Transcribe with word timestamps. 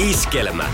Iskelmä. 0.00 0.70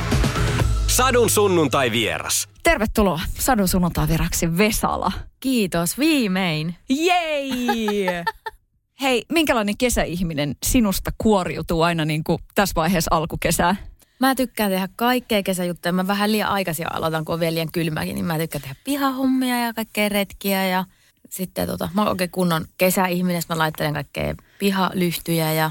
Sadun 0.87 1.31
sunnuntai 1.31 1.91
vieras. 1.91 2.49
Tervetuloa 2.63 3.21
Sadun 3.39 3.69
sunnuntaiviraksi 3.69 4.59
Vesala. 4.59 5.13
Kiitos, 5.41 5.99
viimein. 5.99 6.75
Jei! 6.89 8.07
Hei, 9.03 9.25
minkälainen 9.33 9.77
kesäihminen 9.77 10.57
sinusta 10.67 11.11
kuoriutuu 11.19 11.83
aina 11.83 12.05
niin 12.05 12.25
kuin 12.25 12.39
tässä 12.55 12.73
vaiheessa 12.77 13.09
alkukesää? 13.15 13.77
Mä 14.19 14.35
tykkään 14.35 14.71
tehdä 14.71 14.89
kaikkea 14.97 15.43
kesäjuttuja. 15.43 15.93
Mä 15.93 16.07
vähän 16.07 16.33
liian 16.33 16.51
aikaisin 16.51 16.93
aloitan, 16.93 17.25
kun 17.25 17.33
on 17.33 17.41
vielä 17.41 17.55
liian 17.55 17.73
kylmäkin, 17.73 18.15
niin 18.15 18.25
mä 18.25 18.39
tykkään 18.39 18.63
tehdä 18.63 18.77
pihahommia 18.85 19.61
ja 19.61 19.75
kaikkea 19.75 20.09
retkiä. 20.09 20.67
Ja 20.67 20.85
sitten 21.31 21.67
tota, 21.67 21.89
mä 21.95 22.01
oon 22.01 22.11
oikein 22.11 22.31
kunnon 22.31 22.67
kesäihminen, 22.79 23.43
mä 23.49 23.59
laittelen 23.59 23.95
kaikkea 23.95 24.35
pihalyhtyjä 24.59 25.53
ja 25.53 25.71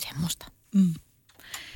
semmoista. 0.00 0.46
Mm. 0.74 0.94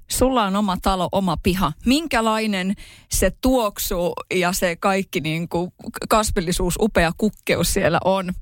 Sulla 0.09 0.45
on 0.45 0.57
oma 0.57 0.77
talo, 0.83 1.09
oma 1.13 1.37
piha. 1.43 1.73
Minkälainen 1.87 2.75
se 3.09 3.33
tuoksu 3.41 4.13
ja 4.35 4.53
se 4.53 4.77
kaikki 4.77 5.21
niin 5.21 5.49
kuin 5.49 5.73
kasvillisuus, 6.09 6.75
upea 6.81 7.13
kukkeus 7.17 7.73
siellä 7.73 7.99
on? 8.05 8.33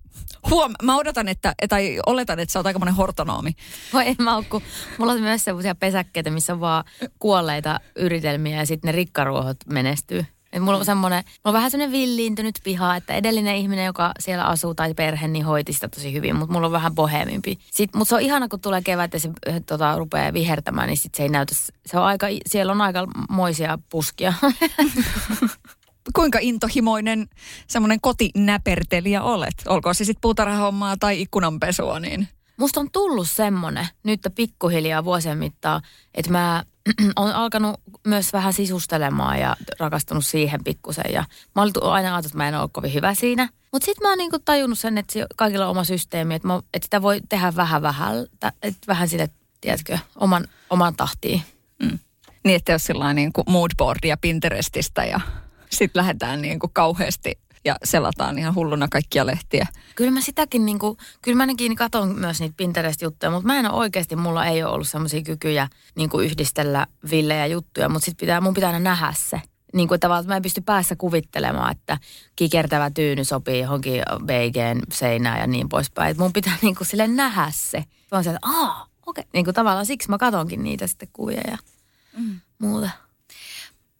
Huom, 0.50 0.72
mä 0.82 0.96
odotan, 0.96 1.28
että, 1.28 1.54
tai 1.68 2.00
oletan, 2.06 2.40
että 2.40 2.52
sä 2.52 2.58
oot 2.58 2.66
aikamoinen 2.66 2.94
hortonoomi. 2.94 3.52
Voi 3.92 4.08
en 4.08 4.16
mä 4.18 4.42
kun 4.48 4.62
mulla 4.98 5.12
on 5.12 5.20
myös 5.20 5.44
sellaisia 5.44 5.74
pesäkkeitä, 5.74 6.30
missä 6.30 6.52
on 6.52 6.60
vaan 6.60 6.84
kuolleita 7.18 7.80
yritelmiä 7.96 8.56
ja 8.56 8.66
sitten 8.66 8.88
ne 8.88 8.92
rikkaruohot 8.92 9.56
menestyy. 9.66 10.24
Et 10.54 10.62
mulla 10.62 10.78
on 10.78 10.84
semmoinen, 10.84 11.24
mulla 11.26 11.40
on 11.44 11.52
vähän 11.52 11.70
semmoinen 11.70 11.92
villiintynyt 11.92 12.54
piha, 12.64 12.96
että 12.96 13.14
edellinen 13.14 13.56
ihminen, 13.56 13.84
joka 13.84 14.12
siellä 14.18 14.44
asuu 14.44 14.74
tai 14.74 14.94
perhe, 14.94 15.28
niin 15.28 15.44
hoiti 15.44 15.72
sitä 15.72 15.88
tosi 15.88 16.12
hyvin, 16.12 16.36
mutta 16.36 16.52
mulla 16.52 16.66
on 16.66 16.72
vähän 16.72 16.94
bohemimpi. 16.94 17.58
Mutta 17.94 18.08
se 18.08 18.14
on 18.14 18.20
ihana, 18.20 18.48
kun 18.48 18.60
tulee 18.60 18.82
kevät 18.82 19.12
ja 19.12 19.20
se 19.20 19.30
äh, 19.48 19.60
tota, 19.66 19.98
rupeaa 19.98 20.32
vihertämään, 20.32 20.88
niin 20.88 20.96
sit 20.96 21.14
se 21.14 21.22
ei 21.22 21.28
näytä, 21.28 21.54
se 21.86 21.98
on 21.98 22.04
aika, 22.04 22.26
siellä 22.46 22.72
on 22.72 22.80
aika 22.80 23.06
moisia 23.28 23.78
puskia. 23.90 24.34
kuinka 26.14 26.38
intohimoinen 26.42 27.28
semmoinen 27.66 28.00
kotinäpertelijä 28.00 29.22
olet? 29.22 29.54
Olkoon 29.66 29.94
se 29.94 30.04
sitten 30.04 30.20
puutarhahommaa 30.20 30.96
tai 30.96 31.20
ikkunanpesua, 31.20 32.00
niin... 32.00 32.28
Musta 32.56 32.80
on 32.80 32.90
tullut 32.90 33.30
semmonen 33.30 33.86
nyt 34.02 34.20
pikkuhiljaa 34.34 35.04
vuosien 35.04 35.38
mittaan, 35.38 35.82
että 36.14 36.30
mä 36.30 36.64
on 37.16 37.32
alkanut 37.32 37.80
myös 38.06 38.32
vähän 38.32 38.52
sisustelemaan 38.52 39.40
ja 39.40 39.56
rakastunut 39.78 40.26
siihen 40.26 40.64
pikkusen. 40.64 41.12
Ja 41.12 41.24
mä 41.54 41.62
olin 41.62 41.72
aina 41.82 42.08
ajatellut, 42.08 42.26
että 42.26 42.36
mä 42.36 42.48
en 42.48 42.60
ole 42.60 42.68
kovin 42.72 42.94
hyvä 42.94 43.14
siinä. 43.14 43.48
Mutta 43.72 43.86
sitten 43.86 44.06
mä 44.06 44.08
oon 44.08 44.18
niinku 44.18 44.38
tajunnut 44.38 44.78
sen, 44.78 44.98
että 44.98 45.26
kaikilla 45.36 45.64
on 45.64 45.70
oma 45.70 45.84
systeemi, 45.84 46.34
että, 46.34 46.48
mä, 46.48 46.60
että 46.74 46.86
sitä 46.86 47.02
voi 47.02 47.20
tehdä 47.28 47.52
vähän 47.56 47.82
vähän, 47.82 48.26
että 48.62 48.86
vähän 48.86 49.08
sille, 49.08 49.30
tiedätkö, 49.60 49.98
oman, 50.16 50.48
oman 50.70 50.96
tahtiin. 50.96 51.42
Mm. 51.82 51.98
Niin, 52.44 52.56
että 52.56 52.72
jos 52.72 52.84
sillä 52.84 53.12
niin 53.12 53.32
kuin 53.32 53.44
moodboardia 53.48 54.16
Pinterestistä 54.16 55.04
ja 55.04 55.20
sitten 55.70 56.00
lähdetään 56.00 56.42
niin 56.42 56.58
kuin 56.58 56.70
kauheasti 56.72 57.38
ja 57.64 57.76
selataan 57.84 58.38
ihan 58.38 58.54
hulluna 58.54 58.88
kaikkia 58.90 59.26
lehtiä. 59.26 59.66
Kyllä 59.94 60.10
mä 60.10 60.20
sitäkin, 60.20 60.66
niin 60.66 60.78
kuin, 60.78 60.98
kyllä 61.22 61.36
mä 61.36 61.42
ainakin 61.42 61.76
katon 61.76 62.18
myös 62.18 62.40
niitä 62.40 62.54
Pinterest-juttuja, 62.56 63.30
mutta 63.30 63.46
mä 63.46 63.58
en 63.58 63.70
ole 63.70 63.78
oikeasti, 63.78 64.16
mulla 64.16 64.46
ei 64.46 64.62
ole 64.62 64.72
ollut 64.72 64.88
semmoisia 64.88 65.22
kykyjä 65.22 65.68
niin 65.96 66.10
kuin 66.10 66.26
yhdistellä 66.26 66.86
villejä 67.10 67.46
juttuja, 67.46 67.88
mutta 67.88 68.04
sit 68.04 68.16
pitää, 68.16 68.40
mun 68.40 68.54
pitää 68.54 68.68
aina 68.68 68.78
nähdä 68.78 69.14
se. 69.16 69.42
Niin 69.72 69.88
kuin 69.88 70.00
tavallaan, 70.00 70.22
että 70.22 70.32
mä 70.32 70.36
en 70.36 70.42
pysty 70.42 70.60
päässä 70.60 70.96
kuvittelemaan, 70.96 71.72
että 71.72 71.98
kikertävä 72.36 72.90
tyyny 72.90 73.24
sopii 73.24 73.60
johonkin 73.60 74.02
beigeen 74.24 74.80
seinään 74.92 75.40
ja 75.40 75.46
niin 75.46 75.68
poispäin. 75.68 76.10
Et 76.10 76.16
mun 76.16 76.32
pitää 76.32 76.56
niin 76.62 76.74
kuin 76.74 76.86
sille 76.86 77.08
nähdä 77.08 77.46
se. 77.50 77.78
Mä 77.78 78.18
oon 78.18 78.26
että 78.26 78.38
aah, 78.42 78.90
okei. 79.06 79.22
Okay. 79.22 79.30
Niin 79.32 79.44
kuin 79.44 79.54
tavallaan 79.54 79.86
siksi 79.86 80.10
mä 80.10 80.18
katonkin 80.18 80.64
niitä 80.64 80.86
sitten 80.86 81.08
kuvia 81.12 81.40
ja 81.50 81.58
mm. 82.18 82.40
muuta. 82.58 82.90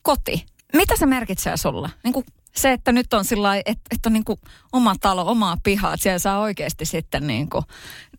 Koti. 0.02 0.46
Mitä 0.72 0.96
se 0.96 1.06
merkitsee 1.06 1.56
sulle? 1.56 1.90
Niin 2.04 2.12
kuin 2.12 2.26
se, 2.56 2.72
että 2.72 2.92
nyt 2.92 3.14
on 3.14 3.24
sillä 3.24 3.56
että, 3.56 3.83
että 3.91 4.08
on 4.08 4.12
niin 4.12 4.24
kuin 4.24 4.41
oma 4.72 4.94
talo, 5.00 5.30
omaa 5.30 5.56
pihaa, 5.62 5.95
että 5.95 6.02
siellä 6.02 6.18
saa 6.18 6.40
oikeasti 6.40 6.84
sitten 6.84 7.27
niin 7.27 7.48
kuin 7.48 7.64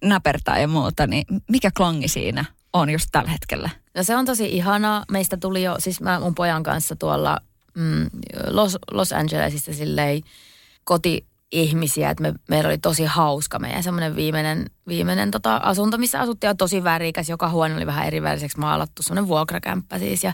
näpertää 0.03 0.59
ja 0.59 0.67
muuta, 0.67 1.07
niin 1.07 1.25
mikä 1.51 1.71
klangi 1.77 2.07
siinä 2.07 2.45
on 2.73 2.89
just 2.89 3.09
tällä 3.11 3.31
hetkellä? 3.31 3.69
No 3.95 4.03
se 4.03 4.15
on 4.15 4.25
tosi 4.25 4.45
ihanaa. 4.45 5.05
Meistä 5.11 5.37
tuli 5.37 5.63
jo, 5.63 5.75
siis 5.79 6.01
mä 6.01 6.19
mun 6.19 6.35
pojan 6.35 6.63
kanssa 6.63 6.95
tuolla 6.95 7.39
mm, 7.75 8.09
Los, 8.47 8.77
Los 8.91 9.13
Angelesissa 9.13 9.73
silleen 9.73 10.21
koti 10.83 11.25
ihmisiä, 11.51 12.09
että 12.09 12.21
me, 12.21 12.33
meillä 12.49 12.67
oli 12.67 12.77
tosi 12.77 13.05
hauska 13.05 13.59
meidän 13.59 13.83
semmoinen 13.83 14.15
viimeinen, 14.15 14.65
viimeinen 14.87 15.31
tota, 15.31 15.55
asunto, 15.55 15.97
missä 15.97 16.19
asuttiin 16.19 16.49
on 16.49 16.57
tosi 16.57 16.83
värikäs. 16.83 17.29
Joka 17.29 17.49
huone 17.49 17.75
oli 17.75 17.85
vähän 17.85 18.07
eri 18.07 18.21
väriseksi 18.21 18.59
maalattu, 18.59 19.03
semmoinen 19.03 19.27
vuokrakämppä 19.27 19.99
siis. 19.99 20.23
Ja, 20.23 20.33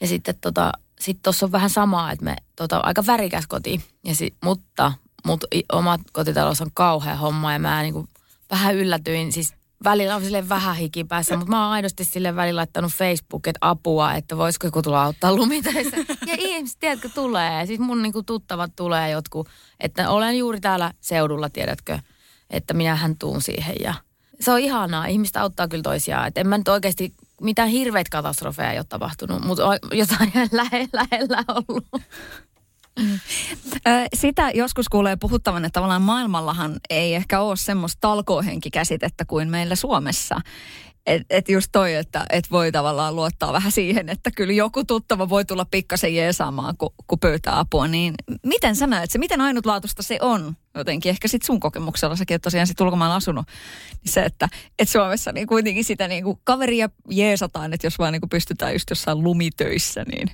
ja 0.00 0.06
sitten 0.06 0.34
tota, 0.40 0.72
sitten 1.00 1.22
tuossa 1.22 1.46
on 1.46 1.52
vähän 1.52 1.70
samaa, 1.70 2.12
että 2.12 2.24
me 2.24 2.36
tota, 2.56 2.78
aika 2.78 3.06
värikäs 3.06 3.46
koti, 3.46 3.84
ja 4.04 4.14
si, 4.14 4.34
mutta 4.44 4.92
mut, 5.26 5.44
oma 5.72 5.98
kotitalous 6.12 6.60
on 6.60 6.70
kauhea 6.74 7.16
homma 7.16 7.52
ja 7.52 7.58
mä 7.58 7.82
niinku 7.82 8.08
vähän 8.50 8.74
yllätyin, 8.74 9.32
siis 9.32 9.54
välillä 9.84 10.16
on 10.16 10.22
sille 10.22 10.48
vähän 10.48 10.76
hikipäässä, 10.76 11.36
mutta 11.36 11.50
mä 11.50 11.64
oon 11.64 11.72
aidosti 11.72 12.04
sille 12.04 12.36
välillä 12.36 12.58
laittanut 12.58 12.92
että 13.46 13.58
apua, 13.60 14.14
että 14.14 14.36
voisiko 14.36 14.66
joku 14.66 14.82
tulla 14.82 15.02
auttaa 15.02 15.34
lumitöissä. 15.34 15.96
Ja 16.26 16.36
ihmiset, 16.38 16.78
tiedätkö, 16.80 17.08
tulee. 17.14 17.66
Siis 17.66 17.80
mun 17.80 18.02
niinku 18.02 18.22
tuttavat 18.22 18.72
tulee 18.76 19.10
jotkut, 19.10 19.48
että 19.80 20.10
olen 20.10 20.38
juuri 20.38 20.60
täällä 20.60 20.92
seudulla, 21.00 21.50
tiedätkö, 21.50 21.98
että 22.50 22.74
minähän 22.74 23.16
tuun 23.18 23.42
siihen 23.42 23.76
ja 23.80 23.94
se 24.40 24.50
on 24.52 24.60
ihanaa. 24.60 25.06
Ihmiset 25.06 25.36
auttaa 25.36 25.68
kyllä 25.68 25.82
toisiaan. 25.82 26.26
Et 26.26 26.38
en 26.38 26.48
mä 26.48 26.58
nyt 26.58 26.68
oikeasti 26.68 27.14
mitään 27.40 27.68
hirveitä 27.68 28.10
katastrofeja 28.10 28.72
ei 28.72 28.78
ole 28.78 28.86
tapahtunut, 28.88 29.44
mutta 29.44 29.62
jotain 29.92 30.32
lähellä, 30.52 30.88
lähellä 30.92 31.44
ollut. 31.48 31.86
Sitä 34.14 34.50
joskus 34.54 34.88
kuulee 34.88 35.16
puhuttavan, 35.16 35.64
että 35.64 35.74
tavallaan 35.74 36.02
maailmallahan 36.02 36.76
ei 36.90 37.14
ehkä 37.14 37.40
ole 37.40 37.56
semmoista 37.56 37.98
talkohenkikäsitettä 38.00 39.24
kuin 39.24 39.50
meillä 39.50 39.74
Suomessa. 39.74 40.40
Et, 41.10 41.22
et 41.30 41.48
just 41.48 41.68
toi, 41.72 41.94
että 41.94 42.26
et 42.30 42.50
voi 42.50 42.72
tavallaan 42.72 43.16
luottaa 43.16 43.52
vähän 43.52 43.72
siihen, 43.72 44.08
että 44.08 44.30
kyllä 44.30 44.52
joku 44.52 44.84
tuttava 44.84 45.28
voi 45.28 45.44
tulla 45.44 45.64
pikkasen 45.64 46.14
jeesaamaan, 46.14 46.76
kun, 46.76 46.90
kun 47.06 47.18
pöytää 47.18 47.58
apua. 47.58 47.88
Niin 47.88 48.14
miten 48.46 48.76
sä 48.76 48.86
näet 48.86 49.10
se? 49.10 49.18
Miten 49.18 49.40
ainutlaatuista 49.40 50.02
se 50.02 50.18
on? 50.20 50.56
Jotenkin 50.74 51.10
ehkä 51.10 51.28
sit 51.28 51.42
sun 51.42 51.60
kokemuksella, 51.60 52.16
säkin 52.16 52.34
oot 52.34 52.42
tosiaan 52.42 52.66
sit 52.66 52.80
ulkomailla 52.80 53.16
asunut. 53.16 53.46
Niin 53.90 54.12
se, 54.12 54.20
että 54.20 54.48
et 54.78 54.88
Suomessa 54.88 55.32
niin 55.32 55.46
kuitenkin 55.46 55.84
sitä 55.84 56.08
niin 56.08 56.24
kuin 56.24 56.38
kaveria 56.44 56.88
jeesataan, 57.08 57.72
että 57.72 57.86
jos 57.86 57.98
vaan 57.98 58.12
niin 58.12 58.20
kuin 58.20 58.30
pystytään 58.30 58.72
just 58.72 58.90
jossain 58.90 59.22
lumitöissä, 59.22 60.04
niin 60.04 60.30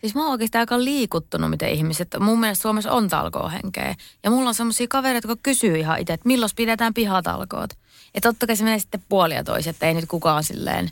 Siis 0.00 0.14
mä 0.14 0.22
oon 0.22 0.32
oikeastaan 0.32 0.60
aika 0.60 0.84
liikuttunut, 0.84 1.50
miten 1.50 1.68
ihmiset, 1.68 2.08
mun 2.20 2.40
mielestä 2.40 2.62
Suomessa 2.62 2.92
on 2.92 3.08
talkoohenkeä. 3.08 3.94
Ja 4.24 4.30
mulla 4.30 4.48
on 4.48 4.54
semmoisia 4.54 4.86
kavereita, 4.88 5.28
jotka 5.28 5.42
kysyy 5.42 5.78
ihan 5.78 6.00
itse, 6.00 6.12
että 6.12 6.28
milloin 6.28 6.50
pidetään 6.56 6.94
pihatalkoot. 6.94 7.70
Ja 8.16 8.20
totta 8.20 8.46
kai 8.46 8.56
se 8.56 8.64
menee 8.64 8.78
sitten 8.78 9.02
puolia 9.08 9.44
toisin, 9.44 9.70
että 9.70 9.86
ei 9.86 9.94
nyt 9.94 10.08
kukaan 10.08 10.44
silleen, 10.44 10.90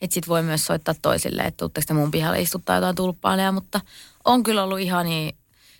että 0.00 0.14
sit 0.14 0.28
voi 0.28 0.42
myös 0.42 0.66
soittaa 0.66 0.94
toisille, 1.02 1.42
että 1.42 1.58
tuutteko 1.58 1.84
te 1.86 1.94
mun 1.94 2.10
pihalle 2.10 2.40
istuttaa 2.40 2.76
jotain 2.76 2.96
tulppaaneja, 2.96 3.52
mutta 3.52 3.80
on 4.24 4.42
kyllä 4.42 4.62
ollut 4.62 4.78
ihan 4.80 5.06
niin, 5.06 5.34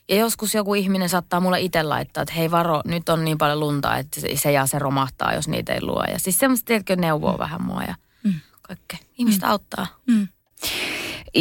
ja 0.08 0.16
joskus 0.16 0.54
joku 0.54 0.74
ihminen 0.74 1.08
saattaa 1.08 1.40
mulle 1.40 1.60
itse 1.60 1.82
laittaa, 1.82 2.22
että 2.22 2.34
hei 2.34 2.50
varo, 2.50 2.80
nyt 2.84 3.08
on 3.08 3.24
niin 3.24 3.38
paljon 3.38 3.60
lunta, 3.60 3.96
että 3.96 4.20
se 4.34 4.52
ja 4.52 4.66
se 4.66 4.78
romahtaa, 4.78 5.34
jos 5.34 5.48
niitä 5.48 5.72
ei 5.74 5.82
luo. 5.82 6.04
Ja 6.04 6.18
siis 6.18 6.38
semmoista, 6.38 6.66
tiedätkö, 6.66 6.96
neuvoo 6.96 7.32
mm. 7.32 7.38
vähän 7.38 7.62
mua 7.62 7.82
ja 7.82 7.94
mm. 8.22 8.34
kaikkea. 8.62 8.98
Ihmistä 9.18 9.46
mm. 9.46 9.52
auttaa. 9.52 9.86
Mm. 10.06 10.28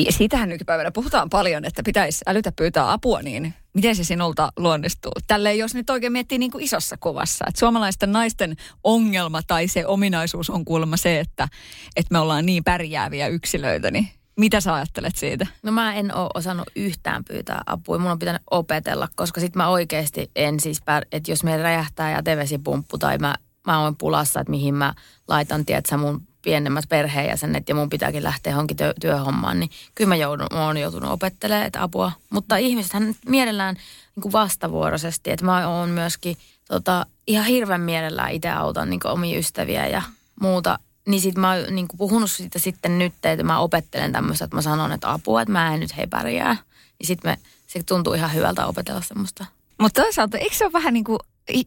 Siitähän 0.09 0.50
nykypäivänä 0.50 0.92
puhutaan 0.92 1.30
paljon, 1.30 1.66
että 1.66 1.84
pitäisi 1.84 2.24
älytä 2.28 2.52
pyytää 2.52 2.92
apua, 2.92 3.22
niin 3.22 3.54
miten 3.74 3.96
se 3.96 4.03
sinulta 4.03 4.52
luonnistuu? 4.57 5.12
Tälleen 5.28 5.57
jos 5.57 5.74
nyt 5.74 5.90
oikein 5.90 6.12
miettii 6.12 6.38
niin 6.38 6.52
kuin 6.52 6.63
isossa 6.63 6.97
kuvassa, 7.00 7.46
että 7.47 7.59
suomalaisten 7.59 8.12
naisten 8.12 8.56
ongelma 8.84 9.41
tai 9.47 9.68
se 9.68 9.85
ominaisuus 9.85 10.50
on 10.50 10.66
kuulemma 10.66 10.97
se, 10.97 11.19
että, 11.19 11.47
että 11.96 12.13
me 12.13 12.19
ollaan 12.19 12.46
niin 12.46 12.63
pärjääviä 12.63 13.28
yksilöitä, 13.28 13.91
niin 13.91 14.09
mitä 14.40 14.62
sä 14.62 14.74
ajattelet 14.74 15.16
siitä? 15.16 15.47
No 15.64 15.72
mä 15.72 15.94
en 15.96 16.16
ole 16.16 16.29
osannut 16.34 16.70
yhtään 16.76 17.23
pyytää 17.23 17.61
apua. 17.66 17.97
Mun 17.97 18.11
on 18.11 18.20
pitänyt 18.20 18.41
opetella, 18.52 19.08
koska 19.16 19.41
sit 19.41 19.55
mä 19.55 19.70
oikeasti 19.70 20.32
en 20.35 20.59
siis, 20.59 20.82
pär- 20.82 21.08
että 21.11 21.32
jos 21.32 21.44
meillä 21.44 21.64
räjähtää 21.64 22.11
ja 22.11 22.23
tevesipumppu 22.23 22.97
tai 22.97 23.17
mä, 23.17 23.35
mä 23.67 23.84
oon 23.84 23.97
pulassa, 23.97 24.40
että 24.40 24.52
mihin 24.52 24.76
mä 24.76 24.94
laitan, 25.28 25.66
tiedätkö, 25.66 25.97
mun 25.97 26.28
pienemmät 26.41 26.86
perheenjäsenet 26.90 27.70
ja 27.70 27.76
mun 27.76 27.90
pitääkin 27.90 28.24
lähteä 28.24 28.53
johonkin 28.53 28.78
työ, 28.78 28.94
työhommaan, 29.02 29.59
niin 29.59 29.70
kyllä 29.96 30.08
mä, 30.08 30.16
joudun, 30.16 30.47
mä 30.53 30.66
oon 30.66 30.78
joutunut 30.78 31.12
opettelemaan 31.12 31.66
että 31.66 31.84
apua. 31.84 32.12
Mutta 32.30 32.58
ihmisethän 32.58 33.16
mielellään 33.26 33.76
niin 34.16 34.22
kuin 34.22 34.32
vastavuoroisesti, 34.32 35.32
että 35.32 35.46
mä 35.46 35.68
oon 35.68 35.90
myöskin 35.90 36.38
tota, 36.68 37.06
ihan 37.28 37.46
hirveän 37.46 37.82
mielellään 37.82 38.32
itse 38.32 38.50
autan 38.50 38.90
niin 38.90 39.08
omia 39.08 39.40
ystäviä 39.40 39.88
ja 39.88 40.02
muuta. 40.41 40.80
Niin 41.08 41.22
sit 41.22 41.36
mä 41.36 41.52
oon 41.52 41.76
niin 41.76 41.88
puhunut 41.97 42.32
siitä 42.32 42.59
sitten 42.59 43.00
nyt, 43.00 43.14
että 43.24 43.44
mä 43.44 43.59
opettelen 43.59 44.12
tämmöistä, 44.12 44.46
että 44.46 44.58
mä 44.58 44.62
sanon, 44.62 44.92
että 44.92 45.12
apua, 45.12 45.42
että 45.42 45.52
mä 45.52 45.74
en 45.74 45.80
nyt 45.80 45.97
hei 45.97 46.08
pärjää. 46.08 46.58
Niin 47.00 47.08
sit 47.08 47.24
me, 47.24 47.38
se 47.68 47.84
tuntuu 47.84 48.14
ihan 48.14 48.34
hyvältä 48.34 48.66
opetella 48.66 49.02
semmoista. 49.02 49.46
Mutta 49.80 50.02
toisaalta, 50.02 50.38
eikö 50.38 50.56
se 50.56 50.66
ole 50.66 50.74
vähän 50.74 50.94
niin 50.94 51.03
kuin 51.03 51.20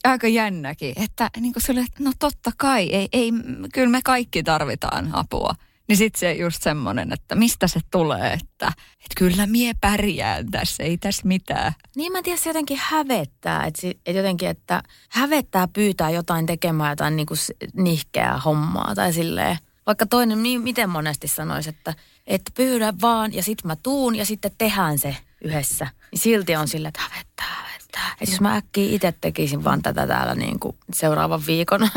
aika 0.05 0.29
jännäkin, 0.29 0.93
että 0.97 1.31
niin 1.41 1.53
kuin 1.53 1.63
sulle, 1.63 1.85
no 1.99 2.13
totta 2.19 2.51
kai, 2.57 2.89
ei, 2.89 3.09
ei, 3.13 3.33
kyllä 3.75 3.89
me 3.89 4.01
kaikki 4.05 4.43
tarvitaan 4.43 5.11
apua. 5.13 5.55
Niin 5.89 5.97
sitten 5.97 6.21
se 6.21 6.33
just 6.33 6.63
semmoinen, 6.63 7.13
että 7.13 7.35
mistä 7.35 7.69
se 7.69 7.81
tulee, 7.91 8.33
että, 8.33 8.67
että 8.91 9.15
kyllä 9.17 9.47
mie 9.47 9.73
pärjään 9.81 10.51
tässä, 10.51 10.83
ei 10.83 10.99
tässä 10.99 11.23
mitään. 11.29 11.73
Niin 11.97 12.13
mä 12.13 12.19
en 12.19 12.25
tiedä, 12.25 12.39
se 12.39 12.51
jotenkin 12.51 12.79
hävettää, 12.83 13.65
että, 13.65 13.89
että 13.89 14.11
jotenkin, 14.11 14.49
että 14.49 14.83
hävettää 15.09 15.69
pyytää 15.69 16.11
jotain 16.11 16.47
tekemään 16.47 16.93
jotain 16.93 17.17
niin 17.17 17.27
kuin 17.27 17.39
nihkeää 17.75 18.39
hommaa 18.39 18.95
tai 18.95 19.13
silleen. 19.13 19.59
Vaikka 19.87 20.07
toinen 20.07 20.43
niin 20.43 20.61
miten 20.61 20.91
monesti 20.91 21.29
sanoisi, 21.29 21.69
että, 21.69 21.95
että 22.27 22.51
pyydä 22.55 22.93
vaan 23.01 23.35
ja 23.35 23.43
sitten 23.43 23.67
mä 23.67 23.77
tuun 23.83 24.15
ja 24.15 24.25
sitten 24.25 24.53
tehdään 24.59 24.99
se 24.99 25.17
yhdessä. 25.45 25.89
Niin 26.11 26.21
silti 26.21 26.57
on 26.57 26.69
sille, 26.69 26.89
että 26.89 27.01
hävettää. 27.01 27.72
Että 28.21 28.33
jos 28.33 28.41
mä 28.41 28.57
äkkiä 28.57 28.95
itse 28.95 29.15
tekisin 29.21 29.65
vaan 29.65 29.83
tätä 29.83 30.07
täällä 30.07 30.35
niin 30.35 30.61
kuin 30.61 30.77
seuraavan 30.93 31.47
viikon 31.47 31.89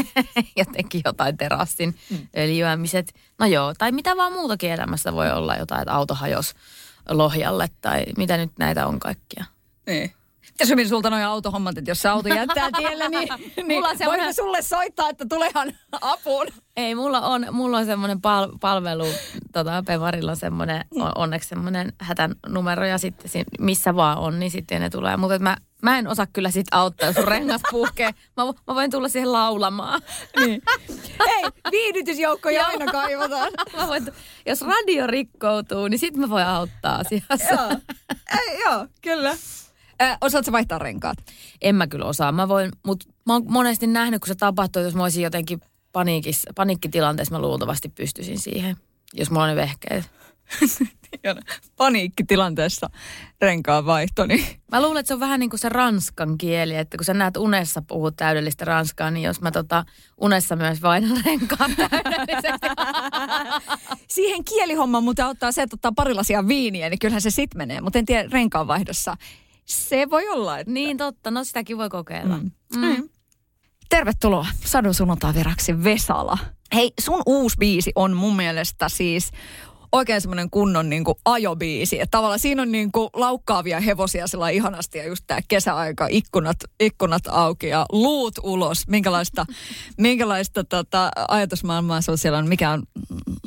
jotenkin 0.56 1.02
jotain 1.04 1.36
terassin 1.36 1.96
mm. 2.10 2.18
öljyämiset. 2.36 3.14
No 3.38 3.46
joo, 3.46 3.74
tai 3.78 3.92
mitä 3.92 4.16
vaan 4.16 4.32
muutakin 4.32 4.70
elämässä 4.70 5.12
voi 5.12 5.30
olla 5.30 5.56
jotain, 5.56 5.82
että 5.82 5.94
auto 5.94 6.14
hajos 6.14 6.54
lohjalle 7.08 7.68
tai 7.80 8.04
mitä 8.16 8.36
nyt 8.36 8.50
näitä 8.58 8.86
on 8.86 9.00
kaikkia. 9.00 9.44
Niin. 9.86 10.14
Ja 10.62 10.66
hyvin 10.68 10.88
sulta 10.88 11.10
noin 11.10 11.24
autohommat, 11.24 11.78
että 11.78 11.90
jos 11.90 12.02
se 12.02 12.08
auto 12.08 12.28
jättää 12.28 12.68
tielle, 12.76 13.08
niin, 13.08 13.28
niin 13.56 13.66
mulla 13.66 13.88
voiko 13.88 14.04
voiko 14.10 14.32
sulle 14.32 14.62
soittaa, 14.62 15.08
että 15.08 15.26
tulehan 15.28 15.72
apuun? 16.00 16.46
Ei, 16.76 16.94
mulla 16.94 17.20
on, 17.20 17.46
mulla 17.50 17.78
on 17.78 17.86
semmoinen 17.86 18.20
pal- 18.20 18.52
palvelu, 18.60 19.06
tota, 19.52 19.82
Pevarilla 19.86 20.30
on 20.30 20.36
semmoinen, 20.36 20.84
on, 20.94 21.12
onneksi 21.14 21.48
semmoinen 21.48 21.92
hätänumero 21.98 22.84
ja 22.84 22.98
sitten 22.98 23.44
missä 23.60 23.96
vaan 23.96 24.18
on, 24.18 24.38
niin 24.38 24.50
sitten 24.50 24.80
ne 24.80 24.90
tulee. 24.90 25.16
Mutta 25.16 25.38
mä, 25.38 25.56
mä 25.82 25.98
en 25.98 26.08
osaa 26.08 26.26
kyllä 26.26 26.50
sit 26.50 26.66
auttaa, 26.70 27.08
jos 27.08 27.16
rengas 27.26 27.60
puhkee. 27.70 28.10
Mä, 28.36 28.44
mä 28.66 28.74
voin 28.74 28.90
tulla 28.90 29.08
siihen 29.08 29.32
laulamaan. 29.32 30.02
Niin. 30.40 30.62
Ei, 31.28 31.44
viihdytysjoukkoja 31.70 32.66
aina 32.66 32.92
kaivataan. 32.92 33.52
mä 33.76 33.88
voin, 33.88 34.06
jos 34.46 34.60
radio 34.60 35.06
rikkoutuu, 35.06 35.88
niin 35.88 35.98
sitten 35.98 36.20
mä 36.20 36.28
voin 36.28 36.46
auttaa 36.46 36.96
asiassa. 36.96 37.54
joo. 37.54 37.70
Ei, 38.40 38.60
joo, 38.60 38.86
kyllä. 39.02 39.36
Äh, 40.02 40.18
osaatko 40.20 40.52
vaihtaa 40.52 40.78
renkaat? 40.78 41.18
En 41.60 41.74
mä 41.74 41.86
kyllä 41.86 42.04
osaa. 42.04 42.32
Mä 42.32 42.48
voin, 42.48 42.70
mutta 42.86 43.06
mä 43.26 43.32
oon 43.32 43.42
monesti 43.48 43.86
nähnyt, 43.86 44.20
kun 44.20 44.28
se 44.28 44.34
tapahtuu, 44.34 44.82
jos 44.82 44.94
mä 44.94 45.02
olisin 45.02 45.24
jotenkin 45.24 45.60
paniikissa, 45.92 46.50
paniikkitilanteessa, 46.54 47.34
mä 47.34 47.40
luultavasti 47.40 47.88
pystyisin 47.88 48.38
siihen, 48.38 48.76
jos 49.14 49.30
mulla 49.30 49.42
on 49.42 49.48
ne 49.48 49.56
vehkeet. 49.56 50.10
paniikkitilanteessa 51.76 52.90
renkaan 53.40 53.86
vaihto. 53.86 54.26
Niin. 54.26 54.46
Mä 54.72 54.82
luulen, 54.82 55.00
että 55.00 55.08
se 55.08 55.14
on 55.14 55.20
vähän 55.20 55.40
niin 55.40 55.50
kuin 55.50 55.60
se 55.60 55.68
ranskan 55.68 56.38
kieli, 56.38 56.76
että 56.76 56.96
kun 56.96 57.04
sä 57.04 57.14
näet 57.14 57.36
unessa 57.36 57.82
puhut 57.82 58.16
täydellistä 58.16 58.64
ranskaa, 58.64 59.10
niin 59.10 59.24
jos 59.24 59.40
mä 59.40 59.50
tota 59.50 59.84
unessa 60.20 60.56
myös 60.56 60.82
vaihdan 60.82 61.22
renkaan 61.24 61.70
täydellisesti. 61.90 62.66
Siihen 64.08 64.44
kielihommaan 64.44 65.04
muuten 65.04 65.24
auttaa 65.24 65.52
se, 65.52 65.62
että 65.62 65.76
ottaa 65.76 65.92
parilasia 65.96 66.48
viiniä, 66.48 66.90
niin 66.90 66.98
kyllähän 66.98 67.22
se 67.22 67.30
sit 67.30 67.54
menee. 67.54 67.80
Mutta 67.80 67.98
en 67.98 68.06
tiedä 68.06 68.28
renkaan 68.32 68.66
vaihdossa 68.66 69.16
se 69.72 70.10
voi 70.10 70.28
olla. 70.28 70.58
Että... 70.58 70.72
Niin 70.72 70.96
totta, 70.96 71.30
no 71.30 71.44
sitäkin 71.44 71.78
voi 71.78 71.88
kokeilla. 71.88 72.36
Mm. 72.36 72.50
Mm. 72.76 73.08
Tervetuloa 73.88 74.46
Sadun 74.64 74.94
viraksi 75.34 75.84
Vesala. 75.84 76.38
Hei, 76.74 76.92
sun 77.00 77.22
uusi 77.26 77.56
biisi 77.58 77.92
on 77.94 78.16
mun 78.16 78.36
mielestä 78.36 78.88
siis 78.88 79.30
oikein 79.92 80.20
semmoinen 80.20 80.50
kunnon 80.50 80.90
niin 80.90 81.04
kuin 81.04 81.14
ajobiisi. 81.24 82.00
Että 82.00 82.10
tavallaan 82.10 82.38
siinä 82.38 82.62
on 82.62 82.72
niin 82.72 82.92
kuin 82.92 83.08
laukkaavia 83.14 83.80
hevosia 83.80 84.26
sillä 84.26 84.48
ihanasti 84.48 84.98
ja 84.98 85.06
just 85.06 85.24
tämä 85.26 85.40
kesäaika, 85.48 86.06
ikkunat, 86.10 86.56
ikkunat 86.80 87.22
auki 87.28 87.68
ja 87.68 87.86
luut 87.92 88.34
ulos. 88.42 88.88
Minkälaista, 88.88 89.46
minkälaista 89.98 90.64
tota, 90.64 91.10
ajatusmaailmaa 91.28 92.00
se 92.00 92.10
on 92.10 92.18
siellä, 92.18 92.42
mikä 92.42 92.70
on 92.70 92.82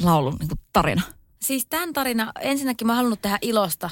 laulun 0.04 0.36
niin 0.40 0.50
kuin 0.50 0.60
tarina? 0.74 1.02
Siis 1.42 1.66
tämän 1.70 1.94
tarina, 1.94 2.32
ensinnäkin 2.42 2.88
mä 2.88 2.96
halunnut 2.96 3.22
tehdä 3.22 3.38
ilosta 3.42 3.90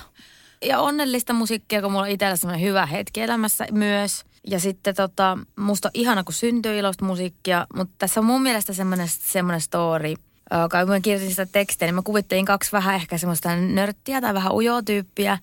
ja 0.64 0.80
onnellista 0.80 1.34
musiikkia, 1.34 1.82
kun 1.82 1.92
mulla 1.92 2.04
on 2.04 2.10
itsellä 2.10 2.36
semmoinen 2.36 2.68
hyvä 2.68 2.86
hetki 2.86 3.22
elämässä 3.22 3.68
myös. 3.72 4.26
Ja 4.48 4.60
sitten 4.60 4.96
tota, 4.96 5.38
musta 5.56 5.88
on 5.88 5.92
ihana, 5.94 6.24
kun 6.24 6.34
syntyy 6.34 6.78
iloista 6.78 7.06
musiikkia, 7.06 7.68
mutta 7.76 7.96
tässä 7.98 8.20
on 8.20 8.26
mun 8.26 8.42
mielestä 8.42 8.74
semmoinen, 8.74 9.08
semmoinen 9.10 9.62
story– 9.62 10.14
kun 10.70 10.90
mä 10.90 11.00
kirjoitin 11.00 11.30
sitä 11.30 11.46
tekstiä, 11.46 11.88
niin 11.88 11.96
mä 11.96 12.02
kuvittelin 12.02 12.46
kaksi 12.46 12.72
vähän 12.72 12.96
ehkä 12.96 13.18
semmoista 13.18 13.56
nörttiä 13.56 14.22
tai 14.22 14.34
vähän 14.34 14.54
ujoa 14.54 14.84
tyyppiä. 14.84 15.38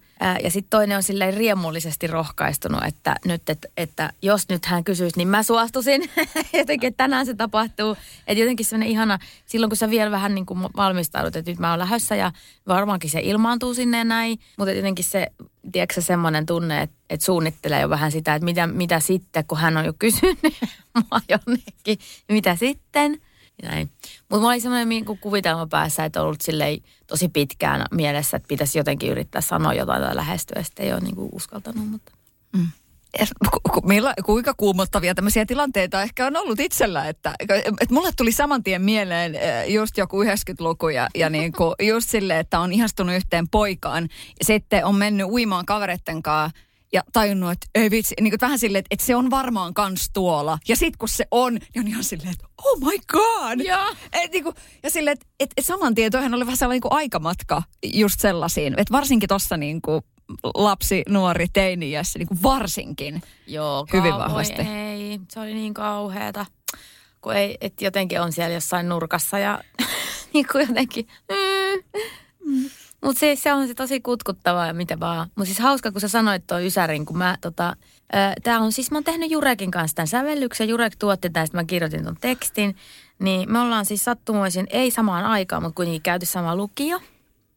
Ja 0.44 0.50
sitten 0.50 0.70
toinen 0.70 0.96
on 0.96 1.02
silleen 1.02 1.34
riemullisesti 1.34 2.06
rohkaistunut, 2.06 2.84
että 2.84 3.16
nyt, 3.24 3.50
että, 3.50 3.68
että 3.76 4.12
jos 4.22 4.48
nyt 4.48 4.66
hän 4.66 4.84
kysyisi, 4.84 5.16
niin 5.16 5.28
mä 5.28 5.42
suostuisin. 5.42 6.10
jotenkin, 6.58 6.88
että 6.88 7.04
tänään 7.04 7.26
se 7.26 7.34
tapahtuu. 7.34 7.96
Että 8.26 8.40
jotenkin 8.40 8.66
semmoinen 8.66 8.92
ihana, 8.92 9.18
silloin 9.46 9.70
kun 9.70 9.76
sä 9.76 9.90
vielä 9.90 10.10
vähän 10.10 10.34
niin 10.34 10.46
kuin 10.46 10.60
valmistaudut, 10.76 11.36
että 11.36 11.50
nyt 11.50 11.58
mä 11.58 11.70
oon 11.70 11.78
lähdössä 11.78 12.16
ja 12.16 12.32
varmaankin 12.68 13.10
se 13.10 13.20
ilmaantuu 13.20 13.74
sinne 13.74 13.98
ja 13.98 14.04
näin. 14.04 14.38
Mutta 14.56 14.72
jotenkin 14.72 15.04
se, 15.04 15.26
tiedätkö 15.72 15.94
se 15.94 16.00
semmoinen 16.00 16.46
tunne, 16.46 16.82
että, 16.82 16.96
että 17.10 17.26
suunnittelee 17.26 17.80
jo 17.80 17.90
vähän 17.90 18.12
sitä, 18.12 18.34
että 18.34 18.44
mitä, 18.44 18.66
mitä 18.66 19.00
sitten, 19.00 19.44
kun 19.46 19.58
hän 19.58 19.76
on 19.76 19.84
jo 19.84 19.92
kysynyt 19.98 20.38
mua 20.94 21.20
jonnekin, 21.28 21.98
mitä 22.28 22.56
sitten– 22.56 23.20
näin. 23.62 23.90
Mutta 24.20 24.36
mulla 24.36 24.48
oli 24.48 24.60
semmoinen 24.60 24.88
niin 24.88 25.04
kuvitelma 25.04 25.66
päässä, 25.66 26.04
että 26.04 26.20
on 26.20 26.26
ollut 26.26 26.40
silleen 26.40 26.78
tosi 27.06 27.28
pitkään 27.28 27.84
mielessä, 27.90 28.36
että 28.36 28.48
pitäisi 28.48 28.78
jotenkin 28.78 29.10
yrittää 29.10 29.40
sanoa 29.40 29.74
jotain 29.74 30.02
tai 30.02 30.16
lähestyä. 30.16 30.62
Sitten 30.62 30.86
ei 30.86 30.92
ole 30.92 31.00
niin 31.00 31.16
kuin 31.16 31.28
uskaltanut, 31.32 31.90
mutta... 31.90 32.12
Mm. 32.56 32.66
Milla, 33.84 34.14
kuinka 34.24 34.54
kuumottavia 34.54 35.14
tämmöisiä 35.14 35.46
tilanteita 35.46 36.02
ehkä 36.02 36.26
on 36.26 36.36
ollut 36.36 36.60
itsellä, 36.60 37.08
että, 37.08 37.34
että 37.80 37.94
mulle 37.94 38.10
tuli 38.16 38.32
saman 38.32 38.62
tien 38.62 38.82
mieleen 38.82 39.34
eh, 39.34 39.68
just 39.68 39.96
joku 39.98 40.22
90-luku 40.22 40.88
ja, 40.88 41.08
ja 41.14 41.30
niin 41.36 41.52
kuin 41.52 41.74
just 41.82 42.10
sille, 42.10 42.38
että 42.38 42.60
on 42.60 42.72
ihastunut 42.72 43.14
yhteen 43.14 43.48
poikaan 43.48 44.08
ja 44.38 44.44
sitten 44.44 44.84
on 44.84 44.94
mennyt 44.94 45.26
uimaan 45.26 45.66
kavereitten 45.66 46.22
kanssa 46.22 46.60
ja 46.92 47.02
tajunnut, 47.12 47.52
että 47.52 47.66
ei 47.75 47.90
vitsi, 47.90 48.14
niin 48.20 48.31
kuin 48.31 48.40
vähän 48.40 48.58
silleen, 48.58 48.78
että, 48.78 48.88
että 48.90 49.06
se 49.06 49.16
on 49.16 49.31
varmaan 49.31 49.75
kans 49.75 50.10
tuolla. 50.12 50.58
Ja 50.69 50.76
sit 50.76 50.96
kun 50.96 51.08
se 51.08 51.26
on, 51.31 51.54
niin 51.54 51.81
on 51.81 51.88
ihan 51.88 52.04
silleen, 52.04 52.31
että 52.31 52.46
oh 52.64 52.78
my 52.81 52.98
god! 53.08 53.60
Ja, 53.64 53.87
et, 54.12 54.32
niin 54.32 54.44
kuin, 54.44 54.54
ja 54.82 54.90
silleen, 54.90 55.12
että, 55.12 55.26
että, 55.40 55.54
että 55.56 55.72
saman 55.72 55.94
tien 55.94 56.12
toihan 56.12 56.34
oli 56.34 56.46
vähän 56.46 56.56
sellainen 56.56 56.76
niin 56.76 56.90
kuin 56.90 56.92
aikamatka 56.92 57.62
just 57.82 58.20
sellaisiin. 58.20 58.75
Että 58.76 58.92
varsinkin 58.92 59.28
tuossa 59.28 59.56
niin 59.56 59.82
kuin 59.82 60.02
lapsi, 60.54 61.02
nuori, 61.08 61.46
teini-iässä, 61.52 62.19
niin 62.19 62.28
kuin 62.28 62.42
varsinkin 62.42 63.22
Joo, 63.46 63.86
hyvin 63.93 64.14
vahvasti. 64.14 64.62
Ei, 64.62 65.20
se 65.28 65.40
oli 65.40 65.54
niin 65.54 65.75
kauheata. 65.75 66.46
Kun 67.20 67.36
ei, 67.36 67.58
että 67.60 67.84
jotenkin 67.84 68.20
on 68.20 68.32
siellä 68.32 68.54
jossain 68.54 68.88
nurkassa 68.88 69.38
ja 69.38 69.64
niin 70.34 70.46
kuin 70.52 70.69
jotenkin... 70.69 71.06
Mm. 71.31 72.00
Mm. 72.44 72.70
Mutta 73.02 73.20
siis 73.20 73.43
se 73.43 73.52
on 73.52 73.69
se 73.69 73.75
tosi 73.75 74.00
kutkuttavaa 74.00 74.67
ja 74.67 74.74
mitä 74.74 75.01
vaan. 75.01 75.29
Mutta 75.34 75.46
siis 75.46 75.58
hauska, 75.58 75.93
kun 75.93 76.01
sä 76.01 76.08
sanoit 76.08 76.46
tuon 76.46 76.65
Ysärin, 76.65 77.06
kun 77.06 77.19
mä 77.19 77.36
tota, 77.41 77.77
Tämä 78.43 78.60
on 78.60 78.72
siis, 78.72 78.91
mä 78.91 78.96
oon 78.96 79.05
tehnyt 79.05 79.31
Jurekin 79.31 79.70
kanssa 79.70 79.94
tämän 79.94 80.08
sävellyksen. 80.08 80.69
Jurek 80.69 80.96
tuotti 80.96 81.31
tämän, 81.31 81.48
mä 81.53 81.65
kirjoitin 81.65 82.03
tuon 82.03 82.17
tekstin. 82.20 82.77
Niin 83.19 83.53
me 83.53 83.58
ollaan 83.58 83.86
siis 83.86 84.05
sattumoisin, 84.05 84.67
ei 84.70 84.91
samaan 84.91 85.24
aikaan, 85.24 85.63
mutta 85.63 85.77
kuitenkin 85.77 86.03
käyty 86.03 86.27
sama 86.27 86.56
lukio. 86.56 87.01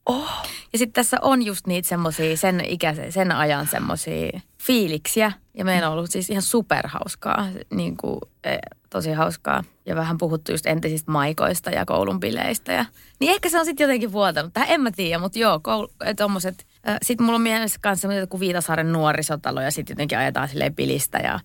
Oh. 0.06 0.32
Ja 0.74 0.80
sitten 0.80 0.94
tässä 0.94 1.18
on 1.22 1.44
just 1.44 1.68
niitä 1.68 1.88
semmoisia, 1.88 2.38
sen 2.38 2.66
ikäisen, 2.66 3.12
sen 3.12 3.32
ajan 3.32 3.68
semmoisia 3.68 4.40
fiiliksiä. 4.62 5.32
Ja 5.54 5.66
meillä 5.66 5.88
on 5.88 5.94
ollut 5.94 6.12
siis 6.12 6.30
ihan 6.30 6.42
superhauskaa, 6.42 7.48
niin 7.70 7.98
kuin, 7.98 8.20
e, 8.44 8.58
tosi 8.90 9.12
hauskaa. 9.12 9.64
Ja 9.86 9.96
vähän 9.96 10.18
puhuttu 10.18 10.52
just 10.52 10.66
entisistä 10.66 11.12
maikoista 11.12 11.70
ja 11.70 11.86
koulun 11.86 12.20
bileistä. 12.20 12.74
Ja, 12.74 12.86
niin 13.20 13.32
ehkä 13.32 13.50
se 13.50 13.60
on 13.60 13.66
sitten 13.66 13.84
jotenkin 13.84 14.12
vuotanut. 14.12 14.54
Tähän 14.54 14.70
en 14.70 14.82
mä 14.82 14.92
tiedä, 14.92 15.20
mutta 15.20 15.40
joo, 15.40 15.60
koul, 15.60 15.88
tommoset. 16.18 16.66
Sitten 17.02 17.26
mulla 17.26 17.36
on 17.36 17.42
mielessä 17.42 17.80
myös 17.86 18.02
semmoinen 18.02 18.28
kuin 18.28 18.40
Viitasaaren 18.40 18.94
nuorisotalo 18.94 19.62
ja 19.62 19.72
sitten 19.72 19.94
jotenkin 19.94 20.18
ajetaan 20.18 20.50
silleen 20.50 20.76
pilistä. 20.76 21.18
Ja 21.18 21.40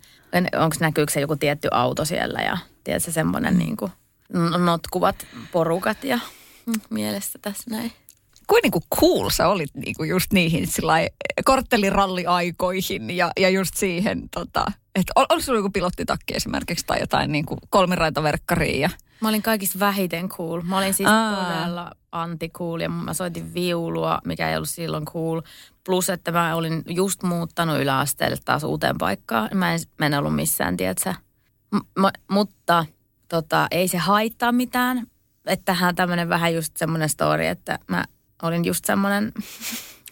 onko 0.59 0.77
näkyykö 0.81 1.13
se 1.13 1.21
joku 1.21 1.37
tietty 1.37 1.69
auto 1.71 2.05
siellä 2.05 2.41
ja 2.41 2.59
tiedätkö 2.85 3.11
semmoinen 3.11 3.55
mm. 3.55 3.59
niin 3.59 3.77
kuin 3.77 3.93
notkuvat 4.65 5.27
porukat 5.53 6.05
ja 6.05 6.19
mm, 6.67 6.81
mielessä 6.91 7.39
tässä 7.43 7.71
näin 7.71 7.93
kuin 8.49 8.61
niinku 8.63 8.81
cool 9.01 9.31
sä 9.31 9.49
olit 9.49 9.75
niinku 9.75 10.05
just 10.05 10.33
niihin 10.33 10.69
kortteliralliaikoihin 11.45 13.11
ja, 13.11 13.31
ja 13.41 13.49
just 13.49 13.75
siihen, 13.77 14.29
tota, 14.35 14.73
että 15.01 15.13
ol, 15.17 15.27
oliko 15.29 15.43
sulla 15.45 15.59
joku 15.59 15.71
pilottitakki 15.71 16.35
esimerkiksi 16.35 16.87
tai 16.87 17.01
jotain 17.01 17.33
niinku 17.33 17.57
kolmiraitaverkkaria? 17.69 18.91
Mä 19.21 19.29
olin 19.29 19.43
kaikista 19.43 19.79
vähiten 19.79 20.29
cool. 20.29 20.63
Mä 20.63 20.79
olin 20.79 20.95
siis 20.95 21.09
Aa. 21.09 21.45
todella 21.45 21.91
anti-cool 22.13 22.81
ja 22.81 22.89
mä 22.89 23.15
soitin 23.15 23.55
viulua, 23.55 24.19
mikä 24.25 24.51
ei 24.51 24.57
ollut 24.57 24.69
silloin 24.69 25.05
cool. 25.05 25.41
Plus, 25.85 26.11
että 26.11 26.33
mä 26.33 26.55
olin 26.55 26.83
just 26.87 27.23
muuttanut 27.23 27.81
yläasteelle 27.81 28.37
taas 28.45 28.65
uuteen 28.65 28.99
paikkaan. 28.99 29.49
Mä 29.55 29.75
en, 29.75 29.81
mä 29.99 30.07
en 30.07 30.15
ollut 30.15 30.35
missään, 30.35 30.77
tiedätkö? 30.77 31.15
M- 31.71 32.01
m- 32.03 32.35
mutta 32.35 32.87
tota, 33.29 33.67
ei 33.71 33.89
se 33.89 33.99
haittaa 33.99 34.53
mitään. 34.53 35.07
Että 35.47 35.65
tähän 35.65 35.95
tämmöinen 35.95 36.29
vähän 36.29 36.55
just 36.55 36.77
semmoinen 36.77 37.09
story, 37.09 37.47
että 37.47 37.79
mä 37.89 38.05
olin 38.43 38.65
just 38.65 38.85
semmoinen, 38.85 39.33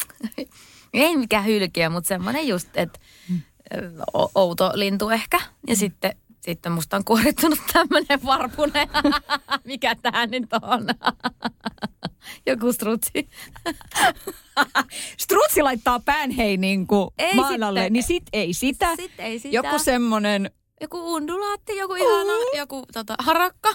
ei 0.93 1.17
mikään 1.17 1.45
hylkiö, 1.45 1.91
mutta 1.91 2.09
semmoinen 2.09 2.49
just, 2.49 2.69
että 2.75 2.99
outo 4.35 4.73
lintu 4.75 5.11
ehkä. 5.11 5.37
Ja 5.67 5.75
mm. 5.75 5.79
sitten 5.79 6.13
sitten 6.47 6.73
musta 6.73 6.97
on 6.97 7.05
kuorittunut 7.05 7.59
tämmönen 7.73 8.25
varpunen. 8.25 8.89
Mikä 9.65 9.95
tää 9.95 10.27
nyt 10.27 10.53
on? 10.63 10.87
Joku 12.47 12.73
strutsi. 12.73 13.29
Strutsi 15.19 15.63
laittaa 15.63 16.01
pään 16.01 16.31
hei 16.31 16.57
niin 16.57 16.87
kuin 16.87 17.11
Ei 17.19 17.35
maan 17.35 17.63
alle, 17.63 17.81
sitten. 17.81 17.93
niin 17.93 18.03
sit 18.03 18.25
ei 18.33 18.53
sitä. 18.53 18.97
Sitten 18.97 19.27
ei 19.27 19.39
sitä. 19.39 19.57
Joku 19.57 19.79
semmonen, 19.79 20.51
Joku 20.81 21.15
undulaatti, 21.15 21.77
joku 21.77 21.95
ihana, 21.95 22.33
joku 22.57 22.85
tota, 22.93 23.15
harakka. 23.19 23.69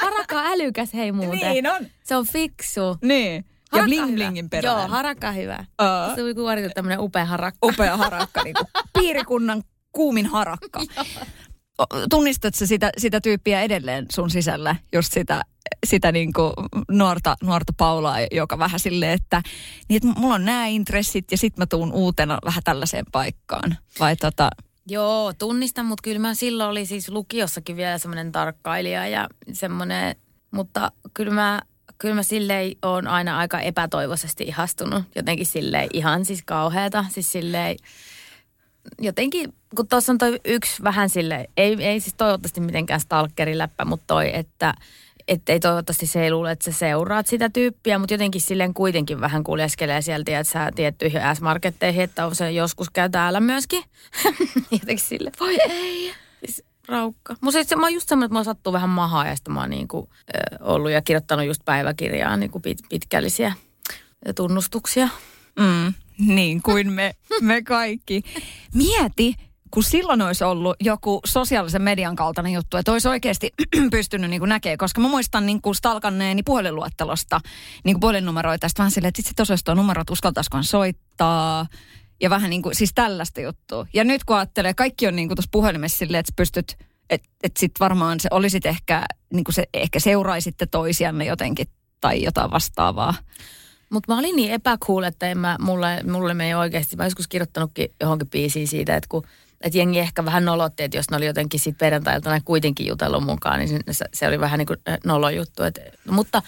harakka 0.00 0.40
on 0.40 0.46
älykäs 0.46 0.94
hei 0.94 1.12
muuten. 1.12 1.38
niin 1.52 1.66
on. 1.66 1.86
Se 2.04 2.16
on 2.16 2.26
fiksu. 2.26 2.96
Niin. 3.02 3.44
Ja 3.74 3.84
bling 3.84 4.14
blingin 4.14 4.50
perään. 4.50 4.80
Joo, 4.80 4.88
harakka 4.88 5.32
hyvä. 5.32 5.64
Aa. 5.78 6.14
Se 6.14 6.22
oli 6.22 6.34
kuorittu 6.34 6.70
tämmönen 6.74 7.00
upea 7.00 7.24
harakka. 7.24 7.66
Upea 7.66 7.96
harakka, 7.96 8.42
niin 8.42 8.54
kuin 8.54 8.66
piirikunnan 8.98 9.62
kuumin 9.92 10.26
harakka. 10.26 10.80
Tunnistatko 12.10 12.66
sitä, 12.66 12.90
sitä 12.98 13.20
tyyppiä 13.20 13.62
edelleen 13.62 14.06
sun 14.12 14.30
sisällä, 14.30 14.76
just 14.92 15.12
sitä, 15.12 15.42
sitä 15.86 16.12
niin 16.12 16.32
kuin 16.32 16.52
nuorta, 16.90 17.36
nuorta 17.42 17.72
Paulaa, 17.76 18.16
joka 18.32 18.58
vähän 18.58 18.80
silleen, 18.80 19.12
että, 19.12 19.42
niin 19.88 19.96
että 19.96 20.20
mulla 20.20 20.34
on 20.34 20.44
nämä 20.44 20.66
intressit 20.66 21.30
ja 21.30 21.38
sit 21.38 21.56
mä 21.56 21.66
tuun 21.66 21.92
uutena 21.92 22.38
vähän 22.44 22.62
tällaiseen 22.64 23.04
paikkaan. 23.12 23.76
Vai 24.00 24.16
tota, 24.16 24.50
Joo, 24.86 25.32
tunnistan, 25.38 25.86
mutta 25.86 26.02
kyllä 26.02 26.18
mä 26.18 26.34
silloin 26.34 26.70
oli 26.70 26.86
siis 26.86 27.08
lukiossakin 27.08 27.76
vielä 27.76 27.98
semmoinen 27.98 28.32
tarkkailija 28.32 29.06
ja 29.06 29.28
semmoinen, 29.52 30.16
mutta 30.50 30.92
kyllä 31.14 31.34
mä, 31.34 31.62
kyllä 32.04 32.14
mä 32.14 32.22
silleen 32.22 32.72
on 32.82 33.06
aina 33.06 33.38
aika 33.38 33.60
epätoivoisesti 33.60 34.44
ihastunut. 34.44 35.02
Jotenkin 35.16 35.46
silleen 35.46 35.88
ihan 35.92 36.24
siis 36.24 36.42
kauheata, 36.46 37.04
siis 37.08 37.32
silleen 37.32 37.76
jotenkin, 39.00 39.54
kun 39.76 39.88
tuossa 39.88 40.12
on 40.12 40.18
toi 40.18 40.40
yksi 40.44 40.82
vähän 40.82 41.10
sille, 41.10 41.48
ei, 41.56 41.76
ei 41.84 42.00
siis 42.00 42.14
toivottavasti 42.14 42.60
mitenkään 42.60 43.00
stalkeriläppä, 43.00 43.84
mutta 43.84 44.04
toi, 44.06 44.36
että 44.36 44.74
että 45.28 45.52
ei 45.52 45.60
toivottavasti 45.60 46.06
se 46.06 46.24
ei 46.24 46.30
luule, 46.30 46.50
että 46.50 46.64
sä 46.64 46.78
seuraat 46.78 47.26
sitä 47.26 47.50
tyyppiä, 47.50 47.98
mutta 47.98 48.14
jotenkin 48.14 48.40
silleen 48.40 48.74
kuitenkin 48.74 49.20
vähän 49.20 49.44
kuljeskelee 49.44 50.02
sieltä, 50.02 50.38
että 50.38 50.52
sä 50.52 50.70
tiettyihin 50.74 51.20
S-marketteihin, 51.34 52.04
että 52.04 52.26
on 52.26 52.34
se 52.34 52.50
joskus 52.50 52.90
käy 52.90 53.10
täällä 53.10 53.40
myöskin. 53.40 53.84
jotenkin 54.70 54.98
sille, 54.98 55.30
voi 55.40 55.56
ei. 55.68 56.14
Siis 56.44 56.64
raukka. 56.88 57.36
Musta 57.40 57.64
se, 57.64 57.76
mä 57.76 57.82
oon 57.82 57.94
just 57.94 58.08
semmoinen, 58.08 58.26
että 58.26 58.34
mulla 58.34 58.44
sattuu 58.44 58.72
vähän 58.72 58.90
mahaa 58.90 59.26
ja 59.26 59.36
sitten 59.36 59.54
mä 59.54 59.60
oon 59.60 59.70
niinku, 59.70 60.08
ö, 60.34 60.38
ollut 60.60 60.90
ja 60.90 61.02
kirjoittanut 61.02 61.46
just 61.46 61.64
päiväkirjaa 61.64 62.36
niinku 62.36 62.60
pit, 62.60 62.78
pitkällisiä 62.88 63.52
tunnustuksia. 64.34 65.08
mm, 65.58 65.94
niin 66.18 66.62
kuin 66.62 66.92
me, 66.92 67.14
me 67.40 67.62
kaikki. 67.62 68.22
Mieti, 68.74 69.34
kun 69.70 69.82
silloin 69.82 70.22
olisi 70.22 70.44
ollut 70.44 70.76
joku 70.80 71.20
sosiaalisen 71.24 71.82
median 71.82 72.16
kaltainen 72.16 72.52
juttu, 72.52 72.76
että 72.76 72.92
olisi 72.92 73.08
oikeasti 73.08 73.50
pystynyt 73.90 74.30
niin 74.30 74.42
näkemään, 74.46 74.78
koska 74.78 75.00
mä 75.00 75.08
muistan 75.08 75.46
niin 75.46 75.62
kuin 75.62 75.74
stalkanneeni 75.74 76.42
puhelinluettelosta 76.42 77.40
niin 77.84 77.94
kuin 77.94 78.00
puhelinnumeroita, 78.00 78.68
sitten 78.68 78.82
vähän 78.82 78.90
silleen, 78.90 79.08
että 79.08 79.22
sitten 79.22 79.46
olisi 79.48 79.64
tuo 79.64 79.74
numero, 79.74 80.00
että 80.00 80.12
uskaltaisikohan 80.12 80.64
soittaa, 80.64 81.66
ja 82.20 82.30
vähän 82.30 82.50
niin 82.50 82.62
kuin, 82.62 82.74
siis 82.74 82.92
tällaista 82.94 83.40
juttua. 83.40 83.86
Ja 83.94 84.04
nyt 84.04 84.24
kun 84.24 84.36
ajattelee, 84.36 84.74
kaikki 84.74 85.06
on 85.06 85.16
niin 85.16 85.28
kuin 85.28 85.36
tuossa 85.36 85.48
puhelimessa 85.52 85.98
silleen, 85.98 86.20
että 86.20 86.32
pystyt, 86.36 86.76
että 87.10 87.28
et 87.42 87.56
sitten 87.56 87.80
varmaan 87.80 88.20
se 88.20 88.28
olisit 88.32 88.66
ehkä, 88.66 89.04
niin 89.32 89.44
kuin 89.44 89.54
se, 89.54 89.64
ehkä 89.74 90.00
seuraisitte 90.00 90.66
toisianne 90.66 91.24
jotenkin 91.24 91.66
tai 92.00 92.22
jotain 92.22 92.50
vastaavaa. 92.50 93.14
Mutta 93.90 94.12
mä 94.12 94.18
olin 94.18 94.36
niin 94.36 94.52
epäcool, 94.52 95.02
että 95.02 95.28
en 95.28 95.38
mä, 95.38 95.56
mulle, 95.60 96.02
mulle 96.02 96.34
me 96.34 96.46
ei 96.46 96.54
oikeasti, 96.54 96.96
mä 96.96 97.04
joskus 97.04 97.28
kirjoittanutkin 97.28 97.88
johonkin 98.00 98.30
biisiin 98.30 98.68
siitä, 98.68 98.96
että 98.96 99.08
kun 99.08 99.26
että 99.60 99.78
jengi 99.78 99.98
ehkä 99.98 100.24
vähän 100.24 100.44
nolotti, 100.44 100.82
että 100.82 100.98
jos 100.98 101.10
ne 101.10 101.16
oli 101.16 101.26
jotenkin 101.26 101.60
siitä 101.60 101.78
perjantailta 101.78 102.40
kuitenkin 102.44 102.86
jutellut 102.86 103.24
mukaan, 103.24 103.58
niin 103.58 103.80
se, 103.90 104.04
se 104.14 104.28
oli 104.28 104.40
vähän 104.40 104.58
niin 104.58 104.66
kuin 104.66 104.78
nolo 105.04 105.30
juttu. 105.30 105.62
Et, 105.62 105.78
mutta, 106.10 106.42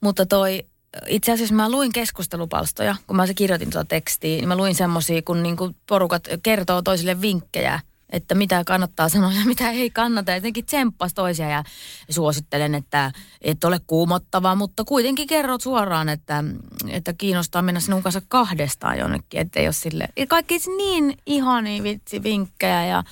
mutta 0.00 0.26
toi, 0.26 0.66
itse 1.06 1.32
asiassa 1.32 1.54
mä 1.54 1.70
luin 1.70 1.92
keskustelupalstoja, 1.92 2.96
kun 3.06 3.16
mä 3.16 3.26
se 3.26 3.34
kirjoitin 3.34 3.70
tuota 3.70 3.88
tekstiä, 3.88 4.36
niin 4.36 4.48
mä 4.48 4.56
luin 4.56 4.74
semmosia, 4.74 5.22
kun 5.22 5.42
niin 5.42 5.56
kuin 5.56 5.76
porukat 5.86 6.28
kertoo 6.42 6.82
toisille 6.82 7.20
vinkkejä, 7.20 7.80
että 8.10 8.34
mitä 8.34 8.62
kannattaa 8.66 9.08
sanoa 9.08 9.32
ja 9.32 9.44
mitä 9.44 9.70
ei 9.70 9.90
kannata. 9.90 10.30
Ja 10.30 10.36
jotenkin 10.36 10.66
tsemppas 10.66 11.14
toisia 11.14 11.48
ja 11.48 11.64
suosittelen, 12.10 12.74
että 12.74 13.12
et 13.40 13.64
ole 13.64 13.80
kuumottava, 13.86 14.54
mutta 14.54 14.84
kuitenkin 14.84 15.26
kerrot 15.26 15.60
suoraan, 15.60 16.08
että, 16.08 16.44
että 16.88 17.12
kiinnostaa 17.12 17.62
mennä 17.62 17.80
sinun 17.80 18.02
kanssa 18.02 18.22
kahdestaan 18.28 18.98
jonnekin. 18.98 19.40
Että 19.40 19.60
ole 19.60 19.72
sille. 19.72 20.08
Kaikki 20.28 20.58
niin 20.76 21.18
ihania 21.26 21.82
vitsi 21.82 22.22
vinkkejä 22.22 22.84
ja 22.84 23.04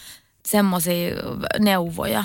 semmoisia 0.46 1.10
neuvoja. 1.58 2.24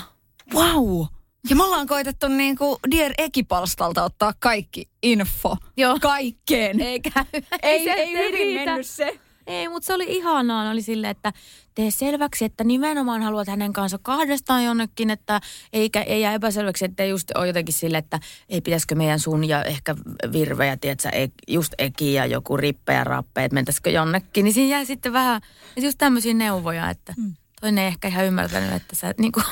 Wow! 0.54 1.06
Ja 1.50 1.56
me 1.56 1.63
ollaan 1.63 1.88
koitettu 1.88 2.27
niin 2.27 2.58
kuin 2.58 2.77
Dear 2.91 3.12
Ekipalstalta 3.17 4.03
ottaa 4.03 4.34
kaikki 4.39 4.89
info 5.03 5.58
Joo. 5.77 5.98
kaikkeen. 6.01 6.82
Eikä, 6.82 7.25
ei, 7.63 7.89
ei 7.89 8.13
nyt 8.13 8.17
hyvin 8.25 8.34
riitä. 8.34 8.65
mennyt 8.65 8.88
se. 8.88 9.20
Ei, 9.48 9.67
mutta 9.70 9.88
se 9.88 9.94
oli 9.94 10.06
ihanaa. 10.08 10.72
Oli 10.72 10.82
silleen, 10.82 11.12
että 11.12 11.34
tee 11.75 11.91
selväksi, 11.91 12.46
että 12.46 12.63
nimenomaan 12.63 13.22
haluat 13.22 13.48
hänen 13.48 13.74
kanssa 13.74 13.98
kahdestaan 14.01 14.63
jonnekin, 14.63 15.10
että 15.10 15.41
eikä, 15.74 16.01
ei 16.01 16.22
jää 16.22 16.34
epäselväksi, 16.34 16.86
että 16.86 17.03
ei 17.03 17.10
just 17.10 17.32
ole 17.36 17.48
jotenkin 17.48 17.74
sille, 17.74 17.98
että 17.98 18.20
ei 18.50 18.62
pitäisikö 18.62 18.96
meidän 18.96 19.20
sun 19.20 19.48
ja 19.48 19.63
ehkä 19.63 19.96
virvejä, 20.32 20.77
tiedätkö, 20.77 21.10
e- 21.10 21.27
just 21.48 21.74
Eki 21.77 22.13
ja 22.13 22.25
joku 22.25 22.58
rippe 22.58 22.94
ja 22.94 23.03
rappe, 23.03 23.44
että 23.44 23.53
mentäisikö 23.53 23.89
jonnekin. 23.89 24.44
Niin 24.44 24.53
siinä 24.53 24.75
jää 24.75 24.86
sitten 24.86 25.13
vähän 25.13 25.41
just 25.77 25.98
tämmöisiä 25.98 26.34
neuvoja, 26.34 26.89
että 26.89 27.13
Mm. 27.17 27.34
toinen 27.62 27.82
ei 27.84 27.88
ehkä 27.88 28.08
ihan 28.08 28.25
ymmärtänyt, 28.25 28.74
että 28.74 28.96
sä 28.96 29.13
niin 29.20 29.32
kuin 29.32 29.44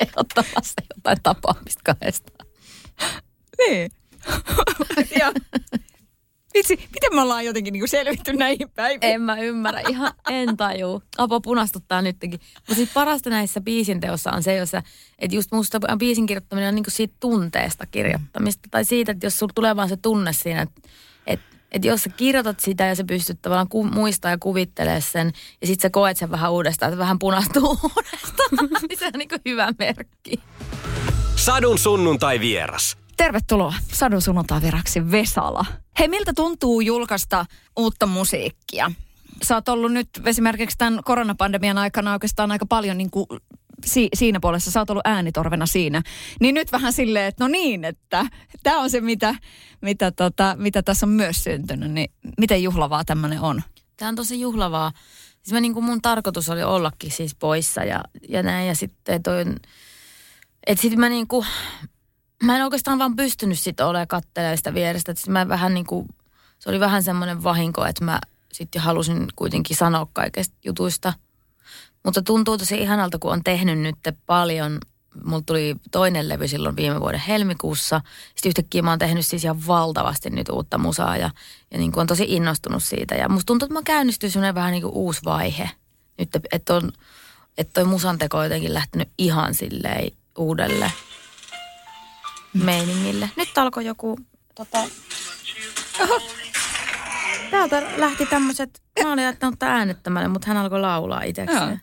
ehdottamassa 0.00 0.82
jotain 0.96 1.18
tapaamista 1.22 1.80
kahdestaan. 1.84 2.48
Niin. 3.58 3.90
ja, 5.20 5.32
vitsi, 6.54 6.76
miten 6.76 7.14
me 7.14 7.20
ollaan 7.20 7.44
jotenkin 7.44 7.72
niin 7.72 7.80
kuin 7.80 7.88
selvitty 7.88 8.32
näihin 8.32 8.70
päiviin? 8.70 9.12
En 9.12 9.22
mä 9.22 9.40
ymmärrä, 9.40 9.80
ihan 9.88 10.12
en 10.30 10.56
tajuu. 10.56 11.02
Apo 11.18 11.40
punastuttaa 11.40 12.02
nytkin. 12.02 12.30
Mutta 12.30 12.74
siis 12.74 12.90
parasta 12.94 13.30
näissä 13.30 13.60
biisin 13.60 14.00
teossa 14.00 14.30
on 14.30 14.42
se, 14.42 14.56
jossa, 14.56 14.82
että 15.18 15.36
just 15.36 15.52
musta 15.52 15.80
biisin 15.98 16.26
kirjoittaminen 16.26 16.68
on 16.68 16.74
niinku 16.74 16.90
siitä 16.90 17.14
tunteesta 17.20 17.86
kirjoittamista. 17.86 18.68
Tai 18.70 18.84
siitä, 18.84 19.12
että 19.12 19.26
jos 19.26 19.38
sulla 19.38 19.52
tulee 19.54 19.76
vaan 19.76 19.88
se 19.88 19.96
tunne 19.96 20.32
siinä, 20.32 20.62
että 20.62 20.80
et, 21.70 21.76
et 21.76 21.84
jos 21.84 22.02
sä 22.02 22.10
kirjoitat 22.10 22.60
sitä 22.60 22.86
ja 22.86 22.94
sä 22.94 23.04
pystyt 23.04 23.42
tavallaan 23.42 23.68
ku, 23.68 23.84
muistaa 23.84 24.30
ja 24.30 24.38
kuvittelee 24.38 25.00
sen, 25.00 25.32
ja 25.60 25.66
sit 25.66 25.80
sä 25.80 25.90
koet 25.90 26.16
sen 26.16 26.30
vähän 26.30 26.52
uudestaan, 26.52 26.92
että 26.92 26.98
vähän 26.98 27.18
punastuu 27.18 27.68
uudestaan, 27.96 28.68
niin 28.88 28.98
se 28.98 29.06
on 29.06 29.12
niinku 29.18 29.36
hyvä 29.44 29.68
merkki. 29.78 30.40
Sadun 31.36 31.78
sunnuntai 31.78 32.40
vieras. 32.40 32.96
Tervetuloa 33.16 33.74
Sadun 33.92 34.22
sunnuntaiviraksi 34.22 35.10
Vesala. 35.10 35.64
Hei, 35.98 36.08
miltä 36.08 36.32
tuntuu 36.36 36.80
julkaista 36.80 37.46
uutta 37.76 38.06
musiikkia? 38.06 38.90
Sä 39.42 39.54
oot 39.54 39.68
ollut 39.68 39.92
nyt 39.92 40.08
esimerkiksi 40.26 40.78
tämän 40.78 41.00
koronapandemian 41.04 41.78
aikana 41.78 42.12
oikeastaan 42.12 42.52
aika 42.52 42.66
paljon 42.66 42.98
niin 42.98 43.10
kuin 43.10 43.26
si- 43.86 44.08
siinä 44.14 44.40
puolessa, 44.40 44.70
sä 44.70 44.80
oot 44.80 44.90
ollut 44.90 45.06
äänitorvena 45.06 45.66
siinä. 45.66 46.02
Niin 46.40 46.54
nyt 46.54 46.72
vähän 46.72 46.92
silleen, 46.92 47.26
että 47.26 47.44
no 47.44 47.48
niin, 47.48 47.84
että 47.84 48.26
tämä 48.62 48.80
on 48.80 48.90
se, 48.90 49.00
mitä, 49.00 49.34
mitä, 49.80 50.10
tota, 50.10 50.56
mitä 50.58 50.82
tässä 50.82 51.06
on 51.06 51.10
myös 51.10 51.44
syntynyt. 51.44 51.90
Niin 51.90 52.12
miten 52.38 52.62
juhlavaa 52.62 53.04
tämmöinen 53.04 53.40
on? 53.40 53.62
Tämä 53.96 54.08
on 54.08 54.16
tosi 54.16 54.40
juhlavaa. 54.40 54.92
Siis 55.42 55.52
mä 55.52 55.60
niin 55.60 55.74
kuin 55.74 55.84
mun 55.84 56.02
tarkoitus 56.02 56.48
oli 56.48 56.62
ollakin 56.62 57.10
siis 57.10 57.34
poissa 57.34 57.84
ja, 57.84 58.04
ja 58.28 58.42
näin. 58.42 58.68
Ja 58.68 58.76
sitten 58.76 59.22
toi, 59.22 59.40
että 60.66 60.82
sitten 60.82 61.00
mä 61.00 61.08
niin 61.08 61.28
kuin, 61.28 61.46
mä 62.42 62.56
en 62.56 62.64
oikeastaan 62.64 62.98
vaan 62.98 63.16
pystynyt 63.16 63.58
sitten 63.58 63.86
olemaan 63.86 64.08
kattelemaan 64.08 64.56
sitä 64.56 64.74
vierestä. 64.74 65.14
Sit 65.14 65.28
mä 65.28 65.48
vähän 65.48 65.74
niin 65.74 65.86
kuin, 65.86 66.08
se 66.58 66.70
oli 66.70 66.80
vähän 66.80 67.02
semmoinen 67.02 67.42
vahinko, 67.42 67.86
että 67.86 68.04
mä 68.04 68.20
sitten 68.52 68.82
halusin 68.82 69.26
kuitenkin 69.36 69.76
sanoa 69.76 70.06
kaikesta 70.12 70.56
jutuista. 70.64 71.12
Mutta 72.04 72.22
tuntuu 72.22 72.58
tosi 72.58 72.76
ihanalta, 72.76 73.18
kun 73.18 73.32
on 73.32 73.44
tehnyt 73.44 73.78
nyt 73.78 73.96
paljon. 74.26 74.78
Mulla 75.24 75.42
tuli 75.46 75.76
toinen 75.90 76.28
levy 76.28 76.48
silloin 76.48 76.76
viime 76.76 77.00
vuoden 77.00 77.20
helmikuussa. 77.20 78.00
Sitten 78.34 78.50
yhtäkkiä 78.50 78.82
mä 78.82 78.90
oon 78.90 78.98
tehnyt 78.98 79.26
siis 79.26 79.44
ihan 79.44 79.66
valtavasti 79.66 80.30
nyt 80.30 80.48
uutta 80.48 80.78
musaa 80.78 81.16
ja, 81.16 81.30
ja 81.70 81.78
niin 81.78 81.92
kuin 81.92 82.00
on 82.00 82.06
tosi 82.06 82.24
innostunut 82.28 82.82
siitä. 82.82 83.14
Ja 83.14 83.28
musta 83.28 83.46
tuntuu, 83.46 83.66
että 83.66 83.74
mä 83.74 83.82
käynnistyy 83.82 84.30
semmoinen 84.30 84.54
vähän 84.54 84.72
niin 84.72 84.82
kuin 84.82 84.94
uusi 84.94 85.20
vaihe. 85.24 85.70
Nyt, 86.18 86.28
että 86.52 86.74
on, 86.74 86.92
että 87.58 87.72
toi 87.72 87.84
musan 87.84 88.18
teko 88.18 88.38
on 88.38 88.44
jotenkin 88.44 88.74
lähtenyt 88.74 89.08
ihan 89.18 89.54
silleen 89.54 90.10
uudelle 90.38 90.92
meiningille. 92.52 93.30
Nyt 93.36 93.58
alkoi 93.58 93.84
joku 93.84 94.18
tota... 94.54 94.78
Oho. 96.00 96.20
Täältä 97.50 97.82
lähti 97.96 98.26
tämmöiset, 98.26 98.82
mä 99.02 99.12
olin 99.12 99.24
jättänyt 99.24 99.58
tää 99.58 99.76
äänettämälle, 99.76 100.28
mutta 100.28 100.48
hän 100.48 100.56
alkoi 100.56 100.80
laulaa 100.80 101.22
itsekseen. 101.22 101.80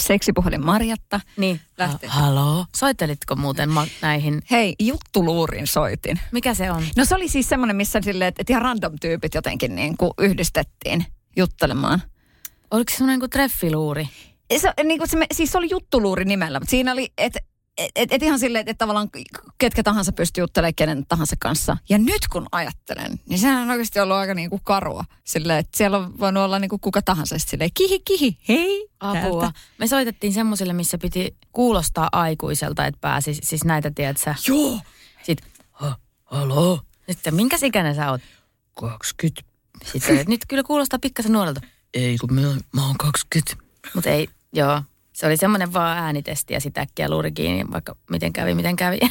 Seksipuhelin 0.00 0.64
Marjatta. 0.64 1.20
Niin. 1.36 1.60
Lähti. 1.78 2.06
Ha- 2.06 2.20
Haloo? 2.20 2.66
Soittelitko 2.76 3.36
muuten 3.36 3.70
ma- 3.70 3.86
näihin? 4.02 4.42
Hei, 4.50 4.74
juttuluurin 4.80 5.66
soitin. 5.66 6.20
Mikä 6.32 6.54
se 6.54 6.70
on? 6.70 6.84
No 6.96 7.04
se 7.04 7.14
oli 7.14 7.28
siis 7.28 7.48
semmoinen, 7.48 7.76
missä 7.76 8.00
silleen, 8.04 8.28
että, 8.28 8.42
että 8.42 8.52
ihan 8.52 8.62
random 8.62 8.92
tyypit 9.00 9.34
jotenkin 9.34 9.74
niin 9.74 9.96
kuin 9.96 10.10
yhdistettiin 10.18 11.04
juttelemaan. 11.36 12.02
Oliko 12.70 12.90
se 12.90 12.96
semmoinen 12.96 13.20
kuin 13.20 13.30
treffiluuri? 13.30 14.08
Se, 14.56 14.72
niin 14.84 14.98
kuin 14.98 15.08
se, 15.08 15.26
siis 15.32 15.52
se 15.52 15.58
oli 15.58 15.70
juttuluuri 15.70 16.24
nimellä, 16.24 16.60
mutta 16.60 16.70
siinä 16.70 16.92
oli, 16.92 17.12
että 17.18 17.40
et, 17.78 17.90
et, 17.94 18.12
et 18.12 18.22
ihan 18.22 18.38
silleen, 18.38 18.60
että 18.60 18.70
et 18.70 18.78
tavallaan 18.78 19.10
ketkä 19.58 19.82
tahansa 19.82 20.12
pystyy 20.12 20.42
juttelemaan 20.42 20.74
kenen 20.74 21.06
tahansa 21.06 21.36
kanssa. 21.38 21.76
Ja 21.88 21.98
nyt 21.98 22.28
kun 22.32 22.46
ajattelen, 22.52 23.20
niin 23.28 23.38
sehän 23.38 23.62
on 23.62 23.70
oikeasti 23.70 24.00
ollut 24.00 24.16
aika 24.16 24.34
niin 24.34 24.50
kuin 24.50 24.60
karua. 24.64 25.04
Silleen, 25.24 25.58
että 25.58 25.78
siellä 25.78 25.98
on 25.98 26.18
voinut 26.18 26.42
olla 26.42 26.58
niin 26.58 26.68
kuin 26.68 26.80
kuka 26.80 27.02
tahansa. 27.02 27.38
Silleen, 27.38 27.70
kihi, 27.74 28.00
kihi, 28.00 28.38
hei. 28.48 28.88
Apua. 29.00 29.40
täältä. 29.40 29.58
Me 29.78 29.86
soitettiin 29.86 30.32
semmoiselle, 30.32 30.72
missä 30.72 30.98
piti 30.98 31.36
kuulostaa 31.52 32.08
aikuiselta, 32.12 32.86
että 32.86 32.98
pääsi, 33.00 33.34
siis 33.42 33.64
näitä, 33.64 33.90
tiedätkö 33.94 34.34
Joo. 34.48 34.80
Sitten, 35.22 35.50
ha, 35.70 35.98
haloo. 36.24 36.80
Sitten, 37.10 37.34
minkä 37.34 37.56
ikäinen 37.62 37.94
sä 37.94 38.10
oot? 38.10 38.20
20. 38.74 39.42
Sitten, 39.84 40.24
nyt 40.28 40.46
kyllä 40.48 40.62
kuulostaa 40.62 40.98
pikkasen 40.98 41.32
nuorelta. 41.32 41.60
Ei, 41.94 42.18
kun 42.18 42.34
mä, 42.34 42.40
mä 42.72 42.86
oon 42.86 42.98
20. 42.98 43.56
Mutta 43.94 44.10
ei, 44.10 44.28
joo. 44.52 44.82
Se 45.14 45.26
oli 45.26 45.36
semmoinen 45.36 45.72
vaan 45.72 45.98
äänitesti 45.98 46.54
ja 46.54 46.60
sitä 46.60 46.80
äkkiä 46.80 47.10
luuri 47.10 47.32
kiinni, 47.32 47.64
vaikka 47.72 47.96
miten 48.10 48.32
kävi, 48.32 48.54
miten 48.54 48.76
kävi. 48.76 48.98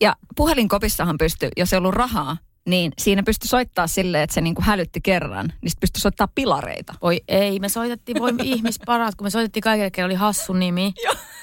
Ja 0.00 0.16
puhelinkopissahan 0.36 1.18
pystyi, 1.18 1.48
jos 1.56 1.72
ei 1.72 1.76
ollut 1.76 1.94
rahaa, 1.94 2.36
niin 2.66 2.92
siinä 2.98 3.22
pystyi 3.22 3.48
soittaa 3.48 3.86
silleen, 3.86 4.22
että 4.22 4.34
se 4.34 4.40
niin 4.40 4.54
kuin 4.54 4.64
hälytti 4.64 5.00
kerran. 5.00 5.46
Niin 5.46 5.70
sitten 5.70 5.80
pystyi 5.80 6.00
soittaa 6.00 6.28
pilareita. 6.34 6.94
Voi 7.02 7.20
ei, 7.28 7.60
me 7.60 7.68
soitettiin, 7.68 8.18
voi 8.18 8.32
ihmisparat, 8.42 9.14
kun 9.14 9.26
me 9.26 9.30
soitettiin 9.30 9.62
kaikille, 9.62 9.90
kenellä 9.90 10.08
oli 10.08 10.14
hassu 10.14 10.52
nimi. 10.52 10.94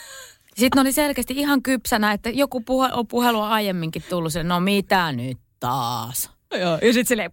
Sitten 0.58 0.78
ne 0.78 0.82
oli 0.82 0.92
selkeästi 0.92 1.34
ihan 1.34 1.64
kypsänä, 1.64 2.12
että 2.12 2.30
joku 2.30 2.62
puhe, 2.62 2.90
on 2.94 3.08
puhelua 3.08 3.50
aiemminkin 3.50 4.04
tullut 4.10 4.34
se, 4.34 4.44
no 4.44 4.60
mitä 4.60 5.12
nyt 5.12 5.38
taas? 5.60 6.32
Joo. 6.52 6.78
Ja 6.82 6.94
sitten 6.94 7.06
silleen, 7.06 7.30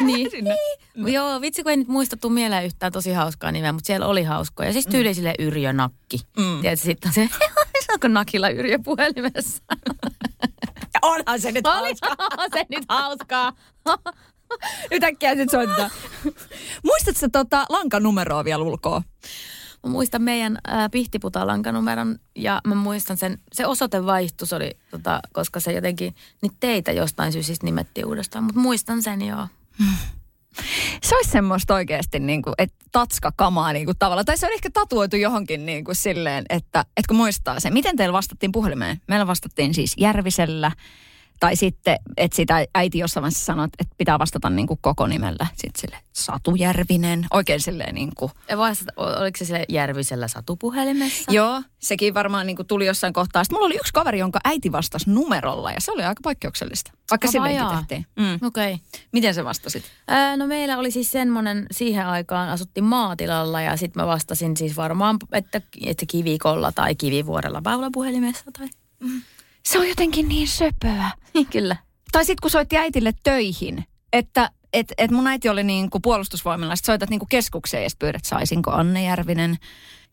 Niin. 0.00 0.30
niin. 0.32 1.12
Joo, 1.14 1.40
vitsi 1.40 1.62
kun 1.62 1.70
ei 1.70 1.76
nyt 1.76 1.88
muista 1.88 2.16
tuu 2.16 2.30
mieleen 2.30 2.64
yhtään 2.64 2.92
tosi 2.92 3.12
hauskaa 3.12 3.52
nimeä, 3.52 3.72
mutta 3.72 3.86
siellä 3.86 4.06
oli 4.06 4.22
hauskoja. 4.24 4.72
Siis 4.72 4.86
tyyli 4.86 5.14
sille 5.14 5.34
Yrjö 5.38 5.72
Nakki. 5.72 6.20
Mm. 6.36 6.60
Tiedätkö, 6.60 6.84
sitten 6.84 7.12
se, 7.12 7.28
onko 7.92 8.08
Nakilla 8.08 8.48
Yrjö 8.48 8.78
puhelimessa? 8.84 9.62
Ja 10.94 11.00
onhan 11.02 11.40
se 11.40 11.52
nyt 11.52 11.66
Oli 11.66 11.74
hauska. 12.02 12.16
se 12.54 12.64
nyt 12.68 12.84
hauskaa. 12.88 13.52
Yhtäkkiä 14.92 15.30
sitten 15.30 15.50
soitetaan. 15.50 15.90
Muistatko 16.84 17.28
tota 17.32 17.66
lankanumeroa 17.68 18.44
vielä 18.44 18.64
ulkoa? 18.64 19.02
Mä 19.86 19.90
muistan 19.90 20.22
meidän 20.22 20.58
äh, 20.68 20.90
Pihtiputa-lankanumeron 20.90 22.18
ja 22.36 22.60
mä 22.66 22.74
muistan 22.74 23.16
sen, 23.16 23.38
se 23.52 23.66
osoitevaihtus 23.66 24.52
oli, 24.52 24.70
tota, 24.90 25.20
koska 25.32 25.60
se 25.60 25.72
jotenkin, 25.72 26.14
niin 26.42 26.52
teitä 26.60 26.92
jostain 26.92 27.32
syystä 27.32 27.66
nimettiin 27.66 28.06
uudestaan, 28.06 28.44
mutta 28.44 28.60
muistan 28.60 29.02
sen 29.02 29.22
joo. 29.22 29.46
Se 31.02 31.16
olisi 31.16 31.30
semmoista 31.30 31.74
oikeasti, 31.74 32.18
niin 32.18 32.42
kuin, 32.42 32.54
että 32.58 32.76
tatskakamaa 32.92 33.72
niin 33.72 33.84
kuin 33.84 33.98
tavalla. 33.98 34.24
Tai 34.24 34.38
se 34.38 34.46
on 34.46 34.52
ehkä 34.52 34.70
tatuoitu 34.70 35.16
johonkin 35.16 35.66
niin 35.66 35.84
kuin 35.84 35.96
silleen, 35.96 36.44
että, 36.48 36.80
että 36.80 37.08
kun 37.08 37.16
muistaa 37.16 37.60
sen. 37.60 37.72
Miten 37.72 37.96
teillä 37.96 38.12
vastattiin 38.12 38.52
puhelimeen? 38.52 39.00
Meillä 39.08 39.26
vastattiin 39.26 39.74
siis 39.74 39.94
Järvisellä. 39.96 40.72
Tai 41.40 41.56
sitten, 41.56 41.98
että 42.16 42.36
sitä 42.36 42.66
äiti 42.74 42.98
jossain 42.98 43.22
vaiheessa 43.22 43.44
sanoi, 43.44 43.64
että 43.78 43.94
pitää 43.98 44.18
vastata 44.18 44.50
niin 44.50 44.66
kuin 44.66 44.78
koko 44.82 45.06
nimellä. 45.06 45.46
Sitten 45.56 45.80
sille 45.80 45.96
Satu 46.12 46.54
Järvinen. 46.54 47.26
Oikein 47.30 47.60
silleen 47.60 47.94
niin 47.94 48.12
kuin. 48.14 48.32
Ja 48.48 48.58
vastata, 48.58 48.92
oliko 48.96 49.38
se 49.38 49.44
sille 49.44 49.64
Järvisellä 49.68 50.28
satupuhelimessa? 50.28 51.32
Joo, 51.32 51.62
sekin 51.78 52.14
varmaan 52.14 52.46
niin 52.46 52.56
kuin 52.56 52.66
tuli 52.66 52.86
jossain 52.86 53.12
kohtaa. 53.12 53.44
Sitten 53.44 53.56
mulla 53.56 53.66
oli 53.66 53.76
yksi 53.76 53.92
kaveri, 53.92 54.18
jonka 54.18 54.40
äiti 54.44 54.72
vastasi 54.72 55.10
numerolla 55.10 55.72
ja 55.72 55.80
se 55.80 55.92
oli 55.92 56.02
aika 56.02 56.20
poikkeuksellista. 56.22 56.92
Vaikka 57.10 57.28
vajaa. 57.40 57.76
tehtiin. 57.76 58.06
Mm. 58.16 58.46
Okei. 58.46 58.74
Okay. 58.74 58.86
Miten 59.12 59.34
se 59.34 59.44
vastasit? 59.44 59.84
Ää, 60.08 60.36
no 60.36 60.46
meillä 60.46 60.78
oli 60.78 60.90
siis 60.90 61.10
semmoinen, 61.10 61.66
siihen 61.70 62.06
aikaan 62.06 62.48
asuttiin 62.48 62.84
maatilalla 62.84 63.60
ja 63.60 63.76
sitten 63.76 64.02
mä 64.02 64.06
vastasin 64.06 64.56
siis 64.56 64.76
varmaan, 64.76 65.16
että, 65.32 65.62
että 65.86 66.06
kivikolla 66.06 66.72
tai 66.72 66.94
kivivuorella 66.94 67.62
paulapuhelimessa 67.62 68.44
tai... 68.58 68.68
Se 69.70 69.78
on 69.78 69.88
jotenkin 69.88 70.28
niin 70.28 70.48
söpöä. 70.48 71.10
Kyllä. 71.52 71.76
Tai 72.12 72.24
sitten 72.24 72.42
kun 72.42 72.50
soitti 72.50 72.76
äitille 72.76 73.12
töihin, 73.22 73.84
että 74.12 74.50
et, 74.72 74.92
et 74.98 75.10
mun 75.10 75.26
äiti 75.26 75.48
oli 75.48 75.62
niin 75.62 75.90
kuin 75.90 76.02
puolustusvoimilla, 76.02 76.76
sit 76.76 76.84
soitat 76.84 77.10
niin 77.10 77.18
kuin 77.18 77.28
keskukseen 77.28 77.82
ja 77.82 77.90
pyydät, 77.98 78.24
saisinko 78.24 78.70
Anne 78.70 79.04
Järvinen. 79.04 79.56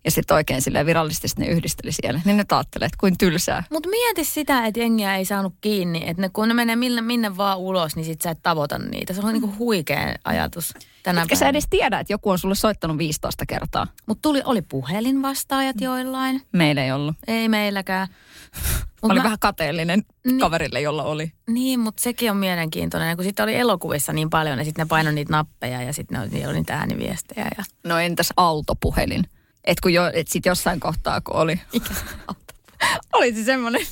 Ja 0.07 0.11
sitten 0.11 0.35
oikein 0.35 0.61
silleen 0.61 0.85
virallisesti 0.85 1.27
ne 1.41 1.47
yhdisteli 1.47 1.91
siellä. 1.91 2.21
Niin 2.25 2.37
ne 2.37 2.45
ajattelee, 2.51 2.85
että 2.85 2.97
kuin 2.99 3.17
tylsää. 3.17 3.63
Mutta 3.71 3.89
mieti 3.89 4.23
sitä, 4.25 4.65
että 4.65 4.79
jengiä 4.79 5.15
ei 5.15 5.25
saanut 5.25 5.53
kiinni. 5.61 6.03
Että 6.09 6.21
ne, 6.21 6.29
kun 6.29 6.47
ne 6.47 6.53
menee 6.53 6.75
minne, 6.75 7.01
minne 7.01 7.37
vaan 7.37 7.57
ulos, 7.57 7.95
niin 7.95 8.05
sit 8.05 8.21
sä 8.21 8.29
et 8.31 8.39
tavoita 8.43 8.77
niitä. 8.77 9.13
Se 9.13 9.21
on 9.21 9.33
niinku 9.33 9.53
huikea 9.59 10.15
ajatus 10.23 10.73
tänä 11.03 11.21
Etkä 11.21 11.35
sä 11.35 11.49
edes 11.49 11.67
tiedä, 11.69 11.99
että 11.99 12.13
joku 12.13 12.29
on 12.29 12.39
sulle 12.39 12.55
soittanut 12.55 12.97
15 12.97 13.45
kertaa. 13.45 13.87
Mutta 14.05 14.21
tuli, 14.21 14.41
oli 14.45 14.61
puhelinvastaajat 14.61 15.81
joillain. 15.81 16.41
Meillä 16.51 16.83
ei 16.83 16.91
ollut. 16.91 17.15
Ei 17.27 17.49
meilläkään. 17.49 18.07
Mut 19.01 19.11
Oli 19.11 19.19
mä- 19.19 19.23
vähän 19.23 19.39
kateellinen 19.39 20.03
Niin. 20.25 20.39
kaverille, 20.39 20.81
jolla 20.81 21.03
oli. 21.03 21.31
Niin, 21.47 21.79
mutta 21.79 22.01
sekin 22.03 22.31
on 22.31 22.37
mielenkiintoinen. 22.37 23.17
Kun 23.17 23.23
sitten 23.25 23.43
oli 23.43 23.55
elokuvissa 23.55 24.13
niin 24.13 24.29
paljon, 24.29 24.59
ja 24.59 24.65
sitten 24.65 24.83
ne 24.85 24.87
painoi 24.87 25.13
niitä 25.13 25.31
nappeja, 25.31 25.81
ja 25.81 25.93
sitten 25.93 26.19
oli, 26.19 26.45
oli 26.45 26.53
niitä 26.53 26.75
ääniviestejä. 26.75 27.47
Ja... 27.57 27.63
No 27.83 27.97
entäs 27.99 28.33
autopuhelin? 28.37 29.23
Et 29.67 29.79
kun 29.81 29.93
jo, 29.93 30.11
et 30.13 30.27
sit 30.27 30.45
jossain 30.45 30.79
kohtaa, 30.79 31.21
kun 31.21 31.35
oli... 31.35 31.59
oli 33.13 33.33
se 33.33 33.43
semmoinen 33.43 33.85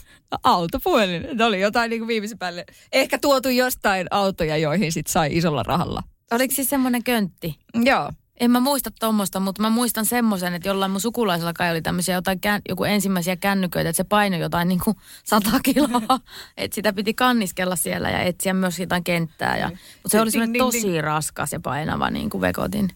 autopuhelin. 0.43 1.25
että 1.25 1.45
oli 1.45 1.61
jotain 1.61 1.89
niin 1.89 1.99
kuin 1.99 2.07
viimeisen 2.07 2.37
päälle. 2.37 2.65
Ehkä 2.91 3.17
tuotu 3.17 3.49
jostain 3.49 4.07
autoja, 4.11 4.57
joihin 4.57 4.91
sit 4.91 5.07
sai 5.07 5.37
isolla 5.37 5.63
rahalla. 5.63 6.03
Oliko 6.31 6.53
siis 6.55 6.69
semmoinen 6.69 7.03
köntti? 7.03 7.59
Joo. 7.73 8.11
En 8.39 8.51
mä 8.51 8.59
muista 8.59 8.91
tuommoista, 8.99 9.39
mutta 9.39 9.61
mä 9.61 9.69
muistan 9.69 10.05
semmoisen, 10.05 10.53
että 10.53 10.69
jollain 10.69 10.91
mun 10.91 11.01
sukulaisella 11.01 11.53
kai 11.53 11.71
oli 11.71 11.81
tämmöisiä 11.81 12.15
jotain 12.15 12.39
kän, 12.39 12.61
joku 12.69 12.83
ensimmäisiä 12.83 13.35
kännyköitä, 13.35 13.89
että 13.89 13.97
se 13.97 14.03
painoi 14.03 14.39
jotain 14.39 14.67
niin 14.67 14.79
kuin 14.83 14.97
100 15.23 15.49
kiloa. 15.63 16.19
että 16.57 16.75
sitä 16.75 16.93
piti 16.93 17.13
kanniskella 17.13 17.75
siellä 17.75 18.09
ja 18.09 18.21
etsiä 18.21 18.53
myös 18.53 18.79
jotain 18.79 19.03
kenttää. 19.03 19.57
Ja, 19.57 19.67
mutta 19.69 20.09
se 20.09 20.21
oli 20.21 20.25
Ding, 20.25 20.31
semmoinen 20.31 20.53
ding, 20.53 20.65
tosi 20.65 21.01
raskas 21.01 21.53
ja 21.53 21.59
painava 21.59 22.09
niin 22.09 22.29
kuin 22.29 22.41
vekotin. 22.41 22.89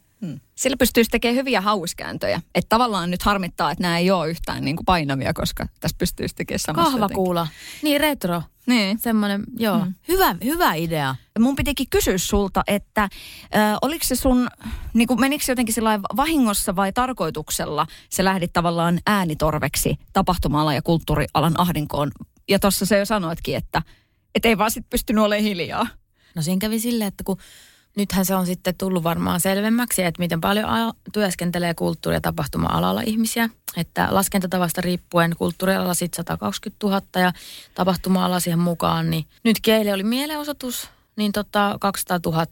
Sillä 0.56 0.78
pystyisi 0.78 1.10
tekemään 1.10 1.36
hyviä 1.36 1.62
hauskääntöjä. 1.62 2.42
Että 2.56 2.70
tavallaan 2.70 3.12
nyt 3.12 3.22
harmittaa, 3.22 3.72
että 3.72 3.82
nämä 3.82 3.98
ei 3.98 4.12
ole 4.12 4.30
yhtään 4.30 4.66
niin 4.66 4.76
kuin 4.76 4.86
painavia, 4.86 5.34
koska 5.34 5.68
tässä 5.80 5.98
pystyisi 5.98 6.36
tekemään 6.36 6.60
samassa 6.60 6.92
Kahvakuula. 6.92 7.48
Niin 7.82 8.02
retro. 8.02 8.34
jotenkin. 8.34 8.60
Niin. 8.70 9.00
Semmoinen, 9.00 9.44
joo. 9.58 9.86
Mm. 9.86 9.94
Hyvä, 10.08 10.36
hyvä 10.44 10.74
idea. 10.74 11.16
Mun 11.40 11.56
pitikin 11.56 11.88
kysyä 11.90 12.18
sulta, 12.18 12.64
että 12.68 13.04
ö, 13.04 13.58
oliko 13.82 14.06
se 14.06 14.16
sun, 14.16 14.48
niin 14.94 15.08
kuin 15.08 15.20
menikö 15.20 15.46
se 15.46 15.52
jotenkin 15.52 15.74
sillä 15.74 16.00
vahingossa 16.16 16.76
vai 16.76 16.94
tarkoituksella 16.94 17.88
se 18.10 18.24
lähdit 18.24 18.54
tavallaan 18.54 19.00
äänitorveksi 19.08 19.98
tapahtuma-alan 20.14 20.76
ja 20.76 20.82
kulttuurialan 20.82 21.60
ahdinkoon. 21.60 22.12
Ja 22.50 22.60
tuossa 22.60 22.86
se 22.86 23.00
jo 23.00 23.06
sanoitkin, 23.06 23.56
että 23.56 23.82
et 24.36 24.46
ei 24.46 24.58
vaan 24.58 24.72
sit 24.72 24.90
pystynyt 24.90 25.24
olemaan 25.24 25.44
hiljaa. 25.44 25.88
No 26.36 26.42
siinä 26.42 26.60
kävi 26.60 26.80
silleen, 26.80 27.08
että 27.08 27.24
kun 27.24 27.38
nythän 28.00 28.26
se 28.26 28.36
on 28.36 28.46
sitten 28.46 28.76
tullut 28.76 29.04
varmaan 29.04 29.40
selvemmäksi, 29.40 30.04
että 30.04 30.20
miten 30.20 30.42
paljon 30.42 30.94
työskentelee 31.14 31.74
kulttuuri- 31.74 32.16
ja 32.16 32.22
tapahtuma-alalla 32.22 33.02
ihmisiä. 33.02 33.50
Että 33.78 34.08
laskentatavasta 34.12 34.82
riippuen 34.82 35.36
kulttuurialalla 35.38 35.94
sitten 35.94 36.18
120 36.18 36.88
000 36.88 37.02
ja 37.16 37.34
tapahtuma-ala 37.76 38.40
siihen 38.40 38.60
mukaan. 38.60 39.10
Niin 39.10 39.26
nytkin 39.44 39.74
eilen 39.74 39.94
oli 39.94 40.04
mielenosoitus, 40.04 40.90
niin 41.16 41.32
tota 41.32 41.78
200 41.80 42.20
000 42.26 42.46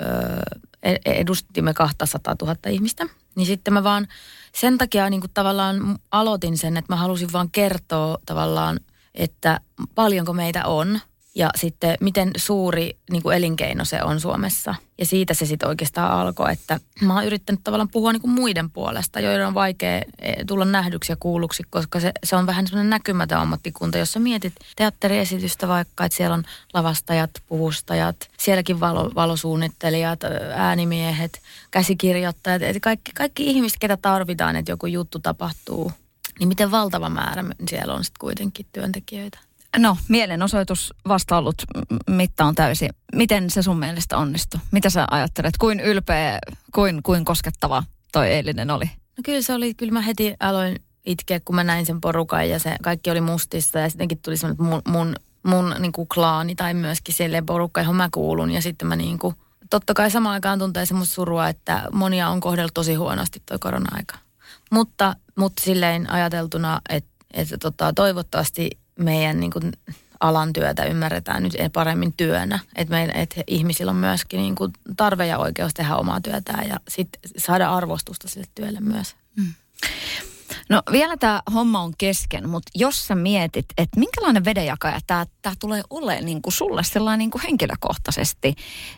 öö, 0.00 0.40
e- 0.82 0.96
edustimme 1.04 1.74
200 1.74 2.36
000 2.42 2.56
ihmistä. 2.70 3.06
Niin 3.36 3.46
sitten 3.46 3.74
mä 3.74 3.84
vaan 3.84 4.08
sen 4.52 4.78
takia 4.78 5.10
niin 5.10 5.20
kuin 5.20 5.30
tavallaan 5.34 5.98
aloitin 6.10 6.58
sen, 6.58 6.76
että 6.76 6.92
mä 6.92 6.96
halusin 6.96 7.32
vaan 7.32 7.50
kertoa 7.50 8.18
tavallaan, 8.26 8.80
että 9.14 9.60
paljonko 9.94 10.32
meitä 10.32 10.66
on 10.66 11.00
ja 11.36 11.50
sitten 11.56 11.96
miten 12.00 12.30
suuri 12.36 12.98
niin 13.10 13.22
kuin 13.22 13.36
elinkeino 13.36 13.84
se 13.84 14.02
on 14.02 14.20
Suomessa. 14.20 14.74
Ja 14.98 15.06
siitä 15.06 15.34
se 15.34 15.46
sitten 15.46 15.68
oikeastaan 15.68 16.12
alkoi, 16.12 16.52
että 16.52 16.80
mä 17.02 17.14
oon 17.14 17.26
yrittänyt 17.26 17.60
tavallaan 17.64 17.88
puhua 17.88 18.12
niin 18.12 18.20
kuin 18.20 18.30
muiden 18.30 18.70
puolesta, 18.70 19.20
joiden 19.20 19.46
on 19.46 19.54
vaikea 19.54 19.96
eh, 19.96 20.36
tulla 20.46 20.64
nähdyksi 20.64 21.12
ja 21.12 21.16
kuulluksi, 21.16 21.62
koska 21.70 22.00
se, 22.00 22.12
se 22.24 22.36
on 22.36 22.46
vähän 22.46 22.66
semmoinen 22.66 22.90
näkymätön 22.90 23.38
ammattikunta, 23.38 23.98
jossa 23.98 24.20
mietit 24.20 24.52
teatteriesitystä 24.76 25.68
vaikka, 25.68 26.04
että 26.04 26.16
siellä 26.16 26.34
on 26.34 26.44
lavastajat, 26.74 27.30
puvustajat, 27.46 28.16
sielläkin 28.38 28.80
valo, 28.80 29.12
valosuunnittelijat, 29.14 30.20
äänimiehet, 30.54 31.40
käsikirjoittajat, 31.70 32.62
että 32.62 32.80
kaikki, 32.80 33.12
kaikki 33.12 33.46
ihmiset, 33.46 33.78
ketä 33.80 33.96
tarvitaan, 33.96 34.56
että 34.56 34.72
joku 34.72 34.86
juttu 34.86 35.18
tapahtuu. 35.18 35.92
Niin 36.38 36.48
miten 36.48 36.70
valtava 36.70 37.08
määrä 37.08 37.44
siellä 37.68 37.94
on 37.94 38.04
sitten 38.04 38.20
kuitenkin 38.20 38.66
työntekijöitä. 38.72 39.45
No, 39.78 39.96
mielenosoitus 40.08 40.94
vasta 41.08 41.38
ollut 41.38 41.54
mitta 42.10 42.44
on 42.44 42.54
täysi. 42.54 42.88
Miten 43.14 43.50
se 43.50 43.62
sun 43.62 43.78
mielestä 43.78 44.18
onnistui? 44.18 44.60
Mitä 44.70 44.90
sä 44.90 45.06
ajattelet? 45.10 45.54
Kuin 45.58 45.80
ylpeä, 45.80 46.38
kuin, 46.74 47.02
kuin 47.02 47.24
koskettava 47.24 47.82
toi 48.12 48.28
eilinen 48.28 48.70
oli? 48.70 48.84
No 49.16 49.20
kyllä 49.24 49.42
se 49.42 49.54
oli, 49.54 49.74
kyllä 49.74 49.92
mä 49.92 50.00
heti 50.00 50.34
aloin 50.40 50.76
itkeä, 51.06 51.40
kun 51.40 51.54
mä 51.54 51.64
näin 51.64 51.86
sen 51.86 52.00
porukan 52.00 52.48
ja 52.48 52.58
se 52.58 52.76
kaikki 52.82 53.10
oli 53.10 53.20
mustista 53.20 53.78
ja 53.78 53.88
sittenkin 53.88 54.18
tuli 54.18 54.36
semmoinen, 54.36 54.66
mun, 54.66 54.82
mun, 54.88 55.16
mun 55.42 55.74
niin 55.78 55.92
kuin 55.92 56.08
klaani 56.08 56.54
tai 56.54 56.74
myöskin 56.74 57.14
silleen 57.14 57.46
porukka, 57.46 57.80
johon 57.80 57.96
mä 57.96 58.08
kuulun 58.12 58.50
ja 58.50 58.62
sitten 58.62 58.88
mä 58.88 58.96
niin 58.96 59.18
kuin, 59.18 59.34
totta 59.70 59.94
kai 59.94 60.10
samaan 60.10 60.32
aikaan 60.32 60.58
tuntee 60.58 60.86
semmoista 60.86 61.14
surua, 61.14 61.48
että 61.48 61.82
monia 61.92 62.28
on 62.28 62.40
kohdellut 62.40 62.74
tosi 62.74 62.94
huonosti 62.94 63.42
toi 63.46 63.58
korona-aika. 63.58 64.18
Mutta, 64.70 65.16
mutta 65.36 65.62
silleen 65.62 66.10
ajateltuna, 66.10 66.80
että, 66.88 67.10
että 67.34 67.58
tota, 67.58 67.92
toivottavasti 67.92 68.70
meidän 68.98 69.40
niin 69.40 69.50
kuin, 69.50 69.72
alan 70.20 70.52
työtä 70.52 70.84
ymmärretään 70.84 71.42
nyt 71.42 71.52
paremmin 71.72 72.12
työnä. 72.16 72.58
Että, 72.76 72.94
meillä, 72.94 73.14
että 73.14 73.42
ihmisillä 73.46 73.90
on 73.90 73.96
myöskin 73.96 74.40
niin 74.40 74.54
kuin, 74.54 74.72
tarve 74.96 75.26
ja 75.26 75.38
oikeus 75.38 75.74
tehdä 75.74 75.96
omaa 75.96 76.20
työtään 76.20 76.68
ja 76.68 76.80
sitten 76.88 77.20
saada 77.36 77.72
arvostusta 77.72 78.28
sille 78.28 78.46
työlle 78.54 78.80
myös. 78.80 79.16
Mm. 79.36 79.52
No 80.68 80.82
vielä 80.92 81.16
tämä 81.16 81.42
homma 81.54 81.80
on 81.80 81.92
kesken, 81.98 82.48
mutta 82.48 82.70
jos 82.74 83.06
sä 83.06 83.14
mietit, 83.14 83.66
että 83.78 84.00
minkälainen 84.00 84.44
vedenjakaja 84.44 85.00
tämä 85.06 85.26
tulee 85.58 85.82
olemaan 85.90 86.24
niin 86.24 86.42
kuin 86.42 86.52
sulle 86.52 86.84
sellainen 86.84 87.18
niin 87.18 87.30
kuin 87.30 87.42
henkilökohtaisesti. 87.42 88.54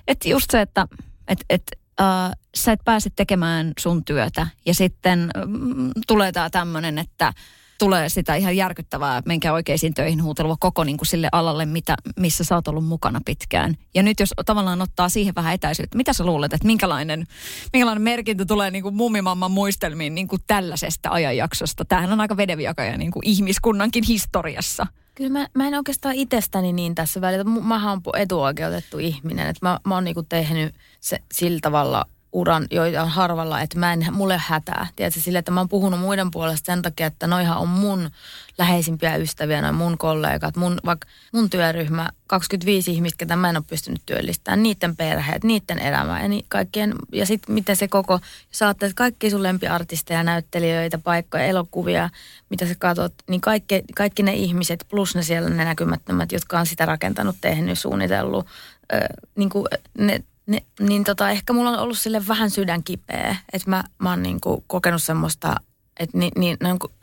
Että 0.08 0.28
just 0.28 0.50
se, 0.50 0.60
että 0.60 0.86
et, 1.28 1.44
et, 1.50 1.62
äh, 2.00 2.32
sä 2.54 2.72
et 2.72 2.80
pääse 2.84 3.10
tekemään 3.16 3.72
sun 3.78 4.04
työtä 4.04 4.46
ja 4.66 4.74
sitten 4.74 5.30
mm, 5.46 5.90
tulee 6.06 6.32
tämä 6.32 6.50
tämmöinen, 6.50 6.98
että 6.98 7.32
tulee 7.78 8.08
sitä 8.08 8.34
ihan 8.34 8.56
järkyttävää, 8.56 9.22
menkää 9.24 9.52
oikeisiin 9.52 9.94
töihin 9.94 10.22
huutelua 10.22 10.56
koko 10.60 10.84
niin 10.84 10.96
kuin 10.96 11.06
sille 11.06 11.28
alalle, 11.32 11.66
mitä, 11.66 11.96
missä 12.16 12.44
sä 12.44 12.54
oot 12.54 12.68
ollut 12.68 12.84
mukana 12.84 13.20
pitkään. 13.24 13.76
Ja 13.94 14.02
nyt 14.02 14.20
jos 14.20 14.34
tavallaan 14.46 14.82
ottaa 14.82 15.08
siihen 15.08 15.34
vähän 15.34 15.54
etäisyyttä, 15.54 15.96
mitä 15.96 16.12
sä 16.12 16.24
luulet, 16.24 16.52
että 16.52 16.66
minkälainen, 16.66 17.26
minkälainen 17.72 18.02
merkintä 18.02 18.44
tulee 18.44 18.70
niin 18.70 18.82
kuin 18.82 18.94
mummimamman 18.94 19.50
muistelmiin 19.50 20.14
niin 20.14 20.28
kuin 20.28 20.42
tällaisesta 20.46 21.10
ajanjaksosta? 21.10 21.84
Tämähän 21.84 22.12
on 22.12 22.20
aika 22.20 22.36
vedeviakaja 22.36 22.98
niin 22.98 23.10
kuin 23.10 23.26
ihmiskunnankin 23.26 24.04
historiassa. 24.08 24.86
Kyllä 25.14 25.30
mä, 25.30 25.46
mä 25.54 25.66
en 25.66 25.74
oikeastaan 25.74 26.14
itsestäni 26.14 26.72
niin 26.72 26.94
tässä 26.94 27.20
välillä. 27.20 27.44
Mä 27.44 27.90
oon 27.90 28.00
etuoikeutettu 28.16 28.98
ihminen. 28.98 29.46
Että 29.46 29.66
mä, 29.66 29.80
mä 29.84 29.94
oon 29.94 30.04
niinku 30.04 30.22
tehnyt 30.22 30.74
se, 31.00 31.18
sillä 31.32 31.58
tavalla– 31.62 32.04
uran, 32.32 32.66
joita 32.70 33.02
on 33.02 33.08
harvalla, 33.08 33.60
että 33.60 33.78
mä 33.78 33.92
en, 33.92 34.06
mulle 34.10 34.40
hätää. 34.46 34.86
Tiedätkö, 34.96 35.20
sille, 35.20 35.38
että 35.38 35.50
mä 35.50 35.60
oon 35.60 35.68
puhunut 35.68 36.00
muiden 36.00 36.30
puolesta 36.30 36.66
sen 36.66 36.82
takia, 36.82 37.06
että 37.06 37.26
noihan 37.26 37.58
on 37.58 37.68
mun 37.68 38.10
läheisimpiä 38.58 39.16
ystäviä, 39.16 39.62
noin 39.62 39.74
mun 39.74 39.98
kollegat, 39.98 40.56
mun, 40.56 40.80
vaikka 40.84 41.08
mun 41.32 41.50
työryhmä, 41.50 42.10
25 42.26 42.92
ihmistä, 42.92 43.18
ketä 43.18 43.36
mä 43.36 43.50
en 43.50 43.56
ole 43.56 43.64
pystynyt 43.66 44.02
työllistämään, 44.06 44.62
niiden 44.62 44.96
perheet, 44.96 45.44
niiden 45.44 45.78
elämä 45.78 46.22
ja, 46.22 46.28
ni, 46.28 46.44
kaikkien, 46.48 46.94
ja 47.12 47.26
sitten 47.26 47.54
miten 47.54 47.76
se 47.76 47.88
koko, 47.88 48.20
jos 48.48 48.62
ajattelet 48.62 48.94
kaikki 48.94 49.30
sun 49.30 49.42
lempiartisteja, 49.42 50.22
näyttelijöitä, 50.22 50.98
paikkoja, 50.98 51.44
elokuvia, 51.44 52.10
mitä 52.50 52.66
sä 52.66 52.74
katsot, 52.78 53.14
niin 53.28 53.40
kaikki, 53.40 53.84
kaikki 53.94 54.22
ne 54.22 54.34
ihmiset, 54.34 54.86
plus 54.88 55.14
ne 55.14 55.22
siellä 55.22 55.50
ne 55.50 55.64
näkymättömät, 55.64 56.32
jotka 56.32 56.58
on 56.58 56.66
sitä 56.66 56.86
rakentanut, 56.86 57.36
tehnyt, 57.40 57.78
suunnitellut, 57.78 58.46
ö, 58.92 59.00
niin 59.36 59.48
kuin 59.48 59.66
ne 59.98 60.24
Ne, 60.48 60.62
niin 60.80 61.04
tota, 61.04 61.30
ehkä 61.30 61.52
mulla 61.52 61.70
on 61.70 61.78
ollut 61.78 61.98
sille 61.98 62.28
vähän 62.28 62.50
sydän 62.50 62.84
kipeä, 62.84 63.36
että 63.52 63.70
mä, 63.70 63.84
mä 63.98 64.10
oon 64.10 64.22
niinku 64.22 64.64
kokenut 64.66 65.02
semmoista, 65.02 65.56
että 66.00 66.18
ni, 66.18 66.30
niin, 66.38 66.56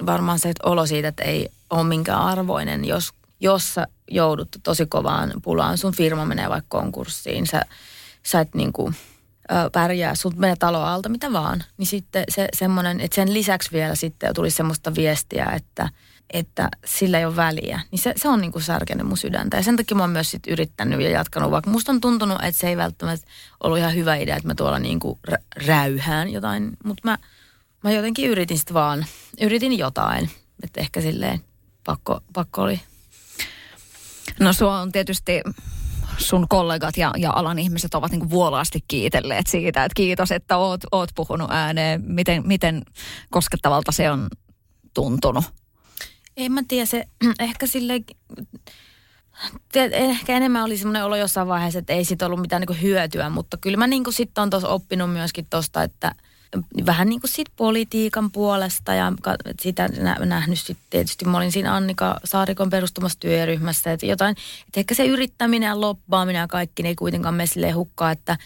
varmaan 0.05 0.39
se 0.39 0.49
että 0.49 0.69
olo 0.69 0.85
siitä, 0.85 1.07
että 1.07 1.23
ei 1.23 1.49
ole 1.69 1.83
minkään 1.83 2.21
arvoinen, 2.21 2.85
jos, 2.85 3.09
jos 3.39 3.73
sä 3.73 3.87
joudut 4.11 4.49
tosi 4.63 4.85
kovaan 4.85 5.33
pulaan, 5.43 5.77
sun 5.77 5.95
firma 5.95 6.25
menee 6.25 6.49
vaikka 6.49 6.79
konkurssiin, 6.79 7.47
sä, 7.47 7.61
sä 8.23 8.39
et 8.39 8.55
niinku, 8.55 8.93
ö, 9.51 9.69
pärjää, 9.71 10.15
sun 10.15 10.33
menee 10.37 10.55
talo 10.59 10.81
alta, 10.81 11.09
mitä 11.09 11.33
vaan, 11.33 11.63
niin 11.77 11.87
sitten 11.87 12.23
se 12.29 12.47
semmoinen, 12.53 13.01
että 13.01 13.15
sen 13.15 13.33
lisäksi 13.33 13.71
vielä 13.71 13.95
sitten 13.95 14.35
tuli 14.35 14.49
semmoista 14.49 14.95
viestiä, 14.95 15.45
että– 15.45 15.89
että 16.33 16.69
sillä 16.85 17.19
ei 17.19 17.25
ole 17.25 17.35
väliä, 17.35 17.81
niin 17.91 17.99
se, 17.99 18.13
se 18.15 18.29
on 18.29 18.41
niin 18.41 18.51
kuin 18.51 18.63
särkenyt 18.63 19.07
mun 19.07 19.17
sydäntä. 19.17 19.57
Ja 19.57 19.63
sen 19.63 19.75
takia 19.77 19.97
mä 19.97 20.03
oon 20.03 20.09
myös 20.09 20.31
sit 20.31 20.47
yrittänyt 20.47 21.01
ja 21.01 21.09
jatkanut, 21.09 21.51
vaikka 21.51 21.71
musta 21.71 21.91
on 21.91 22.01
tuntunut, 22.01 22.37
että 22.43 22.59
se 22.59 22.69
ei 22.69 22.77
välttämättä 22.77 23.27
ollut 23.63 23.77
ihan 23.77 23.95
hyvä 23.95 24.15
idea, 24.15 24.35
että 24.35 24.47
mä 24.47 24.55
tuolla 24.55 24.79
niin 24.79 24.99
kuin 24.99 25.19
räyhään 25.65 26.29
jotain, 26.29 26.77
mutta 26.83 27.01
mä, 27.03 27.17
mä 27.83 27.91
jotenkin 27.91 28.29
yritin 28.29 28.57
sitten 28.57 28.73
vaan, 28.73 29.05
yritin 29.41 29.77
jotain, 29.77 30.29
että 30.63 30.81
ehkä 30.81 31.01
silleen 31.01 31.41
pakko, 31.85 32.21
pakko 32.33 32.61
oli. 32.61 32.79
No 34.39 34.53
sua 34.53 34.79
on 34.79 34.91
tietysti 34.91 35.41
sun 36.17 36.47
kollegat 36.49 36.97
ja, 36.97 37.11
ja 37.17 37.31
alan 37.35 37.59
ihmiset 37.59 37.95
ovat 37.95 38.11
niin 38.11 38.29
vuolaasti 38.29 38.83
kiitelleet 38.87 39.47
siitä, 39.47 39.85
että 39.85 39.95
kiitos, 39.95 40.31
että 40.31 40.57
oot, 40.57 40.81
oot 40.91 41.09
puhunut 41.15 41.51
ääneen. 41.51 42.03
Miten, 42.05 42.47
miten 42.47 42.81
koskettavalta 43.31 43.91
se 43.91 44.11
on 44.11 44.27
tuntunut? 44.93 45.45
En 46.37 46.51
mä 46.51 46.61
tiedä, 46.67 46.85
se 46.85 47.05
ehkä 47.39 47.67
sille 47.67 48.01
ehkä 49.91 50.37
enemmän 50.37 50.63
oli 50.63 50.77
semmoinen 50.77 51.05
olo 51.05 51.15
jossain 51.15 51.47
vaiheessa, 51.47 51.79
että 51.79 51.93
ei 51.93 52.05
siitä 52.05 52.25
ollut 52.25 52.41
mitään 52.41 52.63
niin 52.67 52.81
hyötyä, 52.81 53.29
mutta 53.29 53.57
kyllä 53.57 53.77
mä 53.77 53.87
niin 53.87 54.03
sitten 54.09 54.41
on 54.41 54.49
tuossa 54.49 54.69
oppinut 54.69 55.13
myöskin 55.13 55.47
tuosta, 55.49 55.83
että 55.83 56.15
vähän 56.85 57.09
niin 57.09 57.21
kuin 57.21 57.31
sit 57.31 57.47
politiikan 57.55 58.31
puolesta 58.31 58.93
ja 58.93 59.13
sitä 59.59 59.89
nähnyt 60.25 60.59
sitten 60.59 60.85
tietysti. 60.89 61.25
Mä 61.25 61.37
olin 61.37 61.51
siinä 61.51 61.75
Annika 61.75 62.19
Saarikon 62.23 62.69
perustumassa 62.69 63.19
työryhmässä, 63.19 63.91
että 63.91 64.05
jotain, 64.05 64.35
että 64.67 64.79
ehkä 64.79 64.95
se 64.95 65.05
yrittäminen 65.05 65.67
ja 65.67 65.81
loppaaminen 65.81 66.39
ja 66.39 66.47
kaikki 66.47 66.83
ne 66.83 66.89
ei 66.89 66.95
kuitenkaan 66.95 67.35
mene 67.35 67.71
hukkaa, 67.71 68.11
että 68.11 68.37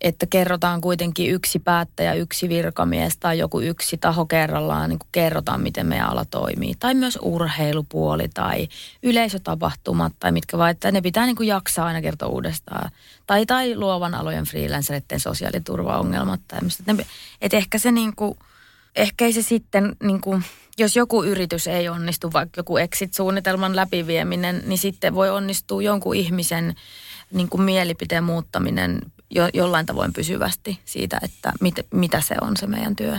että 0.00 0.26
kerrotaan 0.26 0.80
kuitenkin 0.80 1.30
yksi 1.30 1.58
päättäjä, 1.58 2.14
yksi 2.14 2.48
virkamies 2.48 3.16
tai 3.16 3.38
joku 3.38 3.60
yksi 3.60 3.98
taho 3.98 4.26
kerrallaan, 4.26 4.90
niin 4.90 4.98
kuin 4.98 5.08
kerrotaan, 5.12 5.60
miten 5.60 5.86
meidän 5.86 6.08
ala 6.08 6.24
toimii. 6.24 6.74
Tai 6.78 6.94
myös 6.94 7.18
urheilupuoli 7.22 8.28
tai 8.34 8.68
yleisötapahtumat 9.02 10.12
tai 10.20 10.32
mitkä 10.32 10.58
vaan, 10.58 10.70
että 10.70 10.92
ne 10.92 11.00
pitää 11.00 11.26
niin 11.26 11.36
kuin 11.36 11.48
jaksaa 11.48 11.86
aina 11.86 12.02
kertoa 12.02 12.28
uudestaan. 12.28 12.90
Tai, 13.26 13.46
tai 13.46 13.76
luovan 13.76 14.14
alojen 14.14 14.44
freelanceritten 14.44 15.20
sosiaaliturvaongelmat 15.20 16.40
tai 16.48 16.58
että, 16.90 17.04
että 17.40 17.56
ehkä 17.56 17.78
se 17.78 17.92
niin 17.92 18.16
kuin, 18.16 18.38
ehkä 18.96 19.24
ei 19.24 19.32
se 19.32 19.42
sitten 19.42 19.96
niin 20.02 20.20
kuin, 20.20 20.44
jos 20.78 20.96
joku 20.96 21.24
yritys 21.24 21.66
ei 21.66 21.88
onnistu, 21.88 22.32
vaikka 22.32 22.58
joku 22.58 22.76
exit-suunnitelman 22.76 23.76
läpivieminen, 23.76 24.62
niin 24.66 24.78
sitten 24.78 25.14
voi 25.14 25.30
onnistua 25.30 25.82
jonkun 25.82 26.16
ihmisen 26.16 26.74
niin 27.32 27.48
kuin 27.48 27.62
mielipiteen 27.62 28.24
muuttaminen 28.24 29.02
jo, 29.30 29.48
jollain 29.54 29.86
tavoin 29.86 30.12
pysyvästi 30.12 30.80
siitä, 30.84 31.18
että 31.22 31.52
mit, 31.60 31.74
mitä 31.92 32.20
se 32.20 32.34
on 32.40 32.56
se 32.56 32.66
meidän 32.66 32.96
työ. 32.96 33.18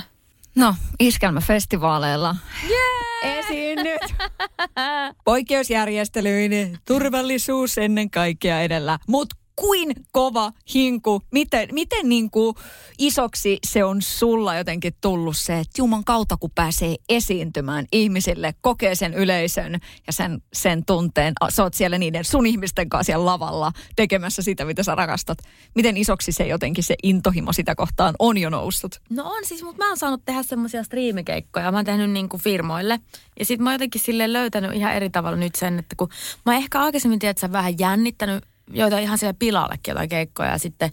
No, 0.56 0.76
iskelmäfestivaaleilla. 1.00 2.36
Yeah! 2.69 3.10
Esiin 3.24 3.80
nyt. 3.84 4.02
Poikkeusjärjestelyyn, 5.26 6.80
turvallisuus 6.86 7.78
ennen 7.78 8.10
kaikkea 8.10 8.62
edellä. 8.62 9.00
Mutta 9.08 9.36
kuin 9.60 9.95
kova 10.12 10.52
hinku, 10.74 11.22
miten, 11.32 11.69
miten 11.72 12.10
niin 12.10 12.30
kuin 12.30 12.56
isoksi 12.98 13.58
se 13.67 13.84
on 13.84 14.02
sulla 14.02 14.56
jotenkin 14.56 14.93
tullut 15.02 15.38
se, 15.38 15.60
että 15.60 15.82
Juman 15.82 16.04
kautta 16.04 16.38
kun 16.38 16.52
pääsee 16.56 16.95
esiintymään 17.10 17.86
ihmisille, 17.91 18.56
kokee 18.62 18.95
sen 18.95 19.13
yleisön 19.13 19.80
ja 20.08 20.13
sen, 20.13 20.41
sen 20.54 20.86
tunteen, 20.86 21.34
sä 21.50 21.63
oot 21.63 21.74
siellä 21.74 21.98
niiden 21.98 22.26
sun 22.26 22.45
ihmisten 22.45 22.89
kanssa 22.89 23.06
siellä 23.06 23.26
lavalla 23.26 23.72
tekemässä 23.95 24.41
sitä, 24.41 24.65
mitä 24.65 24.84
sä 24.84 24.95
rakastat. 24.95 25.38
Miten 25.76 25.98
isoksi 25.98 26.32
se 26.32 26.48
jotenkin 26.48 26.84
se 26.84 26.95
intohimo 27.04 27.54
sitä 27.54 27.76
kohtaan 27.76 28.15
on 28.19 28.38
jo 28.38 28.50
noussut? 28.50 29.02
No 29.10 29.24
on 29.26 29.45
siis, 29.45 29.63
mutta 29.63 29.84
mä 29.84 29.89
oon 29.89 29.98
saanut 29.98 30.22
tehdä 30.26 30.43
semmoisia 30.43 30.84
striimikeikkoja. 30.84 31.72
Mä 31.72 31.78
oon 31.78 31.86
tehnyt 31.86 32.12
niin 32.12 32.30
kuin 32.30 32.41
firmoille. 32.41 33.00
Ja 33.39 33.45
sit 33.45 33.60
mä 33.60 33.69
oon 33.69 33.74
jotenkin 33.74 34.02
silleen 34.02 34.34
löytänyt 34.34 34.74
ihan 34.74 34.93
eri 34.93 35.10
tavalla 35.10 35.38
nyt 35.38 35.56
sen, 35.56 35.80
että 35.80 35.95
kun 35.95 36.10
mä 36.45 36.56
ehkä 36.56 36.82
aikaisemmin 36.82 37.19
tiedän, 37.19 37.32
että 37.32 37.41
sä 37.41 37.52
vähän 37.52 37.80
jännittänyt 37.80 38.43
joita 38.73 38.99
ihan 38.99 39.17
siellä 39.17 39.36
pilallekin 39.39 39.91
jotain 39.91 40.10
keikkoja 40.10 40.49
ja 40.51 40.58
sitten 40.58 40.91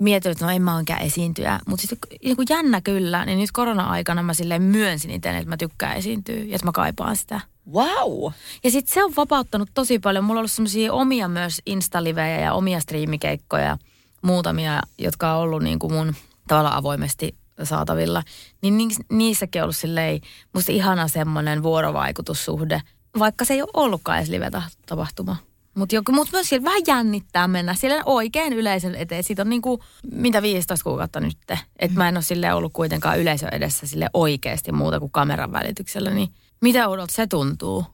mietin, 0.00 0.32
että 0.32 0.44
no 0.44 0.50
en 0.50 0.62
mä 0.62 0.76
oikein 0.76 1.02
esiintyä. 1.02 1.60
Mutta 1.66 1.86
sitten 1.86 1.98
niin 2.24 2.36
kuin 2.36 2.46
jännä 2.50 2.80
kyllä, 2.80 3.24
niin 3.24 3.38
nyt 3.38 3.52
korona-aikana 3.52 4.22
mä 4.22 4.34
silleen 4.34 4.62
myönsin 4.62 5.10
itse, 5.10 5.30
että 5.30 5.48
mä 5.48 5.56
tykkään 5.56 5.96
esiintyä 5.96 6.36
ja 6.36 6.54
että 6.54 6.66
mä 6.66 6.72
kaipaan 6.72 7.16
sitä. 7.16 7.40
Wow! 7.72 8.32
Ja 8.64 8.70
sitten 8.70 8.94
se 8.94 9.04
on 9.04 9.12
vapauttanut 9.16 9.68
tosi 9.74 9.98
paljon. 9.98 10.24
Mulla 10.24 10.38
on 10.38 10.40
ollut 10.40 10.52
semmoisia 10.52 10.92
omia 10.92 11.28
myös 11.28 11.62
instalivejä 11.66 12.40
ja 12.40 12.52
omia 12.52 12.80
striimikeikkoja, 12.80 13.78
muutamia, 14.22 14.82
jotka 14.98 15.32
on 15.32 15.42
ollut 15.42 15.62
niin 15.62 15.78
kuin 15.78 15.92
mun 15.92 16.14
tavalla 16.48 16.76
avoimesti 16.76 17.34
saatavilla. 17.62 18.22
Niin 18.62 18.90
niissäkin 19.10 19.62
on 19.62 19.64
ollut 19.64 19.76
silleen 19.76 20.20
musta 20.52 20.72
ihana 20.72 21.08
semmoinen 21.08 21.62
vuorovaikutussuhde, 21.62 22.82
vaikka 23.18 23.44
se 23.44 23.54
ei 23.54 23.62
ole 23.62 23.70
ollutkaan 23.74 24.18
edes 24.18 24.28
live-tapahtuma. 24.28 25.36
Mutta 25.74 26.12
mut 26.12 26.28
myös 26.32 26.48
siellä 26.48 26.64
vähän 26.64 26.82
jännittää 26.86 27.48
mennä 27.48 27.74
siellä 27.74 28.02
oikein 28.06 28.52
yleisön 28.52 28.94
eteen. 28.94 29.24
Siitä 29.24 29.42
on 29.42 29.48
niinku, 29.48 29.84
mitä 30.12 30.42
15 30.42 30.84
kuukautta 30.84 31.20
nyt. 31.20 31.38
Että 31.78 31.98
mä 31.98 32.08
en 32.08 32.16
ole 32.16 32.22
sille 32.22 32.54
ollut 32.54 32.72
kuitenkaan 32.72 33.20
yleisö 33.20 33.48
edessä 33.52 33.86
sille 33.86 34.10
oikeasti 34.14 34.72
muuta 34.72 35.00
kuin 35.00 35.12
kameran 35.12 35.52
välityksellä. 35.52 36.10
Niin 36.10 36.28
mitä 36.60 36.88
oudot 36.88 37.10
se 37.10 37.26
tuntuu? 37.26 37.84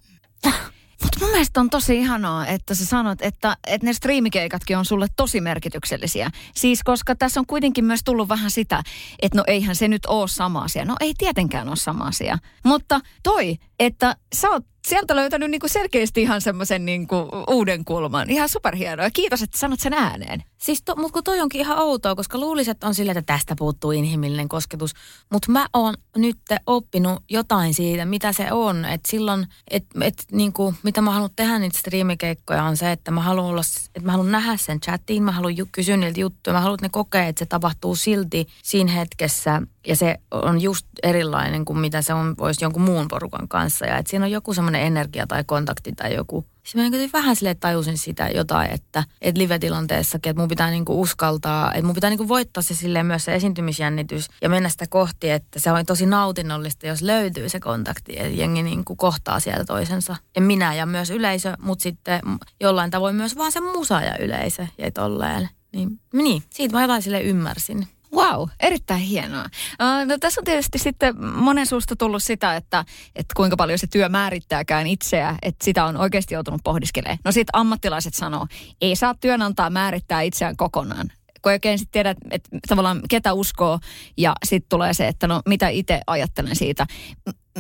Mutta 1.03 1.21
mun 1.21 1.31
mielestä 1.31 1.61
on 1.61 1.71
tosi 1.71 1.97
ihanaa, 1.97 2.47
että 2.47 2.75
sä 2.75 2.87
sanot, 2.87 3.23
että, 3.23 3.57
että 3.67 3.87
ne 3.87 3.93
striimikeikatkin 3.93 4.79
on 4.79 4.85
sulle 4.85 5.07
tosi 5.17 5.41
merkityksellisiä. 5.41 6.31
Siis 6.55 6.83
koska 6.85 7.15
tässä 7.15 7.41
on 7.41 7.47
kuitenkin 7.47 7.85
myös 7.85 8.01
tullut 8.05 8.29
vähän 8.29 8.51
sitä, 8.51 8.83
että 9.23 9.39
no 9.39 9.45
eihän 9.47 9.77
se 9.77 9.89
nyt 9.89 10.07
ole 10.07 10.29
sama 10.29 10.61
asia. 10.61 10.85
No 10.85 10.97
ei 11.01 11.15
tietenkään 11.19 11.69
ole 11.69 11.77
sama 11.77 12.05
asia. 12.05 12.39
Mutta 12.65 13.01
toi, 13.23 13.59
että 13.79 14.17
sä 14.35 14.51
oot 14.51 14.65
sieltä 14.89 15.17
löytänyt 15.17 15.51
niinku 15.51 15.69
selkeästi 15.69 16.23
ihan 16.23 16.41
semmoisen 16.41 16.85
niinku 16.85 17.29
uuden 17.51 17.85
kulman. 17.85 18.31
Ihan 18.31 18.49
superhienoa. 18.49 19.11
Kiitos, 19.11 19.43
että 19.43 19.59
sanot 19.59 19.81
sen 19.81 19.95
ääneen. 19.95 20.43
Siis, 20.59 20.83
to, 20.83 20.97
mutta 20.97 21.13
kun 21.13 21.25
toi 21.25 21.41
onkin 21.41 21.61
ihan 21.61 21.79
outoa, 21.79 22.15
koska 22.15 22.39
luulisin, 22.39 22.71
että 22.71 22.87
on 22.87 22.95
silleen, 22.95 23.19
että 23.19 23.33
tästä 23.33 23.55
puuttuu 23.59 23.91
inhimillinen 23.91 24.49
kosketus. 24.49 24.95
Mutta 25.33 25.53
mä 25.53 25.67
oon 25.73 25.95
nyt 26.17 26.39
oppinut 26.67 27.23
jotain 27.31 27.75
siitä, 27.75 28.05
mitä 28.05 28.33
se 28.33 28.53
on. 28.53 28.85
Että 28.85 29.11
silloin, 29.11 29.47
että 29.71 29.99
et, 30.05 30.25
niinku, 30.33 30.75
mitä 30.83 31.01
mä 31.01 31.11
haluan 31.11 31.31
tehdä 31.37 31.59
niitä 31.59 31.79
striimikeikkoja 31.79 32.65
on 32.65 32.77
se, 32.77 32.93
että 32.93 33.11
mä 33.11 33.21
haluan, 33.21 33.47
olla, 33.47 33.63
että 33.95 34.07
mä 34.07 34.13
haluan 34.13 34.33
nähdä 34.33 34.57
sen 34.57 34.81
chatiin, 34.81 35.23
mä 35.23 35.33
haluan 35.33 35.55
kysyä 35.73 35.97
niiltä 35.97 36.21
juttuja, 36.21 36.55
mä 36.55 36.61
haluan, 36.61 36.75
että 36.75 36.87
ne 36.87 36.91
kokee, 36.91 37.29
että 37.29 37.39
se 37.39 37.47
tapahtuu 37.47 37.97
silti 37.97 38.47
siinä 38.63 38.93
hetkessä. 38.93 39.63
Ja 39.87 39.97
se 39.97 40.17
on 40.31 40.61
just 40.61 40.87
erilainen 41.03 41.65
kuin 41.65 41.79
mitä 41.79 42.03
se 42.03 42.15
on 42.15 42.35
voisi 42.39 42.65
jonkun 42.65 42.83
muun 42.83 43.09
porukan 43.09 43.49
kanssa. 43.49 43.87
Ja 43.87 43.97
että 43.97 44.11
siinä 44.11 44.25
on 44.25 44.31
joku 44.31 44.55
semmoinen 44.55 44.83
energia 44.83 45.27
tai 45.27 45.45
kontakti 45.45 45.93
tai 45.93 46.15
joku 46.15 46.45
sitten 46.69 46.91
mä 46.93 46.97
niin 46.97 47.13
vähän 47.13 47.37
sille 47.37 47.55
tajusin 47.55 47.99
sitä 47.99 48.29
jotain, 48.29 48.71
että, 48.71 49.05
että 49.21 49.41
live-tilanteessakin, 49.41 50.31
että 50.31 50.41
mun 50.41 50.49
pitää 50.49 50.71
niinku 50.71 51.01
uskaltaa, 51.01 51.73
että 51.73 51.87
mun 51.87 51.95
pitää 51.95 52.11
niinku 52.11 52.29
voittaa 52.29 52.63
se 52.63 52.75
silleen 52.75 53.07
myös 53.07 53.25
se 53.25 53.35
esiintymisjännitys 53.35 54.29
ja 54.43 54.49
mennä 54.49 54.69
sitä 54.69 54.85
kohti, 54.89 55.31
että 55.31 55.61
se 55.61 55.73
on 55.73 55.87
tosi 55.87 56.07
nautinnollista, 56.07 56.87
jos 56.87 57.03
löytyy 57.03 57.49
se 57.49 57.61
kontakti, 57.61 58.13
että 58.17 58.29
jengi 58.29 58.63
niinku 58.63 58.97
kohtaa 58.97 59.41
sieltä 59.41 59.65
toisensa. 59.65 60.17
Ja 60.37 60.43
minä 60.43 60.75
ja 60.75 60.87
myös 60.87 61.11
yleisö, 61.11 61.53
mutta 61.59 61.83
sitten 61.83 62.21
jollain 62.61 62.91
tavoin 62.91 63.17
myös 63.17 63.37
vaan 63.37 63.53
se 63.53 63.61
musa 63.61 64.01
ja 64.01 64.17
yleisö 64.19 64.67
ja 64.79 64.91
tolleen. 64.91 65.49
Niin, 65.73 66.01
niin, 66.13 66.43
siitä 66.51 66.77
mä 66.77 66.83
jotain 66.83 67.03
sille 67.03 67.21
ymmärsin. 67.21 67.89
Wow, 68.15 68.49
erittäin 68.61 69.01
hienoa. 69.01 69.45
No, 70.07 70.19
tässä 70.21 70.41
on 70.41 70.45
tietysti 70.45 70.79
sitten 70.79 71.25
monen 71.25 71.67
suusta 71.67 71.97
tullut 71.97 72.23
sitä, 72.23 72.57
että, 72.57 72.85
että 73.17 73.35
kuinka 73.37 73.57
paljon 73.57 73.79
se 73.79 73.87
työ 73.87 74.09
määrittääkään 74.09 74.87
itseä, 74.87 75.35
että 75.43 75.65
sitä 75.65 75.85
on 75.85 75.97
oikeasti 75.97 76.35
joutunut 76.35 76.61
pohdiskelemaan. 76.65 77.19
No 77.25 77.33
sitten 77.33 77.61
ammattilaiset 77.61 78.15
sanoo, 78.15 78.47
ei 78.81 78.97
saa 78.97 79.15
työnantaa 79.15 79.71
määrittää 79.71 80.23
itseään 80.23 80.57
kokonaan. 80.57 81.11
Kun 81.43 81.53
oikein 81.53 81.79
sitten 81.79 81.93
tiedät, 81.93 82.19
että 82.31 82.49
tavallaan 82.69 83.01
ketä 83.09 83.33
uskoo 83.33 83.79
ja 84.17 84.35
sitten 84.45 84.69
tulee 84.69 84.95
se, 84.95 85.09
että 85.09 85.27
no 85.27 85.43
mitä 85.47 85.69
itse 85.69 86.01
ajattelen 86.07 86.57
siitä. 86.57 86.87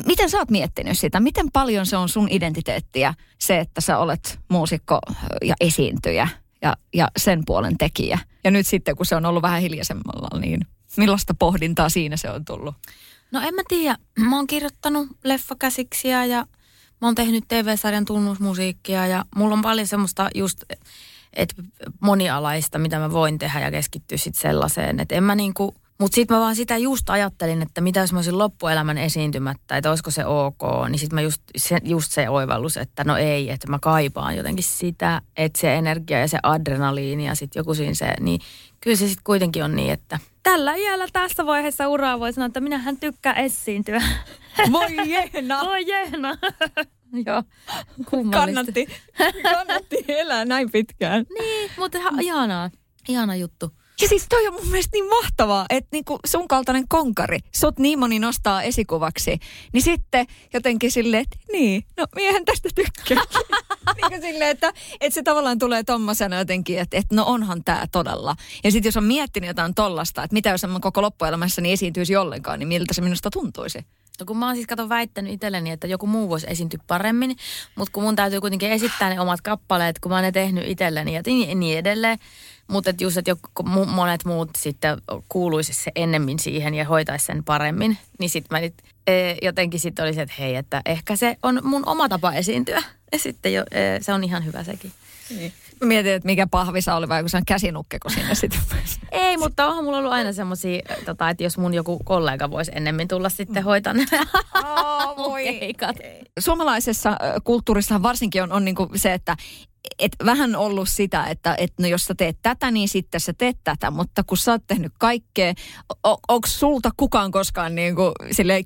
Miten 0.06 0.30
sä 0.30 0.38
oot 0.38 0.50
miettinyt 0.50 0.98
sitä? 0.98 1.20
Miten 1.20 1.46
paljon 1.52 1.86
se 1.86 1.96
on 1.96 2.08
sun 2.08 2.28
identiteettiä 2.30 3.14
se, 3.38 3.58
että 3.58 3.80
sä 3.80 3.98
olet 3.98 4.38
muusikko 4.48 4.98
ja 5.44 5.54
esiintyjä? 5.60 6.28
Ja, 6.62 6.76
ja 6.94 7.08
sen 7.16 7.42
puolen 7.46 7.78
tekijä. 7.78 8.18
Ja 8.44 8.50
nyt 8.50 8.66
sitten, 8.66 8.96
kun 8.96 9.06
se 9.06 9.16
on 9.16 9.26
ollut 9.26 9.42
vähän 9.42 9.60
hiljaisemmalla, 9.60 10.40
niin 10.40 10.60
millaista 10.96 11.34
pohdintaa 11.38 11.88
siinä 11.88 12.16
se 12.16 12.30
on 12.30 12.44
tullut? 12.44 12.74
No 13.30 13.40
en 13.40 13.54
mä 13.54 13.62
tiedä. 13.68 13.96
Mä 14.18 14.36
oon 14.36 14.46
kirjoittanut 14.46 15.08
leffakäsiksiä 15.24 16.24
ja 16.24 16.46
mä 17.00 17.06
oon 17.06 17.14
tehnyt 17.14 17.44
TV-sarjan 17.48 18.04
tunnusmusiikkia 18.04 19.06
ja 19.06 19.24
mulla 19.36 19.54
on 19.54 19.62
paljon 19.62 19.86
semmoista 19.86 20.30
just, 20.34 20.64
että 21.32 21.62
monialaista, 22.00 22.78
mitä 22.78 22.98
mä 22.98 23.12
voin 23.12 23.38
tehdä 23.38 23.60
ja 23.60 23.70
keskittyä 23.70 24.18
sitten 24.18 24.40
sellaiseen. 24.40 25.00
Että 25.00 25.14
en 25.14 25.24
mä 25.24 25.34
niinku, 25.34 25.74
mutta 26.00 26.14
sitten 26.14 26.36
mä 26.36 26.40
vaan 26.40 26.56
sitä 26.56 26.76
just 26.76 27.10
ajattelin, 27.10 27.62
että 27.62 27.80
mitä 27.80 28.00
jos 28.00 28.12
mä 28.12 28.18
olisin 28.18 28.38
loppuelämän 28.38 28.98
esiintymättä, 28.98 29.76
että 29.76 29.90
olisiko 29.90 30.10
se 30.10 30.26
ok. 30.26 30.62
Niin 30.88 30.98
sitten 30.98 31.14
mä 31.14 31.20
just 31.20 31.42
se, 31.56 31.78
just 31.84 32.12
se 32.12 32.28
oivallus, 32.28 32.76
että 32.76 33.04
no 33.04 33.16
ei, 33.16 33.50
että 33.50 33.70
mä 33.70 33.78
kaipaan 33.82 34.36
jotenkin 34.36 34.64
sitä, 34.64 35.22
että 35.36 35.60
se 35.60 35.74
energia 35.74 36.20
ja 36.20 36.28
se 36.28 36.38
adrenaliini 36.42 37.26
ja 37.26 37.34
sitten 37.34 37.60
joku 37.60 37.74
siinä 37.74 37.94
se, 37.94 38.14
niin 38.20 38.40
kyllä 38.80 38.96
se 38.96 39.06
sitten 39.08 39.24
kuitenkin 39.24 39.64
on 39.64 39.76
niin, 39.76 39.92
että 39.92 40.18
tällä 40.42 40.74
iällä 40.74 41.06
tässä 41.12 41.46
vaiheessa 41.46 41.88
uraa 41.88 42.20
voi 42.20 42.32
sanoa, 42.32 42.46
että 42.46 42.60
minähän 42.60 42.96
tykkää 42.96 43.34
esiintyä. 43.34 44.02
Voi 44.72 45.10
jehna! 45.10 45.64
Voi 45.68 45.86
jehna! 45.86 46.38
Joo, 47.26 47.42
kannatti, 48.30 48.86
kannatti 49.42 50.04
elää 50.08 50.44
näin 50.44 50.70
pitkään. 50.70 51.26
Niin, 51.38 51.70
mutta 51.78 51.98
ihanaa. 52.20 52.70
Ihana 53.08 53.36
juttu. 53.36 53.77
Ja 54.02 54.08
siis 54.08 54.26
toi 54.28 54.46
on 54.46 54.54
mun 54.54 54.66
mielestä 54.66 54.96
niin 54.96 55.08
mahtavaa, 55.08 55.66
että 55.70 55.88
niinku 55.92 56.18
sun 56.26 56.48
kaltainen 56.48 56.88
konkari, 56.88 57.38
sut 57.56 57.78
niin 57.78 57.98
moni 57.98 58.18
nostaa 58.18 58.62
esikuvaksi, 58.62 59.38
niin 59.72 59.82
sitten 59.82 60.26
jotenkin 60.54 60.90
silleen, 60.90 61.22
että 61.22 61.36
niin, 61.52 61.84
no 61.96 62.06
miehän 62.14 62.44
tästä 62.44 62.68
tykkää. 62.74 63.24
niin 64.10 64.22
silleen, 64.22 64.50
että, 64.50 64.72
että 65.00 65.14
se 65.14 65.22
tavallaan 65.22 65.58
tulee 65.58 65.84
tommosena 65.84 66.38
jotenkin, 66.38 66.78
että, 66.78 66.96
että 66.96 67.14
no 67.14 67.24
onhan 67.26 67.64
tämä 67.64 67.86
todella. 67.92 68.36
Ja 68.64 68.72
sitten 68.72 68.88
jos 68.88 68.96
on 68.96 69.04
miettinyt 69.04 69.48
jotain 69.48 69.74
tollasta, 69.74 70.22
että 70.22 70.34
mitä 70.34 70.50
jos 70.50 70.66
mä 70.68 70.80
koko 70.80 71.02
loppuelämässäni 71.02 71.72
esiintyisi 71.72 72.16
ollenkaan, 72.16 72.58
niin 72.58 72.68
miltä 72.68 72.94
se 72.94 73.02
minusta 73.02 73.30
tuntuisi? 73.30 73.78
No 74.20 74.26
kun 74.26 74.36
mä 74.36 74.46
oon 74.46 74.54
siis 74.54 74.66
kato 74.66 74.88
väittänyt 74.88 75.32
itselleni, 75.32 75.70
että 75.70 75.86
joku 75.86 76.06
muu 76.06 76.28
voisi 76.28 76.46
esiintyä 76.50 76.80
paremmin, 76.86 77.36
mutta 77.74 77.92
kun 77.92 78.02
mun 78.02 78.16
täytyy 78.16 78.40
kuitenkin 78.40 78.70
esittää 78.70 79.08
ne 79.08 79.20
omat 79.20 79.40
kappaleet, 79.40 79.98
kun 79.98 80.10
mä 80.10 80.16
oon 80.16 80.24
ne 80.24 80.32
tehnyt 80.32 80.68
itselleni 80.68 81.14
ja 81.14 81.22
niin 81.54 81.78
edelleen. 81.78 82.18
Mutta 82.68 82.92
just, 83.00 83.16
että 83.16 83.36
monet 83.86 84.24
muut 84.24 84.50
sitten 84.58 84.98
kuuluisi 85.28 85.72
se 85.72 85.90
ennemmin 85.96 86.38
siihen 86.38 86.74
ja 86.74 86.84
hoitaisi 86.84 87.26
sen 87.26 87.44
paremmin, 87.44 87.98
niin 88.18 88.30
sitten 88.30 88.56
mä 88.56 88.60
nyt 88.60 88.74
e, 89.06 89.12
jotenkin 89.42 89.80
sitten 89.80 90.04
olisin, 90.04 90.22
että 90.22 90.34
hei, 90.38 90.56
että 90.56 90.82
ehkä 90.86 91.16
se 91.16 91.36
on 91.42 91.60
mun 91.62 91.88
oma 91.88 92.08
tapa 92.08 92.32
esiintyä. 92.32 92.82
Ja 93.12 93.18
sitten 93.18 93.54
jo, 93.54 93.64
e, 93.70 94.00
se 94.00 94.12
on 94.12 94.24
ihan 94.24 94.44
hyvä 94.44 94.64
sekin. 94.64 94.92
Niin. 95.30 95.52
Mietin, 95.80 96.12
että 96.12 96.26
mikä 96.26 96.46
pahvisa 96.46 96.94
oli 96.94 97.08
vai 97.08 97.22
kun 97.22 97.30
se 97.30 97.36
on 97.36 97.44
käsinukke, 97.46 97.98
kun 97.98 98.10
sinne 98.10 98.34
sitten 98.34 98.60
Ei, 99.12 99.36
mutta 99.36 99.66
onhan 99.66 99.84
mulla 99.84 99.98
ollut 99.98 100.12
aina 100.12 100.32
semmoisia, 100.32 100.82
tota, 101.04 101.30
että 101.30 101.42
jos 101.42 101.58
mun 101.58 101.74
joku 101.74 101.98
kollega 102.04 102.50
voisi 102.50 102.72
ennemmin 102.74 103.08
tulla 103.08 103.28
sitten 103.28 103.64
hoitaa 103.64 103.92
ne 103.92 104.06
oh. 104.54 105.36
Suomalaisessa 106.38 107.16
kulttuurissa 107.44 108.02
varsinkin 108.02 108.42
on, 108.42 108.52
on 108.52 108.64
niin 108.64 108.76
se, 108.96 109.12
että 109.12 109.36
et 109.98 110.16
vähän 110.24 110.56
ollut 110.56 110.88
sitä, 110.88 111.24
että 111.26 111.54
et 111.58 111.72
no 111.80 111.88
jos 111.88 112.04
sä 112.04 112.14
teet 112.14 112.38
tätä, 112.42 112.70
niin 112.70 112.88
sitten 112.88 113.20
sä 113.20 113.32
teet 113.32 113.56
tätä. 113.64 113.90
Mutta 113.90 114.24
kun 114.24 114.38
sä 114.38 114.52
oot 114.52 114.66
tehnyt 114.66 114.92
kaikkea, 114.98 115.54
onko 116.04 116.48
sulta 116.48 116.90
kukaan 116.96 117.30
koskaan 117.30 117.74
niin 117.74 117.94
kuin, 117.94 118.12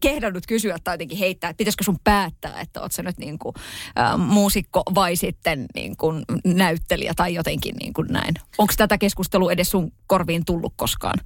kehdannut 0.00 0.46
kysyä 0.46 0.78
tai 0.84 0.94
jotenkin 0.94 1.18
heittää, 1.18 1.50
että 1.50 1.58
pitäisikö 1.58 1.84
sun 1.84 1.98
päättää, 2.04 2.60
että 2.60 2.80
oot 2.80 2.92
sä 2.92 3.02
nyt 3.02 3.18
niin 3.18 3.38
kuin, 3.38 3.54
ä, 3.98 4.16
muusikko 4.16 4.82
vai 4.94 5.16
sitten 5.16 5.66
niin 5.74 5.96
kuin, 5.96 6.24
näyttelijä 6.44 7.12
tai 7.16 7.34
jotenkin 7.34 7.74
niin 7.76 7.92
kuin 7.92 8.08
näin. 8.08 8.34
Onko 8.58 8.74
tätä 8.76 8.98
keskustelua 8.98 9.52
edes 9.52 9.70
sun 9.70 9.92
korviin 10.06 10.44
tullut 10.44 10.72
koskaan? 10.76 11.18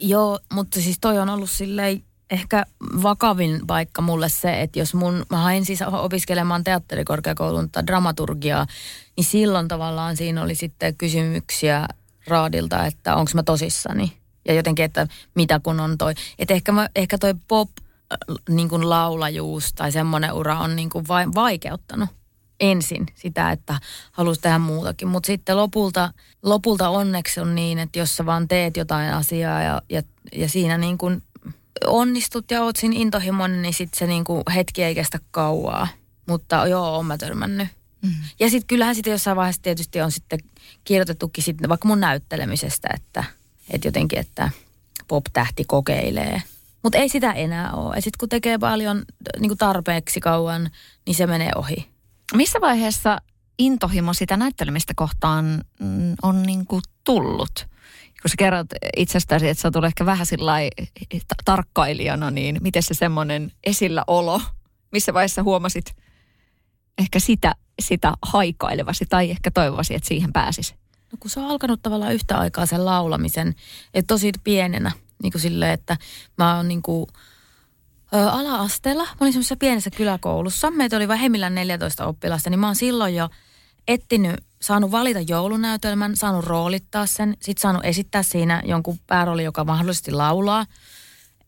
Joo, 0.00 0.38
mutta 0.52 0.80
siis 0.80 0.98
toi 1.00 1.18
on 1.18 1.28
ollut 1.28 1.50
silleen 1.50 2.02
ehkä 2.30 2.66
vakavin 3.02 3.60
paikka 3.66 4.02
mulle 4.02 4.28
se, 4.28 4.62
että 4.62 4.78
jos 4.78 4.94
mun, 4.94 5.26
mä 5.30 5.36
hain 5.36 5.64
siis 5.64 5.82
opiskelemaan 5.82 6.64
teatterikorkeakoulun 6.64 7.70
tai 7.70 7.86
dramaturgiaa, 7.86 8.66
niin 9.16 9.24
silloin 9.24 9.68
tavallaan 9.68 10.16
siinä 10.16 10.42
oli 10.42 10.54
sitten 10.54 10.96
kysymyksiä 10.96 11.88
raadilta, 12.26 12.86
että 12.86 13.16
onko 13.16 13.30
mä 13.34 13.42
tosissani. 13.42 14.12
Ja 14.48 14.54
jotenkin, 14.54 14.84
että 14.84 15.06
mitä 15.34 15.60
kun 15.62 15.80
on 15.80 15.98
toi. 15.98 16.14
Että 16.38 16.54
ehkä, 16.54 16.72
mä, 16.72 16.88
ehkä 16.96 17.18
toi 17.18 17.34
pop 17.48 17.68
äh, 17.78 18.18
niin 18.48 18.68
kuin 18.68 18.90
laulajuus 18.90 19.72
tai 19.72 19.92
semmoinen 19.92 20.32
ura 20.32 20.58
on 20.58 20.76
niin 20.76 20.90
kuin 20.90 21.08
vai, 21.08 21.26
vaikeuttanut 21.34 22.08
ensin 22.60 23.06
sitä, 23.14 23.50
että 23.50 23.78
halusi 24.12 24.40
tehdä 24.40 24.58
muutakin. 24.58 25.08
Mutta 25.08 25.26
sitten 25.26 25.56
lopulta, 25.56 26.12
lopulta 26.42 26.88
onneksi 26.88 27.40
on 27.40 27.54
niin, 27.54 27.78
että 27.78 27.98
jos 27.98 28.16
sä 28.16 28.26
vaan 28.26 28.48
teet 28.48 28.76
jotain 28.76 29.12
asiaa 29.12 29.62
ja, 29.62 29.82
ja, 29.88 30.02
ja 30.32 30.48
siinä 30.48 30.78
niin 30.78 30.98
kuin 30.98 31.22
onnistut 31.86 32.50
ja 32.50 32.62
oot 32.62 32.76
siinä 32.76 32.94
intohimoinen, 32.98 33.62
niin 33.62 33.74
sitten 33.74 33.98
se 33.98 34.06
niinku 34.06 34.42
hetki 34.54 34.82
ei 34.82 34.94
kestä 34.94 35.18
kauaa. 35.30 35.88
Mutta 36.28 36.66
joo, 36.66 36.98
on 36.98 37.06
mä 37.06 37.18
törmännyt. 37.18 37.68
Mm. 38.02 38.14
Ja 38.40 38.50
sitten 38.50 38.66
kyllähän 38.66 38.94
sitten 38.94 39.10
jossain 39.10 39.36
vaiheessa 39.36 39.62
tietysti 39.62 40.00
on 40.00 40.12
sitten 40.12 40.38
kirjoitettukin 40.84 41.44
sitten 41.44 41.68
vaikka 41.68 41.88
mun 41.88 42.00
näyttelemisestä, 42.00 42.88
että, 42.94 43.24
että 43.70 43.88
jotenkin, 43.88 44.18
että 44.18 44.50
pop-tähti 45.08 45.64
kokeilee. 45.66 46.42
Mutta 46.82 46.98
ei 46.98 47.08
sitä 47.08 47.32
enää 47.32 47.72
ole. 47.72 47.96
Ja 47.96 48.02
sitten 48.02 48.18
kun 48.18 48.28
tekee 48.28 48.58
paljon 48.58 49.04
niin 49.38 49.58
tarpeeksi 49.58 50.20
kauan, 50.20 50.70
niin 51.06 51.14
se 51.14 51.26
menee 51.26 51.50
ohi. 51.56 51.88
Missä 52.34 52.60
vaiheessa 52.60 53.20
intohimo 53.58 54.14
sitä 54.14 54.36
näyttelemistä 54.36 54.92
kohtaan 54.96 55.64
mm, 55.80 56.14
on 56.22 56.42
niin 56.42 56.66
kuin 56.66 56.82
tullut? 57.04 57.66
Kun 58.22 58.30
sä 58.30 58.34
kerrot 58.38 58.66
itsestäsi, 58.96 59.48
että 59.48 59.60
sä 59.60 59.70
oot 59.74 59.84
ehkä 59.84 60.06
vähän 60.06 60.26
tarkkailijana, 61.44 62.30
niin 62.30 62.58
miten 62.60 62.82
se 62.82 62.94
semmoinen 62.94 63.52
esilläolo, 63.64 64.40
missä 64.92 65.14
vaiheessa 65.14 65.42
huomasit 65.42 65.96
ehkä 66.98 67.20
sitä, 67.20 67.54
sitä 67.80 68.12
haikailevasi 68.22 69.04
tai 69.08 69.30
ehkä 69.30 69.50
toivasi, 69.50 69.94
että 69.94 70.08
siihen 70.08 70.32
pääsisi? 70.32 70.74
No 71.12 71.18
kun 71.20 71.30
se 71.30 71.40
on 71.40 71.46
alkanut 71.46 71.82
tavallaan 71.82 72.14
yhtä 72.14 72.38
aikaa 72.38 72.66
sen 72.66 72.84
laulamisen, 72.84 73.54
että 73.94 74.14
tosi 74.14 74.32
pienenä, 74.44 74.92
niin 75.22 75.32
kuin 75.32 75.42
silleen, 75.42 75.72
että 75.72 75.96
mä 76.38 76.56
oon 76.56 76.68
niin 76.68 76.82
kuin, 76.82 77.06
ala-asteella, 78.12 79.02
mä 79.02 79.16
olin 79.20 79.32
semmoisessa 79.32 79.56
pienessä 79.56 79.90
kyläkoulussa, 79.90 80.70
meitä 80.70 80.96
oli 80.96 81.08
vähemmillään 81.08 81.54
14 81.54 82.06
oppilasta, 82.06 82.50
niin 82.50 82.60
mä 82.60 82.66
oon 82.66 82.76
silloin 82.76 83.14
jo 83.14 83.28
etsinyt 83.88 84.44
saanut 84.62 84.90
valita 84.90 85.20
joulunäytelmän, 85.20 86.16
saanut 86.16 86.44
roolittaa 86.44 87.06
sen, 87.06 87.36
sitten 87.42 87.62
saanut 87.62 87.84
esittää 87.84 88.22
siinä 88.22 88.62
jonkun 88.64 88.98
päärooli, 89.06 89.44
joka 89.44 89.64
mahdollisesti 89.64 90.12
laulaa. 90.12 90.66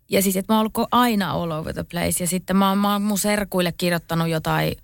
Ja 0.09 0.23
siis, 0.23 0.37
että 0.37 0.53
mä 0.53 0.57
oon 0.57 0.71
ollut 0.77 0.89
aina 0.93 1.31
all 1.31 1.51
over 1.51 1.75
the 1.75 1.85
place. 1.91 2.23
Ja 2.25 2.27
sitten 2.27 2.57
mä 2.57 2.69
oon, 2.69 2.79
mä 2.79 2.93
oon 2.93 3.03
mun 3.03 3.19
serkuille 3.19 3.73
kirjoittanut 3.73 4.29
jotain 4.29 4.77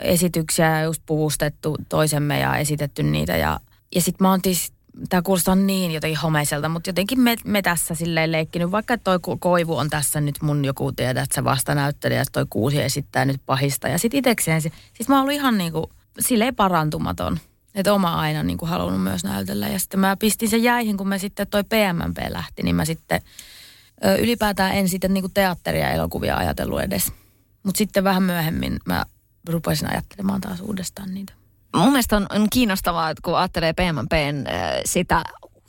esityksiä 0.00 0.82
just 0.82 1.02
puvustettu 1.06 1.76
toisemme 1.88 2.40
ja 2.40 2.56
esitetty 2.56 3.02
niitä. 3.02 3.36
Ja, 3.36 3.60
ja 3.94 4.02
sitten 4.02 4.24
mä 4.24 4.30
oon 4.30 4.42
tis, 4.42 4.72
tämä 5.08 5.22
kuulostaa 5.22 5.54
niin 5.54 5.92
jotenkin 5.92 6.20
homeiselta, 6.20 6.68
mutta 6.68 6.88
jotenkin 6.90 7.20
me, 7.20 7.36
me 7.44 7.62
tässä 7.62 7.94
silleen 7.94 8.32
leikkinyt, 8.32 8.70
vaikka 8.70 8.98
toi 8.98 9.18
Koivu 9.38 9.76
on 9.76 9.90
tässä 9.90 10.20
nyt 10.20 10.42
mun 10.42 10.64
joku 10.64 10.92
tiedä, 10.92 11.22
että 11.22 11.34
se 11.34 11.44
vasta 11.44 11.74
näyttelijä, 11.74 12.18
ja 12.18 12.24
toi 12.32 12.46
Kuusi 12.50 12.82
esittää 12.82 13.24
nyt 13.24 13.40
pahista. 13.46 13.88
Ja 13.88 13.98
sitten 13.98 14.18
itsekseen, 14.18 14.60
siis 14.60 15.08
mä 15.08 15.14
oon 15.14 15.22
ollut 15.22 15.34
ihan 15.34 15.58
niin 15.58 15.72
kuin 15.72 15.86
silleen 16.20 16.54
parantumaton. 16.54 17.38
Että 17.74 17.92
oma 17.92 18.14
aina 18.14 18.42
niin 18.42 18.58
kuin 18.58 18.68
halunnut 18.68 19.02
myös 19.02 19.24
näytellä. 19.24 19.68
Ja 19.68 19.78
sitten 19.78 20.00
mä 20.00 20.16
pistin 20.16 20.48
sen 20.48 20.62
jäihin, 20.62 20.96
kun 20.96 21.08
me 21.08 21.18
sitten 21.18 21.46
toi 21.46 21.64
PMMP 21.64 22.18
lähti, 22.28 22.62
niin 22.62 22.76
mä 22.76 22.84
sitten 22.84 23.20
ö, 24.04 24.16
ylipäätään 24.16 24.74
en 24.74 24.88
sitten 24.88 25.14
niin 25.14 25.22
kuin 25.22 25.34
teatteria 25.34 25.86
ja 25.86 25.92
elokuvia 25.92 26.36
ajatellut 26.36 26.80
edes. 26.80 27.12
Mutta 27.62 27.78
sitten 27.78 28.04
vähän 28.04 28.22
myöhemmin 28.22 28.78
mä 28.84 29.04
rupesin 29.48 29.90
ajattelemaan 29.90 30.40
taas 30.40 30.60
uudestaan 30.60 31.14
niitä. 31.14 31.32
Mun 31.76 31.88
mielestä 31.88 32.16
on, 32.16 32.26
on 32.30 32.46
kiinnostavaa, 32.52 33.10
että 33.10 33.22
kun 33.24 33.38
ajattelee 33.38 33.72
PMPn 33.72 34.44
äh, 34.48 34.80
sitä 34.84 35.24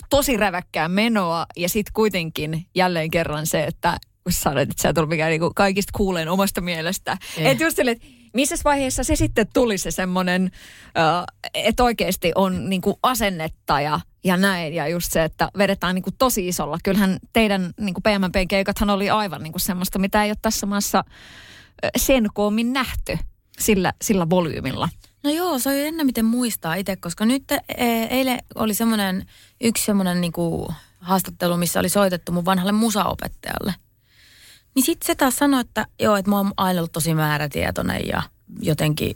tosi 0.09 0.37
räväkkää 0.37 0.89
menoa 0.89 1.45
ja 1.55 1.69
sitten 1.69 1.93
kuitenkin 1.93 2.65
jälleen 2.75 3.11
kerran 3.11 3.47
se, 3.47 3.63
että 3.63 3.97
kun 4.23 4.33
sanoit, 4.33 4.69
että 4.69 4.81
sä 4.81 4.93
tuli 4.93 5.07
mikään 5.07 5.29
niinku 5.29 5.51
kaikista 5.55 5.91
kuuleen 5.97 6.29
omasta 6.29 6.61
mielestä. 6.61 7.17
Eh. 7.37 7.51
Että 7.51 7.63
just 7.63 7.75
sille, 7.75 7.91
että 7.91 8.07
missä 8.37 8.55
vaiheessa 8.63 9.03
se 9.03 9.15
sitten 9.15 9.47
tuli 9.53 9.77
se 9.77 9.91
semmoinen, 9.91 10.51
että 11.53 11.83
oikeasti 11.83 12.31
on 12.35 12.69
niinku 12.69 12.99
asennetta 13.03 13.81
ja, 13.81 13.99
ja 14.23 14.37
näin. 14.37 14.73
Ja 14.73 14.87
just 14.87 15.11
se, 15.11 15.23
että 15.23 15.49
vedetään 15.57 15.95
niinku 15.95 16.11
tosi 16.17 16.47
isolla. 16.47 16.77
Kyllähän 16.83 17.19
teidän 17.33 17.73
niinku 17.79 18.01
PMPn 18.01 18.47
keikathan 18.47 18.89
oli 18.89 19.09
aivan 19.09 19.43
niinku 19.43 19.59
semmoista, 19.59 19.99
mitä 19.99 20.23
ei 20.23 20.29
ole 20.29 20.37
tässä 20.41 20.65
maassa 20.65 21.03
sen 21.97 22.27
koomin 22.33 22.73
nähty 22.73 23.17
sillä, 23.59 23.93
sillä 24.01 24.29
volyymilla. 24.29 24.89
No 25.23 25.29
joo, 25.29 25.59
se 25.59 25.69
on 25.69 25.75
ennen 25.75 26.05
miten 26.05 26.25
muistaa 26.25 26.75
itse, 26.75 26.95
koska 26.95 27.25
nyt 27.25 27.51
e, 27.51 27.57
eilen 28.09 28.39
oli 28.55 28.73
semmoinen 28.73 29.25
yksi 29.61 29.85
semmoinen 29.85 30.21
niinku 30.21 30.73
haastattelu, 30.99 31.57
missä 31.57 31.79
oli 31.79 31.89
soitettu 31.89 32.31
mun 32.31 32.45
vanhalle 32.45 32.71
musaopettajalle. 32.71 33.73
Niin 34.75 34.85
sitten 34.85 35.07
se 35.07 35.15
taas 35.15 35.35
sanoi, 35.35 35.61
että 35.61 35.85
joo, 35.99 36.15
että 36.15 36.31
mä 36.31 36.37
oon 36.37 36.51
aina 36.57 36.79
ollut 36.79 36.91
tosi 36.91 37.13
määrätietoinen 37.13 38.07
ja 38.07 38.23
jotenkin... 38.61 39.15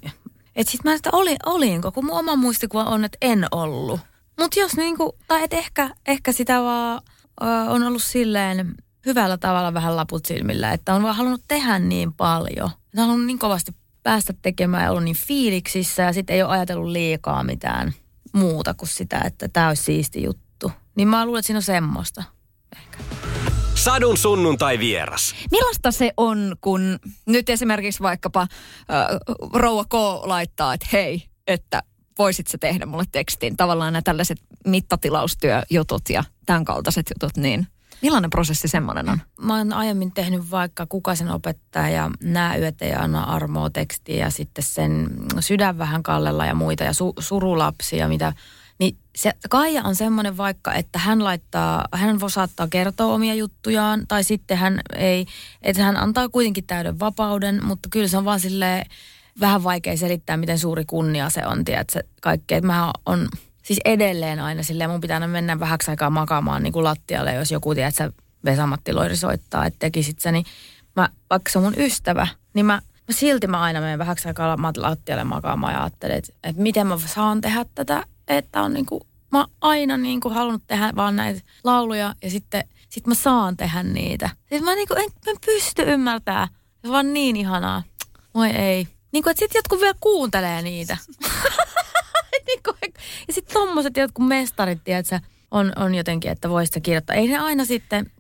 Että 0.56 0.72
sitten 0.72 0.92
mä 0.92 0.96
että 0.96 1.10
olin, 1.14 1.38
olinko, 1.46 1.92
kun 1.92 2.06
mun 2.06 2.20
oma 2.20 2.36
muistikuva 2.36 2.84
on, 2.84 3.06
että 3.06 3.18
en 3.22 3.46
ollut. 3.52 4.00
Mutta 4.40 4.60
jos 4.60 4.76
niinku, 4.76 5.16
tai 5.28 5.44
että 5.44 5.58
ehkä, 5.58 5.90
ehkä 6.08 6.32
sitä 6.32 6.62
vaan 6.62 7.02
ö, 7.42 7.46
on 7.46 7.84
ollut 7.84 8.04
silleen 8.04 8.76
hyvällä 9.06 9.38
tavalla 9.38 9.74
vähän 9.74 9.96
laput 9.96 10.26
silmillä, 10.26 10.72
että 10.72 10.94
on 10.94 11.04
vaan 11.04 11.16
halunnut 11.16 11.42
tehdä 11.48 11.80
niin 11.80 12.14
paljon. 12.14 12.70
Että 12.86 13.02
on 13.02 13.08
halunnut 13.08 13.28
niin 13.28 13.40
kovasti 13.40 13.76
päästä 14.04 14.34
tekemään 14.42 14.84
ja 14.84 14.92
ollut 14.92 15.04
niin 15.04 15.16
fiiliksissä 15.28 16.04
ja 16.04 16.14
sitten 16.14 16.36
ei 16.36 16.44
ole 16.44 16.52
ajatellut 16.52 16.90
liikaa 16.90 17.44
mitään 17.44 17.94
muuta 18.34 18.74
kuin 18.74 18.90
sitä, 18.90 19.22
että 19.26 19.48
tämä 19.48 19.68
olisi 19.68 19.84
siisti 19.84 20.24
juttu. 20.24 20.72
Niin 20.96 21.08
mä 21.08 21.26
luulen, 21.26 21.40
että 21.40 21.48
siinä 21.48 21.58
on 21.58 21.64
semmoista 21.64 22.24
ehkä. 22.78 23.11
Sadun 23.84 24.18
sunnuntai 24.18 24.80
vieras. 24.80 25.36
Millaista 25.52 25.92
se 25.92 26.12
on, 26.18 26.56
kun 26.62 27.00
nyt 27.26 27.50
esimerkiksi 27.50 28.04
vaikkapa 28.04 28.42
äh, 28.42 28.48
Rouva 29.54 29.86
K 29.86 29.94
laittaa, 30.24 30.74
että 30.74 30.88
hei, 30.94 31.24
että 31.48 31.84
voisit 32.18 32.48
sä 32.48 32.58
tehdä 32.58 32.86
mulle 32.86 33.04
tekstin. 33.12 33.58
Tavallaan 33.58 33.94
nämä 33.94 34.02
tällaiset 34.02 34.38
mittatilaustyöjutut 34.66 36.10
ja 36.10 36.24
tämän 36.46 36.66
kaltaiset 36.66 37.06
jutut, 37.16 37.38
niin– 37.38 37.68
Millainen 38.02 38.30
prosessi 38.30 38.68
semmoinen 38.68 39.10
on? 39.10 39.22
Mä 39.42 39.58
oon 39.58 39.74
aiemmin 39.74 40.12
tehnyt 40.12 40.52
vaikka 40.52 40.86
Kukasen 40.86 41.32
opettaja 41.32 41.90
ja 41.90 42.12
Nää 42.24 42.58
yöt 42.58 42.82
ei 42.82 42.94
anna 42.94 43.24
armoa 43.24 43.70
tekstiä 43.70 44.26
ja 44.26 44.30
sitten 44.30 44.64
sen 44.64 45.08
Sydän 45.40 45.78
vähän 45.78 46.04
kallella 46.04 46.46
ja 46.46 46.56
muita 46.56 46.84
ja 46.84 46.92
su- 46.92 47.22
Surulapsia, 47.22 48.08
mitä 48.08 48.34
niin 48.82 48.98
se 49.16 49.34
Kaija 49.50 49.84
on 49.84 49.96
semmoinen 49.96 50.38
vaikka, 50.38 50.74
että 50.74 51.00
hän 51.00 51.24
laittaa, 51.24 51.88
hän 51.94 52.20
saattaa 52.28 52.68
kertoa 52.68 53.14
omia 53.14 53.34
juttujaan, 53.34 54.08
tai 54.08 54.24
sitten 54.24 54.58
hän 54.58 54.80
ei, 54.96 55.26
että 55.62 55.84
hän 55.84 55.98
antaa 55.98 56.30
kuitenkin 56.30 56.64
täyden 56.64 57.00
vapauden, 57.00 57.66
mutta 57.66 57.90
kyllä 57.90 58.08
se 58.08 58.18
on 58.18 58.26
vaan 58.26 58.40
silleen 58.40 58.86
vähän 59.40 59.64
vaikea 59.64 59.98
selittää, 59.98 60.38
miten 60.38 60.60
suuri 60.60 60.86
kunnia 60.86 61.30
se 61.30 61.46
on, 61.46 61.66
tiedätkö, 61.66 62.04
kaikkea. 62.22 62.58
Että 62.58 62.68
mä 62.68 62.92
on, 63.06 63.28
siis 63.64 63.80
edelleen 63.86 64.40
aina 64.40 64.64
silleen, 64.64 64.90
mun 64.90 65.02
pitää 65.02 65.28
mennä 65.28 65.60
vähäksi 65.60 65.92
aikaa 65.92 66.10
makaamaan 66.10 66.64
niin 66.64 66.74
kuin 66.74 66.84
lattialle, 66.84 67.34
jos 67.34 67.52
joku 67.52 67.76
tiedät, 67.76 68.00
että 68.00 68.24
Vesamatti 68.46 68.94
Loiri 68.94 69.16
soittaa, 69.16 69.66
että 69.66 69.80
tekisit 69.80 70.20
sä, 70.20 70.32
niin 70.32 70.46
mä, 70.96 71.10
vaikka 71.30 71.52
se 71.52 71.58
on 71.58 71.64
mun 71.64 71.78
ystävä, 71.78 72.28
niin 72.54 72.66
mä 72.66 72.82
silti 73.10 73.48
mä 73.48 73.62
aina 73.62 73.82
menen 73.82 74.00
vähäksi 74.00 74.28
aikaa 74.28 74.58
lattialle 74.78 75.24
makaamaan 75.24 75.74
ja 75.74 75.84
ajattelen, 75.84 76.18
että, 76.18 76.34
että 76.44 76.62
miten 76.62 76.88
mä 76.88 76.98
saan 77.06 77.42
tehdä 77.42 77.66
tätä, 77.76 78.04
että 78.38 78.62
on 78.62 78.74
niin 78.74 78.86
kuin, 78.86 79.02
mä 79.32 79.40
oon 79.40 79.52
aina 79.62 79.98
niin 79.98 80.22
kuin 80.22 80.34
halunnut 80.34 80.64
tehdä 80.68 80.92
vaan 80.96 81.16
näitä 81.16 81.42
lauluja 81.64 82.16
ja 82.24 82.30
sitten 82.32 82.64
sit 82.90 83.08
mä 83.08 83.14
saan 83.14 83.58
tehdä 83.58 83.84
niitä. 83.84 84.30
Siis 84.50 84.62
mä 84.62 84.76
niin 84.76 84.88
kuin 84.88 85.00
en, 85.00 85.10
en 85.28 85.38
pysty 85.46 85.82
ymmärtämään. 85.82 86.48
Se 86.82 86.88
on 86.88 86.94
vaan 86.94 87.14
niin 87.14 87.36
ihanaa. 87.36 87.84
Moi 88.34 88.50
ei. 88.50 88.88
Niin 89.12 89.24
kuin, 89.24 89.32
että 89.32 89.40
sit 89.40 89.56
jotkut 89.56 89.80
vielä 89.80 89.98
kuuntelee 90.00 90.62
niitä. 90.62 90.98
Ja 93.28 93.34
sitten 93.34 93.54
tommoset 93.54 93.98
jotkut 93.98 94.28
mestarit, 94.28 94.84
tiedätkö, 94.84 95.20
on, 95.52 95.72
on 95.76 95.96
jotenkin, 95.96 96.32
että 96.32 96.50
voisi 96.50 96.82
kirjoittaa. 96.82 97.16
Ei 97.16 97.28
ne 97.28 97.38
aina 97.38 97.66
sitten 97.66 98.12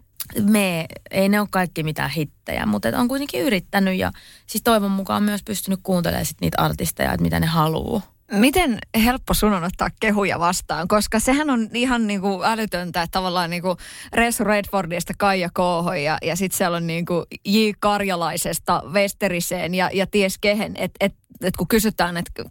me, 0.41 0.86
ei 1.12 1.30
ne 1.30 1.39
ole 1.39 1.47
kaikki 1.52 1.84
mitään 1.84 2.10
hittejä, 2.10 2.65
mutta 2.65 2.89
on 2.97 3.08
kuitenkin 3.08 3.41
yrittänyt 3.41 3.97
ja 3.97 4.12
siis 4.47 4.63
toivon 4.63 4.91
mukaan 4.91 5.24
myös 5.24 5.43
pystynyt 5.43 5.80
kuuntelemaan 5.84 6.26
sit 6.26 6.41
niitä 6.41 6.62
artisteja, 6.62 7.13
että 7.13 7.24
mitä 7.24 7.39
ne 7.39 7.45
haluaa. 7.45 8.02
Miten 8.32 8.78
helppo 9.04 9.34
sun 9.34 9.54
on 9.54 9.63
ottaa 9.63 9.89
kehuja 10.00 10.39
vastaan? 10.39 10.88
Koska 10.88 11.20
sehän 11.20 11.50
on 11.50 11.70
ihan 11.74 12.08
niinku 12.08 12.44
älytöntä, 12.44 13.02
että 13.02 13.12
tavallaan 13.12 13.50
niinku 13.50 13.78
Resu 14.13 14.44
Redfordista 14.44 15.13
Kaija 15.17 15.50
Kooho 15.54 15.94
ja, 15.94 16.17
ja 16.22 16.36
sitten 16.36 16.58
siellä 16.58 16.78
on 16.78 16.88
niinku 16.88 17.26
J. 17.46 17.58
Karjalaisesta 17.80 18.84
Westeriseen 18.91 19.76
ja, 19.76 19.89
ja 19.94 20.08
ties 20.08 20.38
kehen. 20.38 20.74
Että 20.78 21.06
et, 21.06 21.13
et 21.41 21.58
kun 21.58 21.67
kysytään, 21.67 22.17
että 22.17 22.44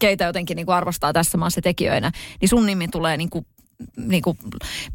keitä 0.00 0.24
jotenkin 0.24 0.56
niinku 0.56 0.72
arvostaa 0.72 1.12
tässä 1.12 1.38
maassa 1.38 1.60
tekijöinä, 1.60 2.12
niin 2.40 2.48
sun 2.48 2.66
nimi 2.66 2.88
tulee 2.88 3.16
niinku 3.16 3.46
niin 3.96 4.22
kuin, 4.22 4.38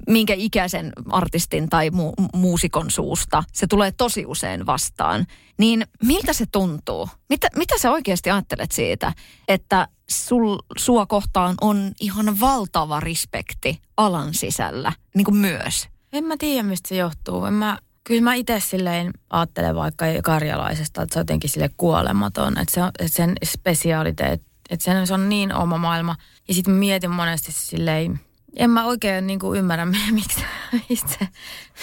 minkä 0.08 0.34
ikäisen 0.38 0.94
artistin 1.10 1.70
tai 1.70 1.90
mu- 1.90 2.30
muusikon 2.34 2.92
suusta. 2.92 3.44
Se 3.54 3.68
tulee 3.68 3.92
tosi 3.92 4.26
usein 4.26 4.66
vastaan. 4.66 5.26
Niin 5.58 5.88
miltä 6.04 6.34
se 6.34 6.46
tuntuu? 6.52 7.10
Mitä, 7.30 7.48
mitä 7.56 7.78
sä 7.78 7.92
oikeasti 7.92 8.32
ajattelet 8.32 8.72
siitä, 8.72 9.14
että 9.48 9.88
sul, 10.10 10.58
sua 10.78 11.06
kohtaan 11.06 11.56
on 11.62 11.92
ihan 12.00 12.40
valtava 12.40 13.00
respekti 13.00 13.82
alan 13.98 14.34
sisällä 14.34 14.94
niin 15.16 15.26
kuin 15.26 15.38
myös? 15.38 15.88
En 16.14 16.24
mä 16.24 16.36
tiedä, 16.40 16.64
mistä 16.64 16.90
se 16.90 16.96
johtuu. 16.96 17.46
En 17.46 17.54
mä, 17.54 17.78
kyllä 18.04 18.22
mä 18.22 18.34
itse 18.34 18.60
silleen 18.60 19.12
ajattelen 19.30 19.76
vaikka 19.76 20.06
karjalaisesta, 20.24 21.02
että 21.02 21.14
se 21.14 21.20
on 21.20 21.22
jotenkin 21.22 21.50
sille 21.50 21.70
kuolematon, 21.78 22.58
että, 22.58 22.74
se 22.74 22.84
on, 22.84 22.92
että 23.00 23.16
sen 23.16 23.36
spesiaaliteet, 23.46 24.42
että 24.70 24.84
sen, 24.84 25.08
se 25.08 25.14
on 25.14 25.30
niin 25.30 25.54
oma 25.54 25.78
maailma. 25.78 26.16
Ja 26.48 26.54
sitten 26.54 26.74
mietin 26.74 27.12
monesti 27.12 27.52
silleen, 27.52 28.20
en 28.58 28.70
mä 28.70 28.86
oikein 28.86 29.28
niin 29.28 29.40
kuin 29.40 29.60
ymmärrä, 29.60 29.86
miksi, 30.12 30.44
mistä, 30.90 31.28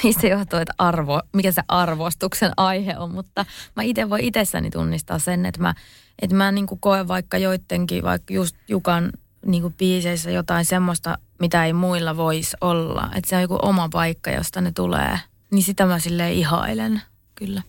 mistä 0.02 0.26
johtuu, 0.26 0.58
että 0.58 0.74
arvo, 0.78 1.22
mikä 1.32 1.52
se 1.52 1.62
arvostuksen 1.68 2.52
aihe 2.56 2.98
on, 2.98 3.10
mutta 3.10 3.46
mä 3.76 3.82
itse 3.82 4.10
voi 4.10 4.26
itsessäni 4.26 4.70
tunnistaa 4.70 5.18
sen, 5.18 5.46
että 5.46 5.60
mä, 5.60 5.74
että 6.22 6.36
mä 6.36 6.52
niin 6.52 6.66
kuin 6.66 6.80
koen 6.80 7.08
vaikka 7.08 7.38
joidenkin, 7.38 8.02
vaikka 8.02 8.34
just 8.34 8.56
Jukan 8.68 9.12
niin 9.46 9.62
kuin 9.62 9.74
biiseissä 9.74 10.30
jotain 10.30 10.64
semmoista, 10.64 11.18
mitä 11.40 11.64
ei 11.64 11.72
muilla 11.72 12.16
voisi 12.16 12.56
olla. 12.60 13.10
Että 13.14 13.30
se 13.30 13.36
on 13.36 13.42
joku 13.42 13.58
oma 13.62 13.88
paikka, 13.88 14.30
josta 14.30 14.60
ne 14.60 14.72
tulee. 14.72 15.18
Niin 15.50 15.62
sitä 15.62 15.86
mä 15.86 15.98
silleen 15.98 16.32
ihailen, 16.32 17.02
kyllä. 17.34 17.62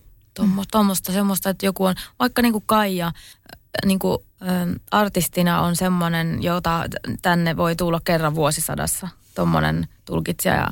Tuommoista, 0.72 1.12
mm. 1.12 1.14
semmoista, 1.14 1.50
että 1.50 1.66
joku 1.66 1.86
on, 1.86 1.96
vaikka 2.20 2.42
niin 2.42 2.52
kuin 2.52 2.64
Kaija, 2.68 3.12
niin 3.86 4.00
kuin, 4.00 4.18
artistina 4.92 5.62
on 5.62 5.76
semmoinen, 5.76 6.44
jota 6.44 6.84
tänne 7.22 7.58
voi 7.58 7.76
tulla 7.76 8.00
kerran 8.04 8.36
vuosisadassa, 8.36 9.08
tuommoinen 9.36 9.88
tulkitsija 10.06 10.56
ja, 10.56 10.68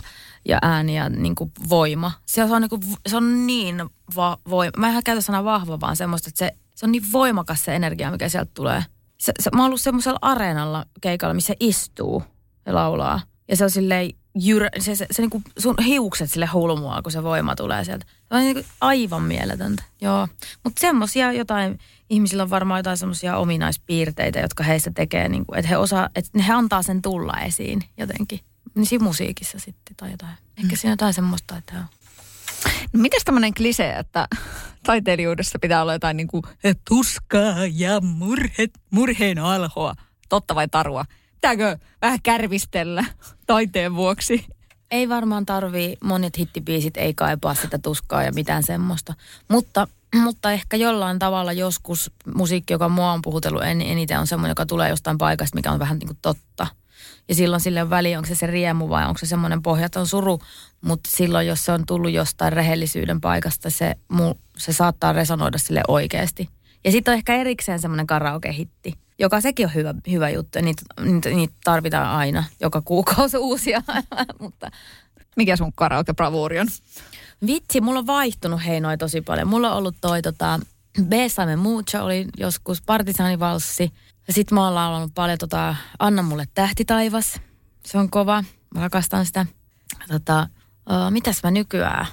ja 0.45 0.59
ääni 0.61 0.97
ja 0.97 1.09
niin 1.09 1.35
kuin 1.35 1.51
voima. 1.69 2.11
Se 2.25 2.43
on, 2.43 2.61
niin 2.61 2.69
kuin, 2.69 2.81
se 3.07 3.17
on 3.17 3.47
niin 3.47 3.75
va, 4.15 4.37
voima. 4.49 4.71
Mä 4.77 4.89
en 4.89 5.03
käytä 5.03 5.21
sanaa 5.21 5.43
vahva, 5.43 5.79
vaan 5.79 5.95
semmoista, 5.95 6.29
että 6.29 6.39
se, 6.39 6.51
se 6.75 6.85
on 6.85 6.91
niin 6.91 7.11
voimakas 7.11 7.65
se 7.65 7.75
energia, 7.75 8.11
mikä 8.11 8.29
sieltä 8.29 8.51
tulee. 8.53 8.83
Se, 9.17 9.33
se, 9.39 9.49
mä 9.55 9.61
oon 9.61 9.65
ollut 9.65 9.81
semmoisella 9.81 10.19
areenalla 10.21 10.85
keikalla, 11.01 11.33
missä 11.33 11.53
istuu 11.59 12.23
ja 12.65 12.75
laulaa. 12.75 13.21
Ja 13.47 13.57
se 13.57 13.63
on 13.63 13.69
silleen 13.69 14.11
jyrä, 14.35 14.69
se, 14.79 14.95
se, 14.95 15.07
se 15.11 15.21
niinku 15.21 15.41
sun 15.57 15.75
hiukset 15.85 16.31
sille 16.31 16.45
hulmua, 16.45 17.01
kun 17.01 17.11
se 17.11 17.23
voima 17.23 17.55
tulee 17.55 17.83
sieltä. 17.83 18.05
Se 18.05 18.35
on 18.35 18.39
niinku 18.39 18.63
aivan 18.81 19.21
mieletöntä, 19.21 19.83
joo. 20.01 20.27
Mutta 20.63 20.79
semmosia 20.79 21.31
jotain, 21.31 21.79
ihmisillä 22.09 22.43
on 22.43 22.49
varmaan 22.49 22.79
jotain 22.79 22.97
semmoisia 22.97 23.37
ominaispiirteitä, 23.37 24.39
jotka 24.39 24.63
heistä 24.63 24.91
tekee, 24.95 25.29
niinku, 25.29 25.53
että 25.53 25.69
he 25.69 25.77
osaa, 25.77 26.09
että 26.15 26.41
he 26.41 26.53
antaa 26.53 26.83
sen 26.83 27.01
tulla 27.01 27.39
esiin 27.39 27.83
jotenkin. 27.97 28.39
Niin 28.75 28.85
siinä 28.85 29.03
musiikissa 29.03 29.59
sitten 29.59 29.95
tai 29.97 30.11
jotain. 30.11 30.33
Ehkä 30.57 30.73
mm. 30.73 30.77
siinä 30.77 30.93
jotain 30.93 31.13
semmoista, 31.13 31.57
että 31.57 31.83
No 32.93 32.99
mitäs 32.99 33.23
tämmöinen 33.25 33.53
klise, 33.53 33.91
että 33.91 34.27
taiteilijuudessa 34.83 35.59
pitää 35.59 35.81
olla 35.81 35.93
jotain 35.93 36.17
niin 36.17 36.27
kuin 36.27 36.43
tuskaa 36.89 37.65
ja 37.73 38.01
murhe, 38.01 38.67
murheen 38.89 39.39
alhoa. 39.39 39.93
Totta 40.29 40.55
vai 40.55 40.67
tarua? 40.67 41.05
Pitääkö 41.43 41.77
vähän 42.01 42.19
kärvistellä 42.23 43.05
taiteen 43.47 43.95
vuoksi? 43.95 44.45
Ei 44.91 45.09
varmaan 45.09 45.45
tarvii, 45.45 45.97
monet 46.03 46.37
hittibiisit 46.37 46.97
ei 46.97 47.13
kaipaa 47.13 47.53
sitä 47.53 47.79
tuskaa 47.79 48.23
ja 48.23 48.31
mitään 48.31 48.63
semmoista. 48.63 49.13
Mutta, 49.49 49.87
mutta 50.15 50.51
ehkä 50.51 50.77
jollain 50.77 51.19
tavalla 51.19 51.53
joskus 51.53 52.11
musiikki, 52.35 52.73
joka 52.73 52.89
mua 52.89 53.11
on 53.11 53.21
puhutellut 53.21 53.63
eniten, 53.63 54.19
on 54.19 54.27
semmoinen, 54.27 54.51
joka 54.51 54.65
tulee 54.65 54.89
jostain 54.89 55.17
paikasta, 55.17 55.55
mikä 55.55 55.71
on 55.71 55.79
vähän 55.79 55.99
niin 55.99 56.07
kuin 56.07 56.17
totta. 56.21 56.67
Ja 57.29 57.35
silloin 57.35 57.61
sille 57.61 57.81
on 57.81 57.89
väli, 57.89 58.15
onko 58.15 58.27
se 58.27 58.35
se 58.35 58.47
riemu 58.47 58.89
vai 58.89 59.05
onko 59.05 59.17
se 59.17 59.25
semmoinen 59.25 59.61
pohjaton 59.61 60.07
suru. 60.07 60.39
Mutta 60.81 61.09
silloin, 61.13 61.47
jos 61.47 61.65
se 61.65 61.71
on 61.71 61.85
tullut 61.85 62.11
jostain 62.11 62.53
rehellisyyden 62.53 63.21
paikasta, 63.21 63.69
se, 63.69 63.95
se 64.57 64.73
saattaa 64.73 65.13
resonoida 65.13 65.57
sille 65.57 65.81
oikeasti. 65.87 66.49
Ja 66.85 66.91
sitten 66.91 67.11
on 67.11 67.17
ehkä 67.17 67.35
erikseen 67.35 67.79
semmoinen 67.79 68.07
karaoke-hitti, 68.07 68.93
joka 69.19 69.41
sekin 69.41 69.65
on 69.65 69.73
hyvä, 69.73 69.93
hyvä 70.11 70.29
juttu. 70.29 70.59
Niitä, 70.61 70.81
niitä, 71.01 71.29
niitä 71.29 71.53
tarvitaan 71.63 72.07
aina, 72.07 72.43
joka 72.59 72.81
kuukausi 72.81 73.37
uusia. 73.47 73.81
Mutta 74.39 74.71
mikä 75.35 75.55
sun 75.55 75.73
karaoke-bravuuri 75.75 76.59
on? 76.59 76.67
Vitsi, 77.47 77.81
mulla 77.81 77.99
on 77.99 78.07
vaihtunut 78.07 78.65
hei 78.65 78.79
noin 78.79 78.99
tosi 78.99 79.21
paljon. 79.21 79.47
Mulla 79.47 79.71
on 79.71 79.77
ollut 79.77 79.95
toi 80.01 80.21
tota, 80.21 80.59
Besame 81.01 81.55
Mucho 81.55 82.03
oli 82.03 82.27
joskus 82.37 82.81
Partisaanivalssi. 82.81 83.91
Ja 84.27 84.33
sit 84.33 84.51
mä 84.51 84.63
oon 84.63 84.75
laulanut 84.75 85.11
paljon 85.15 85.37
tota 85.37 85.75
Anna 85.99 86.21
mulle 86.21 86.45
tähti 86.53 86.85
taivas. 86.85 87.39
Se 87.85 87.97
on 87.97 88.09
kova. 88.09 88.43
Mä 88.75 88.81
rakastan 88.81 89.25
sitä. 89.25 89.45
Tota, 90.07 90.47
uh, 90.89 91.11
mitäs 91.11 91.43
mä 91.43 91.51
nykyään? 91.51 92.05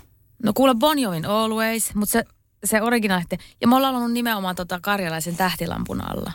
No 0.43 0.53
kuule 0.53 0.75
Bon 0.75 0.99
Jovin 0.99 1.27
Always, 1.27 1.95
mutta 1.95 2.13
se, 2.13 2.25
se 2.65 2.83
originaali. 2.83 3.25
Ja 3.61 3.69
mä 3.69 3.75
oon 3.75 3.83
laulanut 3.83 4.13
nimenomaan 4.13 4.57
tota 4.57 4.81
Karjalaisen 4.81 5.37
tähtilampun 5.37 6.11
alla. 6.11 6.33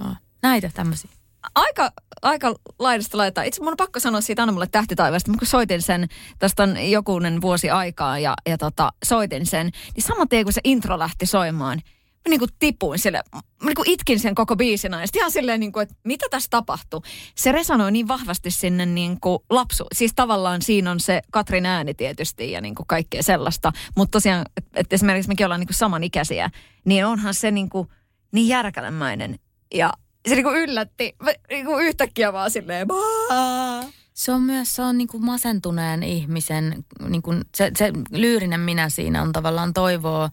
Joo, 0.00 0.14
näitä 0.42 0.70
tämmöisiä. 0.74 1.10
Aika, 1.54 1.92
aika 2.22 2.54
laidasta 2.78 3.18
laittaa. 3.18 3.44
Itse 3.44 3.62
mun 3.62 3.72
on 3.72 3.76
pakko 3.76 4.00
sanoa 4.00 4.20
siitä 4.20 4.42
Anna 4.42 4.52
mulle 4.52 4.66
tähtitaivaasta. 4.66 5.32
Kun 5.38 5.46
soitin 5.46 5.82
sen, 5.82 6.08
tästä 6.38 6.62
on 6.62 6.90
jokunen 6.90 7.40
vuosi 7.40 7.70
aikaa 7.70 8.18
ja, 8.18 8.34
ja 8.46 8.58
tota, 8.58 8.92
soitin 9.04 9.46
sen, 9.46 9.70
niin 9.94 10.04
saman 10.04 10.28
tien 10.28 10.44
kun 10.44 10.52
se 10.52 10.60
intro 10.64 10.98
lähti 10.98 11.26
soimaan, 11.26 11.82
mä 12.28 12.30
niin 12.30 12.38
kuin 12.38 12.50
tipuin 12.58 12.98
sille, 12.98 13.22
mä 13.34 13.66
niin 13.66 13.74
kuin 13.74 13.90
itkin 13.90 14.20
sen 14.20 14.34
koko 14.34 14.56
biisin 14.56 14.92
ja 14.92 14.98
ihan 15.14 15.30
silleen, 15.30 15.60
niin 15.60 15.72
kuin, 15.72 15.82
että 15.82 15.94
mitä 16.04 16.26
tässä 16.30 16.50
tapahtuu. 16.50 17.02
Se 17.34 17.52
resonoi 17.52 17.92
niin 17.92 18.08
vahvasti 18.08 18.50
sinne 18.50 18.86
niin 18.86 19.20
kuin 19.20 19.38
lapsu. 19.50 19.84
Siis 19.94 20.12
tavallaan 20.14 20.62
siinä 20.62 20.90
on 20.90 21.00
se 21.00 21.22
Katrin 21.30 21.66
ääni 21.66 21.94
tietysti 21.94 22.52
ja 22.52 22.60
niin 22.60 22.74
kuin 22.74 22.86
kaikkea 22.86 23.22
sellaista. 23.22 23.72
Mutta 23.96 24.10
tosiaan, 24.10 24.46
että 24.56 24.70
et 24.74 24.92
esimerkiksi 24.92 25.28
mekin 25.28 25.46
ollaan 25.46 25.60
niin 25.60 25.68
kuin 25.68 25.74
samanikäisiä, 25.74 26.50
niin 26.84 27.06
onhan 27.06 27.34
se 27.34 27.50
niin, 27.50 27.68
kuin 27.68 27.88
niin 28.32 28.48
järkälemäinen. 28.48 29.38
Ja 29.74 29.92
se 30.28 30.34
niin 30.34 30.44
kuin 30.44 30.56
yllätti 30.56 31.16
niin 31.50 31.66
kuin 31.66 31.86
yhtäkkiä 31.86 32.32
vaan 32.32 32.50
silleen, 32.50 32.86
Baa! 32.86 33.84
Se 34.14 34.32
on 34.32 34.42
myös 34.42 34.76
se 34.76 34.82
on 34.82 34.98
niin 34.98 35.08
kuin 35.08 35.24
masentuneen 35.24 36.02
ihmisen, 36.02 36.84
niin 37.08 37.22
kuin 37.22 37.42
se, 37.54 37.70
se 37.78 37.92
lyyrinen 38.10 38.60
minä 38.60 38.88
siinä 38.88 39.22
on 39.22 39.32
tavallaan 39.32 39.74
toivoa, 39.74 40.30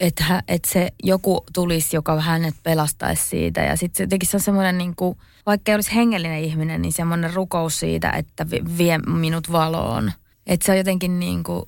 että, 0.00 0.42
että 0.48 0.72
se 0.72 0.92
joku 1.02 1.44
tulisi, 1.52 1.96
joka 1.96 2.20
hänet 2.20 2.54
pelastaisi 2.62 3.28
siitä. 3.28 3.60
Ja 3.60 3.76
sitten 3.76 4.04
jotenkin 4.04 4.28
se 4.28 4.36
on 4.36 4.40
semmoinen, 4.40 4.78
niin 4.78 4.96
kuin, 4.96 5.18
vaikka 5.46 5.72
ei 5.72 5.74
olisi 5.74 5.94
hengellinen 5.94 6.44
ihminen, 6.44 6.82
niin 6.82 6.92
semmoinen 6.92 7.34
rukous 7.34 7.80
siitä, 7.80 8.10
että 8.10 8.46
vie 8.78 8.98
minut 8.98 9.52
valoon. 9.52 10.12
Että 10.46 10.66
se 10.66 10.72
on 10.72 10.78
jotenkin 10.78 11.20
niin 11.20 11.42
kuin, 11.42 11.62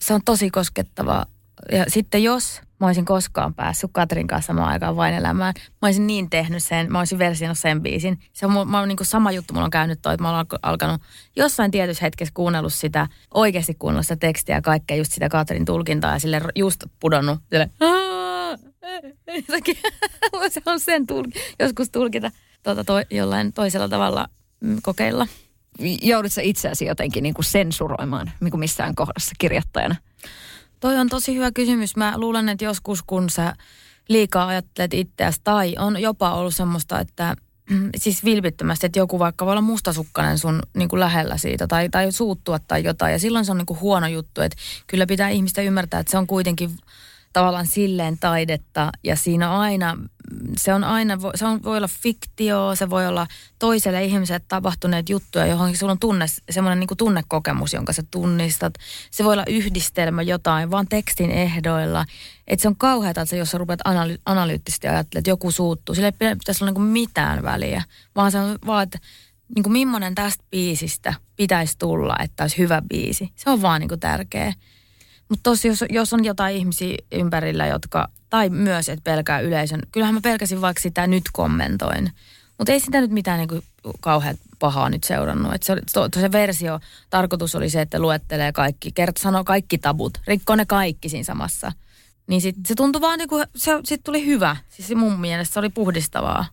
se 0.00 0.14
on 0.14 0.20
tosi 0.24 0.50
koskettava. 0.50 1.26
Ja 1.72 1.84
sitten 1.88 2.22
jos 2.22 2.60
mä 2.82 2.86
olisin 2.86 3.04
koskaan 3.04 3.54
päässyt 3.54 3.90
Katrin 3.92 4.26
kanssa 4.26 4.46
samaan 4.46 4.68
aikaan 4.68 4.96
vain 4.96 5.14
elämään. 5.14 5.54
Mä 5.82 5.88
olisin 5.88 6.06
niin 6.06 6.30
tehnyt 6.30 6.62
sen, 6.62 6.92
mä 6.92 6.98
olisin 6.98 7.18
versioinut 7.18 7.58
sen 7.58 7.82
biisin. 7.82 8.18
Se 8.32 8.46
on, 8.46 8.68
mä, 8.68 8.86
niin 8.86 8.96
kuin 8.96 9.06
sama 9.06 9.32
juttu 9.32 9.54
mulla 9.54 9.64
on 9.64 9.70
käynyt 9.70 9.98
toi, 10.02 10.14
että 10.14 10.22
mä 10.22 10.36
olen 10.36 10.46
alkanut 10.62 11.02
jossain 11.36 11.70
tietyssä 11.70 12.04
hetkessä 12.04 12.34
kuunnellut 12.34 12.72
sitä, 12.72 13.08
oikeasti 13.34 13.74
kuunnellut 13.74 14.06
sitä 14.06 14.16
tekstiä 14.16 14.56
ja 14.56 14.62
kaikkea 14.62 14.96
just 14.96 15.12
sitä 15.12 15.28
Katrin 15.28 15.64
tulkintaa 15.64 16.12
ja 16.12 16.18
sille 16.18 16.40
just 16.54 16.84
pudonnut. 17.00 17.38
Sille, 17.50 17.70
se 20.50 20.62
on 20.66 20.80
sen 20.80 21.06
tulki, 21.06 21.40
joskus 21.58 21.90
tulkita 21.90 22.30
tuota, 22.62 22.84
to, 22.84 22.94
jollain 23.10 23.52
toisella 23.52 23.88
tavalla 23.88 24.28
mm, 24.60 24.76
kokeilla. 24.82 25.26
Joudutko 26.02 26.40
itseäsi 26.44 26.84
jotenkin 26.84 27.22
niin 27.22 27.34
kuin 27.34 27.44
sensuroimaan 27.44 28.32
niin 28.40 28.50
kuin 28.50 28.60
missään 28.60 28.94
kohdassa 28.94 29.34
kirjoittajana? 29.38 29.96
Toi 30.82 30.98
on 30.98 31.08
tosi 31.08 31.34
hyvä 31.34 31.50
kysymys. 31.52 31.96
Mä 31.96 32.12
luulen, 32.16 32.48
että 32.48 32.64
joskus 32.64 33.02
kun 33.02 33.30
sä 33.30 33.54
liikaa 34.08 34.46
ajattelet 34.46 34.94
itseäsi 34.94 35.40
tai 35.44 35.74
on 35.78 36.02
jopa 36.02 36.34
ollut 36.34 36.54
semmoista, 36.54 37.00
että 37.00 37.36
siis 37.96 38.24
vilpittömästi, 38.24 38.86
että 38.86 38.98
joku 38.98 39.18
vaikka 39.18 39.46
voi 39.46 39.52
olla 39.52 39.60
mustasukkainen 39.60 40.38
sun 40.38 40.62
niin 40.76 40.88
kuin 40.88 41.00
lähellä 41.00 41.38
siitä 41.38 41.66
tai, 41.66 41.88
tai 41.88 42.12
suuttua 42.12 42.58
tai 42.58 42.84
jotain. 42.84 43.12
Ja 43.12 43.18
silloin 43.18 43.44
se 43.44 43.52
on 43.52 43.58
niin 43.58 43.66
kuin 43.66 43.80
huono 43.80 44.06
juttu, 44.06 44.40
että 44.40 44.56
kyllä 44.86 45.06
pitää 45.06 45.28
ihmistä 45.28 45.62
ymmärtää, 45.62 46.00
että 46.00 46.10
se 46.10 46.18
on 46.18 46.26
kuitenkin 46.26 46.70
tavallaan 47.32 47.66
silleen 47.66 48.18
taidetta 48.18 48.92
ja 49.04 49.16
siinä 49.16 49.58
aina, 49.58 49.96
se 50.56 50.74
on 50.74 50.84
aina, 50.84 51.18
se 51.34 51.46
on, 51.46 51.62
voi 51.62 51.76
olla 51.76 51.88
fiktio, 52.02 52.74
se 52.74 52.90
voi 52.90 53.06
olla 53.06 53.26
toiselle 53.58 54.04
ihmiselle 54.04 54.40
tapahtuneet 54.48 55.08
juttuja, 55.08 55.46
johon 55.46 55.76
sulla 55.76 55.92
on 55.92 55.98
tunne, 55.98 56.26
semmoinen 56.50 56.80
niin 56.80 56.96
tunnekokemus, 56.96 57.72
jonka 57.72 57.92
sä 57.92 58.02
tunnistat. 58.10 58.74
Se 59.10 59.24
voi 59.24 59.32
olla 59.32 59.44
yhdistelmä 59.48 60.22
jotain, 60.22 60.70
vaan 60.70 60.88
tekstin 60.88 61.30
ehdoilla. 61.30 62.04
Että 62.46 62.62
se 62.62 62.68
on 62.68 62.76
kauheata, 62.76 63.20
että 63.20 63.36
jos 63.36 63.50
sä 63.50 63.58
rupeat 63.58 63.80
analy- 63.80 64.20
analyyttisesti 64.26 64.88
ajattelemaan, 64.88 65.20
että 65.20 65.30
joku 65.30 65.50
suuttuu, 65.50 65.94
sillä 65.94 66.08
ei 66.08 66.36
pitäisi 66.36 66.64
olla 66.64 66.72
niin 66.72 66.82
mitään 66.82 67.42
väliä, 67.42 67.82
vaan 68.16 68.32
se 68.32 68.38
on 68.38 68.58
vaan, 68.66 68.82
että 68.82 68.98
niin 69.54 69.62
kuin 69.62 69.72
millainen 69.72 70.14
tästä 70.14 70.44
biisistä 70.50 71.14
pitäisi 71.36 71.78
tulla, 71.78 72.16
että 72.22 72.44
olisi 72.44 72.58
hyvä 72.58 72.82
biisi. 72.88 73.32
Se 73.36 73.50
on 73.50 73.62
vaan 73.62 73.80
niin 73.80 73.88
kuin 73.88 74.00
tärkeä. 74.00 74.52
Mutta 75.32 75.50
tosi, 75.50 75.68
jos, 75.68 75.84
jos 75.90 76.12
on 76.12 76.24
jotain 76.24 76.56
ihmisiä 76.56 76.96
ympärillä, 77.12 77.66
jotka, 77.66 78.08
tai 78.30 78.50
myös, 78.50 78.88
että 78.88 79.04
pelkää 79.04 79.40
yleisön. 79.40 79.80
Kyllähän 79.92 80.14
mä 80.14 80.20
pelkäsin 80.20 80.60
vaikka 80.60 80.82
sitä 80.82 81.06
nyt 81.06 81.24
kommentoin. 81.32 82.10
Mutta 82.58 82.72
ei 82.72 82.80
sitä 82.80 83.00
nyt 83.00 83.10
mitään 83.10 83.38
niinku 83.38 83.60
kauhean 84.00 84.36
pahaa 84.58 84.90
nyt 84.90 85.04
seurannut. 85.04 85.54
Et 85.54 85.62
se, 85.62 85.76
to, 85.92 86.08
to, 86.08 86.20
se 86.20 86.32
versio, 86.32 86.80
tarkoitus 87.10 87.54
oli 87.54 87.70
se, 87.70 87.80
että 87.80 87.98
luettelee 87.98 88.52
kaikki, 88.52 88.92
kert, 88.92 89.16
sanoo 89.16 89.44
kaikki 89.44 89.78
tabut, 89.78 90.18
rikkoo 90.26 90.56
ne 90.56 90.66
kaikki 90.66 91.08
siinä 91.08 91.24
samassa. 91.24 91.72
Niin 92.26 92.40
sit, 92.40 92.56
se 92.66 92.74
tuntui 92.74 93.00
vaan 93.00 93.18
niinku, 93.18 93.42
se 93.56 93.72
sit 93.84 94.00
tuli 94.04 94.26
hyvä. 94.26 94.56
Siis 94.68 94.94
mun 94.94 95.20
mielestä 95.20 95.52
se 95.52 95.58
oli 95.58 95.68
puhdistavaa. 95.68 96.46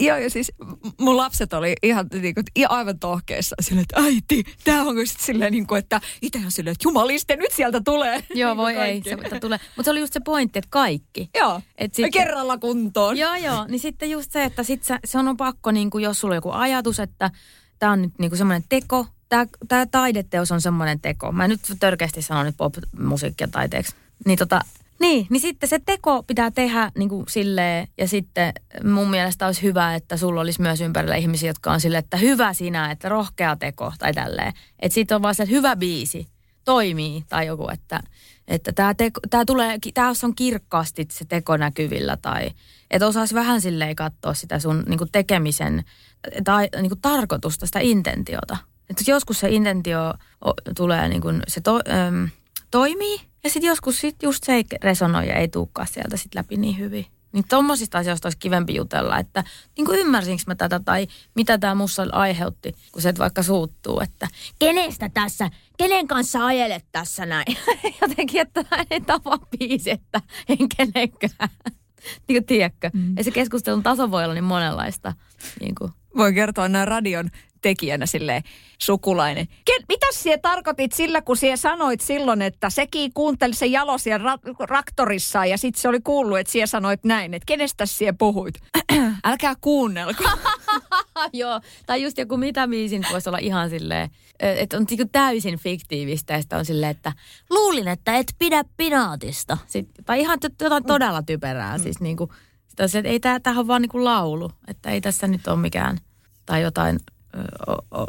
Joo, 0.00 0.16
ja 0.16 0.30
siis 0.30 0.52
mun 1.00 1.16
lapset 1.16 1.52
oli 1.52 1.74
ihan 1.82 2.06
niin 2.12 2.34
kuin, 2.34 2.44
aivan 2.68 2.98
tohkeessa 2.98 3.56
silleen, 3.60 3.82
että 3.90 4.00
äiti, 4.00 4.44
tämä 4.64 4.82
on 4.82 5.06
sitten 5.06 5.26
silleen, 5.26 5.52
niin 5.52 5.66
kuin, 5.66 5.78
että 5.78 6.00
itsehän 6.22 6.50
silleen, 6.50 6.72
että 6.72 6.88
jumaliste, 6.88 7.36
nyt 7.36 7.52
sieltä 7.52 7.80
tulee. 7.84 8.24
Joo, 8.34 8.56
voi 8.56 8.76
ei, 8.76 9.02
se 9.30 9.40
tulee. 9.40 9.58
Mutta 9.76 9.82
se 9.82 9.90
oli 9.90 10.00
just 10.00 10.12
se 10.12 10.20
pointti, 10.20 10.58
että 10.58 10.68
kaikki. 10.70 11.30
Joo, 11.34 11.60
et 11.78 11.94
sit, 11.94 12.12
kerralla 12.12 12.58
kuntoon. 12.58 13.16
Joo, 13.16 13.34
joo, 13.34 13.66
niin 13.68 13.80
sitten 13.80 14.10
just 14.10 14.32
se, 14.32 14.44
että 14.44 14.62
sit 14.62 14.84
se, 14.84 14.98
se 15.04 15.18
on 15.18 15.36
pakko, 15.36 15.70
niin 15.70 15.90
kuin, 15.90 16.04
jos 16.04 16.20
sulla 16.20 16.32
on 16.32 16.36
joku 16.36 16.50
ajatus, 16.50 17.00
että 17.00 17.30
tämä 17.78 17.92
on 17.92 18.02
nyt 18.02 18.12
niin 18.18 18.30
kuin 18.30 18.38
semmoinen 18.38 18.64
teko, 18.68 19.06
tämä 19.68 19.86
taideteos 19.86 20.52
on 20.52 20.60
semmoinen 20.60 21.00
teko. 21.00 21.32
Mä 21.32 21.48
nyt 21.48 21.60
törkeästi 21.80 22.22
sanon 22.22 22.46
nyt 22.46 22.56
pop-musiikkia 22.56 23.48
taiteeksi. 23.48 23.96
Niin 24.26 24.38
tota, 24.38 24.60
niin, 25.00 25.26
niin 25.30 25.40
sitten 25.40 25.68
se 25.68 25.80
teko 25.86 26.22
pitää 26.22 26.50
tehdä 26.50 26.92
niin 26.98 27.08
kuin 27.08 27.24
silleen, 27.28 27.88
ja 27.98 28.08
sitten 28.08 28.52
mun 28.84 29.10
mielestä 29.10 29.46
olisi 29.46 29.62
hyvä, 29.62 29.94
että 29.94 30.16
sulla 30.16 30.40
olisi 30.40 30.62
myös 30.62 30.80
ympärillä 30.80 31.16
ihmisiä, 31.16 31.50
jotka 31.50 31.72
on 31.72 31.80
silleen, 31.80 32.04
että 32.04 32.16
hyvä 32.16 32.54
sinä, 32.54 32.90
että 32.90 33.08
rohkea 33.08 33.56
teko 33.56 33.92
tai 33.98 34.12
tälleen. 34.12 34.52
Että 34.80 34.94
sitten 34.94 35.14
on 35.14 35.22
vaan 35.22 35.34
se, 35.34 35.42
että 35.42 35.54
hyvä 35.54 35.76
biisi, 35.76 36.26
toimii 36.64 37.24
tai 37.28 37.46
joku, 37.46 37.68
että, 37.68 38.00
että 38.48 38.72
tämä, 38.72 38.94
teko, 38.94 39.20
tämä, 39.30 39.44
tulee, 39.44 39.78
tämä 39.94 40.12
on 40.22 40.34
kirkkaasti 40.34 41.06
se 41.10 41.24
teko 41.24 41.56
näkyvillä 41.56 42.16
tai 42.16 42.50
että 42.90 43.06
osaisi 43.06 43.34
vähän 43.34 43.60
silleen 43.60 43.96
katsoa 43.96 44.34
sitä 44.34 44.58
sun 44.58 44.84
niin 44.86 44.98
tekemisen 45.12 45.84
tai 46.44 46.68
niin 46.82 47.00
tarkoitusta, 47.02 47.66
sitä 47.66 47.78
intentiota. 47.82 48.56
Että 48.90 49.04
joskus 49.06 49.40
se 49.40 49.48
intentio 49.50 50.14
tulee, 50.76 51.08
niin 51.08 51.20
kuin 51.20 51.42
se 51.48 51.60
to, 51.60 51.80
äm, 52.06 52.28
toimii 52.74 53.20
ja 53.44 53.50
sitten 53.50 53.68
joskus 53.68 53.98
sit 53.98 54.22
just 54.22 54.44
se 54.44 54.52
ei 54.52 54.64
resonoi 54.82 55.28
ja 55.28 55.34
ei 55.34 55.48
tulekaan 55.48 55.86
sieltä 55.86 56.16
sit 56.16 56.34
läpi 56.34 56.56
niin 56.56 56.78
hyvin. 56.78 57.06
Niin 57.32 57.44
tommosista 57.48 57.98
asioista 57.98 58.26
olisi 58.26 58.38
kivempi 58.38 58.74
jutella, 58.74 59.18
että 59.18 59.44
niin 59.76 59.86
kuin 59.86 59.98
ymmärsinkö 59.98 60.42
mä 60.46 60.54
tätä 60.54 60.80
tai 60.84 61.06
mitä 61.34 61.58
tämä 61.58 61.74
mussa 61.74 62.06
aiheutti, 62.12 62.74
kun 62.92 63.02
se 63.02 63.14
vaikka 63.18 63.42
suuttuu, 63.42 64.00
että 64.00 64.28
kenestä 64.58 65.10
tässä, 65.14 65.50
kenen 65.78 66.06
kanssa 66.06 66.46
ajelet 66.46 66.84
tässä 66.92 67.26
näin. 67.26 67.56
Jotenkin, 68.00 68.40
että 68.40 68.64
ei 68.90 69.00
tapa 69.00 69.38
biisi, 69.38 69.90
että 69.90 70.20
en 70.48 70.68
kenenkään. 70.76 71.50
niin 72.28 72.42
kuin 72.42 72.44
tiedätkö? 72.44 72.90
Mm. 72.92 73.16
Ja 73.16 73.24
se 73.24 73.30
keskustelun 73.30 73.82
taso 73.82 74.10
voi 74.10 74.24
olla 74.24 74.34
niin 74.34 74.44
monenlaista. 74.44 75.12
Niin 75.60 75.74
kuin. 75.74 75.92
Voin 76.16 76.34
kertoa 76.34 76.68
nämä 76.68 76.84
radion 76.84 77.30
tekijänä 77.64 78.06
silleen 78.06 78.42
sukulainen. 78.78 79.46
Ken, 79.64 79.82
mitä 79.88 80.06
sinä 80.12 80.38
tarkoitit 80.38 80.92
sillä, 80.92 81.22
kun 81.22 81.36
sinä 81.36 81.56
sanoit 81.56 82.00
silloin, 82.00 82.42
että 82.42 82.70
sekin 82.70 83.12
kuunteli 83.14 83.54
se 83.54 83.66
jalo 83.66 83.98
siellä 83.98 84.36
ra- 84.36 84.66
raktorissa 84.68 85.46
ja 85.46 85.58
sitten 85.58 85.82
se 85.82 85.88
oli 85.88 86.00
kuullut, 86.00 86.38
että 86.38 86.52
sinä 86.52 86.66
sanoit 86.66 87.04
näin, 87.04 87.34
että 87.34 87.46
kenestä 87.46 87.86
sinä 87.86 88.12
puhuit? 88.18 88.54
Älkää 89.24 89.54
kuunnelko. 89.60 90.24
Joo, 91.32 91.60
tai 91.86 92.02
just 92.02 92.18
joku 92.18 92.36
mitä 92.36 92.66
miisin 92.66 93.06
voisi 93.12 93.28
olla 93.28 93.38
ihan 93.38 93.70
silleen, 93.70 94.10
että 94.40 94.76
on 94.76 94.86
niinku 94.90 95.08
täysin 95.12 95.58
fiktiivistä 95.58 96.32
ja 96.32 96.40
sitten 96.40 96.58
on 96.58 96.64
silleen, 96.64 96.90
että 96.90 97.12
luulin, 97.50 97.88
että 97.88 98.16
et 98.16 98.34
pidä 98.38 98.64
pinaatista. 98.76 99.58
Sitten, 99.66 100.04
tai 100.04 100.20
ihan 100.20 100.38
jotain 100.60 100.84
todella 100.84 101.22
typerää. 101.22 101.78
Mm. 101.78 101.82
Siis 101.82 102.00
niinku, 102.00 102.32
sitä 102.66 102.88
se, 102.88 102.98
että 102.98 103.08
ei 103.08 103.20
tämä, 103.20 103.40
tämähän 103.40 103.60
on 103.60 103.68
vaan 103.68 103.82
niinku 103.82 104.04
laulu, 104.04 104.50
että 104.68 104.90
ei 104.90 105.00
tässä 105.00 105.26
nyt 105.26 105.46
ole 105.46 105.56
mikään, 105.56 105.98
tai 106.46 106.62
jotain, 106.62 107.00
o, 107.66 108.00
o, 108.00 108.06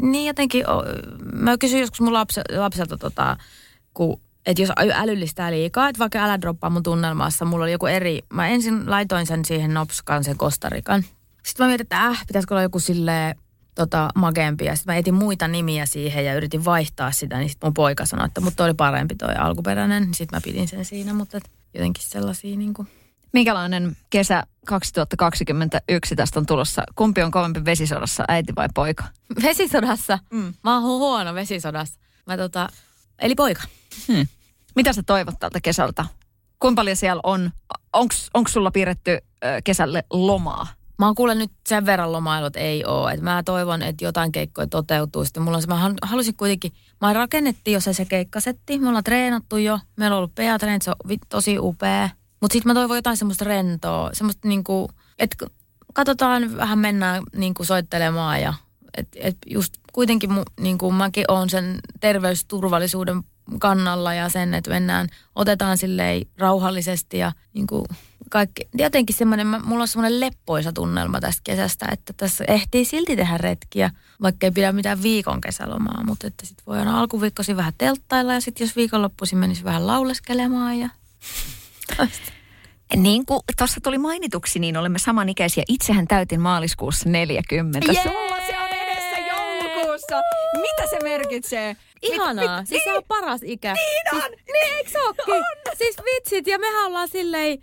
niin 0.00 0.26
jotenkin, 0.26 0.70
o, 0.70 0.84
mä 1.32 1.58
kysyin 1.58 1.80
joskus 1.80 2.00
mun 2.00 2.12
lapse, 2.12 2.42
lapselta 2.56 2.96
tota, 2.96 3.36
kun 3.94 4.20
että 4.46 4.62
jos 4.62 4.70
älyllistää 4.94 5.50
liikaa, 5.50 5.88
että 5.88 5.98
vaikka 5.98 6.18
älä 6.18 6.40
droppaa 6.40 6.70
mun 6.70 6.82
tunnelmassa, 6.82 7.44
mulla 7.44 7.64
oli 7.64 7.72
joku 7.72 7.86
eri, 7.86 8.20
mä 8.32 8.48
ensin 8.48 8.90
laitoin 8.90 9.26
sen 9.26 9.44
siihen 9.44 9.74
nopskaan 9.74 10.24
sen 10.24 10.36
Kostarikan. 10.36 11.04
Sitten 11.42 11.64
mä 11.64 11.68
mietin, 11.68 11.84
että 11.84 12.06
äh, 12.06 12.24
pitäisikö 12.26 12.54
olla 12.54 12.62
joku 12.62 12.78
sille 12.78 13.34
tota, 13.74 14.08
mageempi. 14.14 14.64
Ja 14.64 14.76
sitten 14.76 14.94
mä 14.94 14.98
etin 14.98 15.14
muita 15.14 15.48
nimiä 15.48 15.86
siihen 15.86 16.24
ja 16.24 16.34
yritin 16.34 16.64
vaihtaa 16.64 17.12
sitä, 17.12 17.38
niin 17.38 17.48
sitten 17.48 17.66
mun 17.66 17.74
poika 17.74 18.06
sanoi, 18.06 18.26
että 18.26 18.40
mutta 18.40 18.64
oli 18.64 18.74
parempi 18.74 19.14
toi 19.14 19.34
alkuperäinen. 19.34 20.02
Niin 20.02 20.14
sitten 20.14 20.36
mä 20.36 20.40
pidin 20.44 20.68
sen 20.68 20.84
siinä, 20.84 21.14
mutta 21.14 21.36
et 21.36 21.50
jotenkin 21.74 22.04
sellaisia 22.04 22.56
niin 22.56 22.74
kuin. 22.74 22.88
Minkälainen 23.32 23.96
kesä 24.10 24.42
2021 24.66 26.16
tästä 26.16 26.40
on 26.40 26.46
tulossa? 26.46 26.82
Kumpi 26.94 27.22
on 27.22 27.30
kovempi 27.30 27.64
vesisodassa, 27.64 28.24
äiti 28.28 28.52
vai 28.56 28.68
poika? 28.74 29.04
Vesisodassa? 29.42 30.18
Mm. 30.32 30.54
Mä 30.64 30.74
oon 30.74 30.82
huono 30.82 31.34
vesisodassa. 31.34 32.00
Mä 32.26 32.36
tota, 32.36 32.68
eli 33.18 33.34
poika. 33.34 33.62
Hmm. 34.08 34.26
Mitä 34.76 34.92
sä 34.92 35.02
toivot 35.02 35.34
tältä 35.38 35.60
kesältä? 35.60 36.04
Kuinka 36.58 36.80
paljon 36.80 36.96
siellä 36.96 37.20
on? 37.24 37.50
Onko 38.34 38.48
sulla 38.48 38.70
piirretty 38.70 39.18
kesälle 39.64 40.04
lomaa? 40.10 40.66
Mä 40.98 41.06
oon 41.06 41.14
kuullut 41.14 41.38
nyt 41.38 41.50
sen 41.68 41.86
verran 41.86 42.12
lomailut 42.12 42.56
ei 42.56 42.84
ole. 42.84 43.12
Et 43.12 43.20
mä 43.20 43.42
toivon, 43.42 43.82
että 43.82 44.04
jotain 44.04 44.32
keikkoja 44.32 44.66
toteutuu. 44.66 45.24
Sitten 45.24 45.42
mulla 45.42 45.56
on 45.56 45.62
se, 45.62 45.68
mä 45.68 45.90
halusin 46.02 46.36
kuitenkin, 46.36 46.72
mä 47.00 47.12
rakennettiin 47.12 47.74
jo 47.74 47.80
se, 47.80 47.92
se 47.92 48.04
keikkasetti. 48.04 48.78
Me 48.78 48.88
ollaan 48.88 49.04
treenattu 49.04 49.56
jo. 49.56 49.78
Meillä 49.96 50.14
on 50.14 50.18
ollut 50.18 50.34
pa 50.34 50.42
se 50.82 50.90
on 50.90 51.18
tosi 51.28 51.58
upea. 51.58 52.08
Mutta 52.42 52.52
sitten 52.52 52.70
mä 52.70 52.74
toivon 52.74 52.96
jotain 52.96 53.16
semmoista 53.16 53.44
rentoa. 53.44 54.10
Semmoista 54.12 54.48
niinku, 54.48 54.90
että 55.18 55.46
katsotaan, 55.94 56.56
vähän 56.56 56.78
mennään 56.78 57.22
niinku 57.36 57.64
soittelemaan 57.64 58.42
ja 58.42 58.54
et, 58.96 59.08
et 59.14 59.36
just 59.46 59.74
kuitenkin 59.92 60.32
mu, 60.32 60.42
niinku 60.60 60.92
mäkin 60.92 61.24
on 61.28 61.50
sen 61.50 61.78
terveysturvallisuuden 62.00 63.22
kannalla 63.58 64.14
ja 64.14 64.28
sen, 64.28 64.54
että 64.54 64.70
mennään, 64.70 65.08
otetaan 65.34 65.78
silleen 65.78 66.22
rauhallisesti 66.38 67.18
ja 67.18 67.32
niin 67.54 67.66
kuin 67.66 67.84
kaikki. 68.30 68.68
Jotenkin 68.74 69.16
semmoinen, 69.16 69.46
mulla 69.64 69.82
on 69.82 69.88
semmoinen 69.88 70.20
leppoisa 70.20 70.72
tunnelma 70.72 71.20
tästä 71.20 71.40
kesästä, 71.44 71.86
että 71.92 72.12
tässä 72.16 72.44
ehtii 72.48 72.84
silti 72.84 73.16
tehdä 73.16 73.38
retkiä, 73.38 73.90
vaikka 74.22 74.46
ei 74.46 74.50
pidä 74.50 74.72
mitään 74.72 75.02
viikon 75.02 75.40
kesälomaa, 75.40 76.04
mutta 76.06 76.26
että 76.26 76.46
sitten 76.46 76.66
voi 76.66 76.78
aina 76.78 77.00
alkuviikkosi 77.00 77.56
vähän 77.56 77.72
telttailla 77.78 78.34
ja 78.34 78.40
sitten 78.40 78.64
jos 78.64 78.76
viikonloppuisin 78.76 79.38
menisi 79.38 79.64
vähän 79.64 79.86
lauleskelemaan 79.86 80.78
ja 80.78 80.88
Niin 82.96 83.26
kuin 83.26 83.40
tuossa 83.58 83.80
tuli 83.80 83.98
mainituksi, 83.98 84.58
niin 84.58 84.76
olemme 84.76 84.98
samanikäisiä. 84.98 85.64
Itsehän 85.68 86.08
täytin 86.08 86.40
maaliskuussa 86.40 87.08
40. 87.08 87.92
Jee! 87.92 88.02
Sulla 88.02 88.36
se 88.46 88.58
on 88.58 88.68
edessä 88.68 89.18
joulukuussa. 89.18 90.20
Mitä 90.60 90.90
se 90.90 90.98
merkitsee? 91.02 91.76
Ihanaa. 92.02 92.34
Mit, 92.34 92.60
mit, 92.60 92.68
siis 92.68 92.84
niin, 92.84 92.94
se 92.94 92.98
on 92.98 93.04
paras 93.08 93.40
ikä. 93.44 93.72
Niin 93.72 94.02
siis, 94.10 94.24
on. 94.24 94.30
Niin, 94.30 94.76
eikö 94.76 94.98
on? 94.98 95.42
Siis 95.78 95.96
vitsit, 96.04 96.46
ja 96.46 96.58
mehän 96.58 96.86
ollaan 96.86 97.08
silleen, 97.08 97.58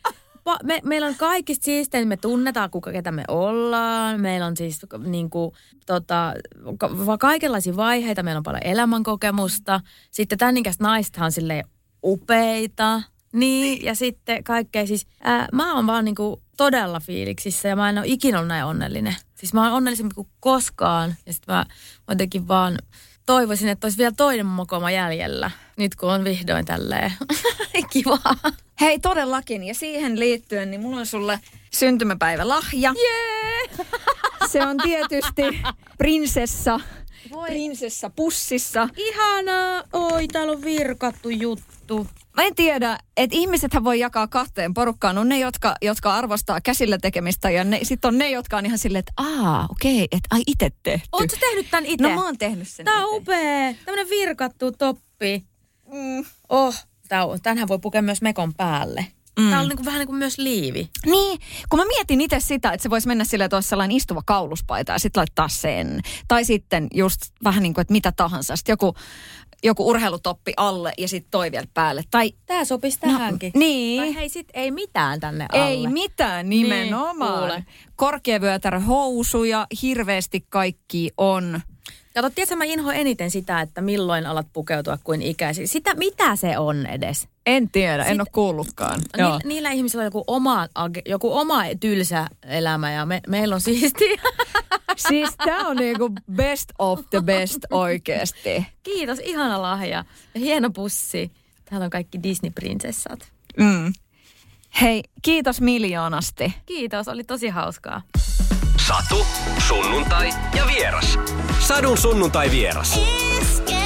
me, 0.63 0.79
meillä 0.83 1.07
on 1.07 1.15
kaikista 1.15 1.65
siistein, 1.65 2.07
me 2.07 2.17
tunnetaan 2.17 2.69
kuka 2.69 2.91
ketä 2.91 3.11
me 3.11 3.23
ollaan. 3.27 4.21
Meillä 4.21 4.45
on 4.45 4.57
siis 4.57 4.81
niin 5.05 5.29
kuin, 5.29 5.51
tota, 5.85 6.33
ka- 6.77 7.17
kaikenlaisia 7.19 7.75
vaiheita, 7.75 8.23
meillä 8.23 8.37
on 8.37 8.43
paljon 8.43 8.63
elämänkokemusta. 8.63 9.81
Sitten 10.11 10.37
tämän 10.37 10.57
ikäistä 10.57 10.83
naistahan 10.83 11.31
silleen 11.31 11.65
upeita. 12.03 13.01
Niin, 13.33 13.85
ja 13.85 13.95
sitten 13.95 14.43
kaikkea 14.43 14.87
siis, 14.87 15.07
ää, 15.21 15.47
mä 15.53 15.75
oon 15.75 15.87
vaan 15.87 16.05
niinku 16.05 16.41
todella 16.57 16.99
fiiliksissä 16.99 17.67
ja 17.67 17.75
mä 17.75 17.89
en 17.89 17.97
ole 17.97 18.07
ikinä 18.07 18.37
ollut 18.37 18.47
näin 18.47 18.65
onnellinen. 18.65 19.15
Siis 19.35 19.53
mä 19.53 19.63
oon 19.63 19.73
onnellisempi 19.73 20.15
kuin 20.15 20.27
koskaan 20.39 21.15
ja 21.25 21.33
sitten 21.33 21.55
mä 21.55 21.65
jotenkin 22.07 22.47
vaan 22.47 22.77
toivoisin, 23.25 23.69
että 23.69 23.85
olisi 23.85 23.97
vielä 23.97 24.13
toinen 24.17 24.45
mokoma 24.45 24.91
jäljellä, 24.91 25.51
nyt 25.77 25.95
kun 25.95 26.11
on 26.11 26.23
vihdoin 26.23 26.65
tälleen 26.65 27.13
kiva. 27.93 28.17
Hei 28.81 28.99
todellakin, 28.99 29.63
ja 29.63 29.73
siihen 29.73 30.19
liittyen, 30.19 30.71
niin 30.71 30.81
mulla 30.81 30.99
on 30.99 31.05
sulle 31.05 31.39
syntymäpäivälahja. 31.73 32.93
Yeah! 32.99 33.87
Se 34.51 34.67
on 34.67 34.77
tietysti 34.77 35.61
prinsessa, 35.97 36.79
Voi. 37.31 37.47
prinsessa 37.47 38.09
pussissa. 38.09 38.89
Ihanaa! 38.97 39.83
Oi, 39.93 40.27
täällä 40.27 40.51
on 40.51 40.63
virkattu 40.63 41.29
juttu. 41.29 42.07
Mä 42.39 42.45
en 42.45 42.55
tiedä, 42.55 42.97
että 43.17 43.35
ihmisethän 43.35 43.83
voi 43.83 43.99
jakaa 43.99 44.27
kahteen 44.27 44.73
porukkaan. 44.73 45.17
On 45.17 45.29
ne, 45.29 45.39
jotka, 45.39 45.75
jotka 45.81 46.13
arvostaa 46.13 46.61
käsillä 46.61 46.97
tekemistä 46.97 47.49
ja 47.49 47.65
sitten 47.83 48.07
on 48.07 48.17
ne, 48.17 48.31
jotka 48.31 48.57
on 48.57 48.65
ihan 48.65 48.77
silleen, 48.77 48.99
että 48.99 49.11
aa, 49.17 49.67
okei, 49.71 49.95
okay, 49.95 50.07
että 50.11 50.27
ai 50.31 50.41
itse 50.47 50.71
tehty. 50.83 51.07
Oletko 51.11 51.37
tehnyt 51.39 51.67
tämän 51.71 51.85
itse? 51.85 52.09
No 52.09 52.15
mä 52.15 52.25
oon 52.25 52.37
tehnyt 52.37 52.67
sen 52.67 52.85
Tää 52.85 53.05
on 53.05 53.15
ite. 53.15 53.17
upea. 53.17 53.73
Tämmönen 53.85 54.09
virkattu 54.09 54.71
toppi. 54.71 55.45
Mm. 55.93 56.25
Oh, 56.49 56.75
tämänhän 57.43 57.67
voi 57.67 57.79
pukea 57.79 58.01
myös 58.01 58.21
mekon 58.21 58.53
päälle. 58.53 59.05
Mm. 59.39 59.49
Tämä 59.49 59.61
on 59.61 59.69
niin 59.69 59.77
kuin, 59.77 59.85
vähän 59.85 59.99
niin 59.99 60.07
kuin 60.07 60.19
myös 60.19 60.37
liivi. 60.37 60.89
Niin, 61.05 61.39
kun 61.69 61.79
mä 61.79 61.85
mietin 61.85 62.21
itse 62.21 62.39
sitä, 62.39 62.71
että 62.71 62.83
se 62.83 62.89
voisi 62.89 63.07
mennä 63.07 63.23
silleen, 63.23 63.45
että 63.45 63.57
olisi 63.57 63.69
sellainen 63.69 63.97
istuva 63.97 64.21
kauluspaita 64.25 64.91
ja 64.91 64.99
sitten 64.99 65.21
laittaa 65.21 65.47
sen. 65.47 66.01
Tai 66.27 66.45
sitten 66.45 66.87
just 66.93 67.21
vähän 67.43 67.63
niin 67.63 67.73
kuin, 67.73 67.81
että 67.81 67.91
mitä 67.91 68.11
tahansa. 68.11 68.55
Sitten 68.55 68.73
joku 68.73 68.95
joku 69.63 69.87
urheilutoppi 69.87 70.53
alle 70.57 70.93
ja 70.97 71.07
sitten 71.07 71.31
toi 71.31 71.51
vielä 71.51 71.67
päälle. 71.73 72.03
Tai, 72.11 72.31
Tää 72.45 72.65
sopisi 72.65 72.99
no, 73.05 73.11
tähänkin. 73.11 73.51
No, 73.55 73.59
niin. 73.59 74.01
Tai 74.01 74.15
hei, 74.15 74.29
sit 74.29 74.47
ei 74.53 74.71
mitään 74.71 75.19
tänne 75.19 75.45
alle. 75.51 75.67
Ei 75.67 75.87
mitään 75.87 76.49
nimenomaan. 76.49 77.49
Niin, 77.49 77.65
Korkeavyötärä 77.95 78.79
housuja, 78.79 79.67
hirveästi 79.81 80.45
kaikki 80.49 81.11
on. 81.17 81.61
Kato, 82.13 82.29
tiedätkö, 82.29 82.55
mä 82.55 82.63
inhoan 82.63 82.95
eniten 82.95 83.31
sitä, 83.31 83.61
että 83.61 83.81
milloin 83.81 84.25
alat 84.25 84.47
pukeutua 84.53 84.97
kuin 85.03 85.21
ikäisi. 85.21 85.67
Sitä, 85.67 85.95
mitä 85.95 86.35
se 86.35 86.57
on 86.57 86.85
edes? 86.85 87.27
En 87.45 87.69
tiedä, 87.69 88.03
Sit, 88.03 88.11
en 88.11 88.21
ole 88.21 88.27
kuullutkaan. 88.31 89.01
Ni, 89.17 89.23
niillä 89.49 89.71
ihmisillä 89.71 90.01
on 90.01 90.05
joku 90.05 90.23
oma, 90.27 90.67
joku 91.05 91.37
oma 91.37 91.63
tylsä 91.79 92.27
elämä 92.43 92.91
ja 92.91 93.05
me, 93.05 93.21
meillä 93.27 93.55
on 93.55 93.61
siisti. 93.61 94.05
siis 95.09 95.29
tää 95.45 95.57
on 95.57 95.75
niinku 95.75 96.09
best 96.35 96.69
of 96.79 96.99
the 97.09 97.21
best 97.21 97.59
oikeesti. 97.69 98.65
Kiitos, 98.83 99.19
ihana 99.19 99.61
lahja. 99.61 100.05
Ja 100.33 100.39
hieno 100.39 100.69
pussi. 100.69 101.31
Täällä 101.65 101.83
on 101.83 101.89
kaikki 101.89 102.19
Disney-prinsessat. 102.23 103.19
Mm. 103.57 103.93
Hei, 104.81 105.03
kiitos 105.21 105.61
miljoonasti. 105.61 106.53
Kiitos, 106.65 107.07
oli 107.07 107.23
tosi 107.23 107.49
hauskaa. 107.49 108.01
Satu, 108.89 109.25
sunnuntai 109.67 110.33
ja 110.55 110.67
vieras. 110.67 111.19
Sadun 111.59 111.97
sunnuntai 111.97 112.51
vieras. 112.51 112.99
Ist 113.41 113.78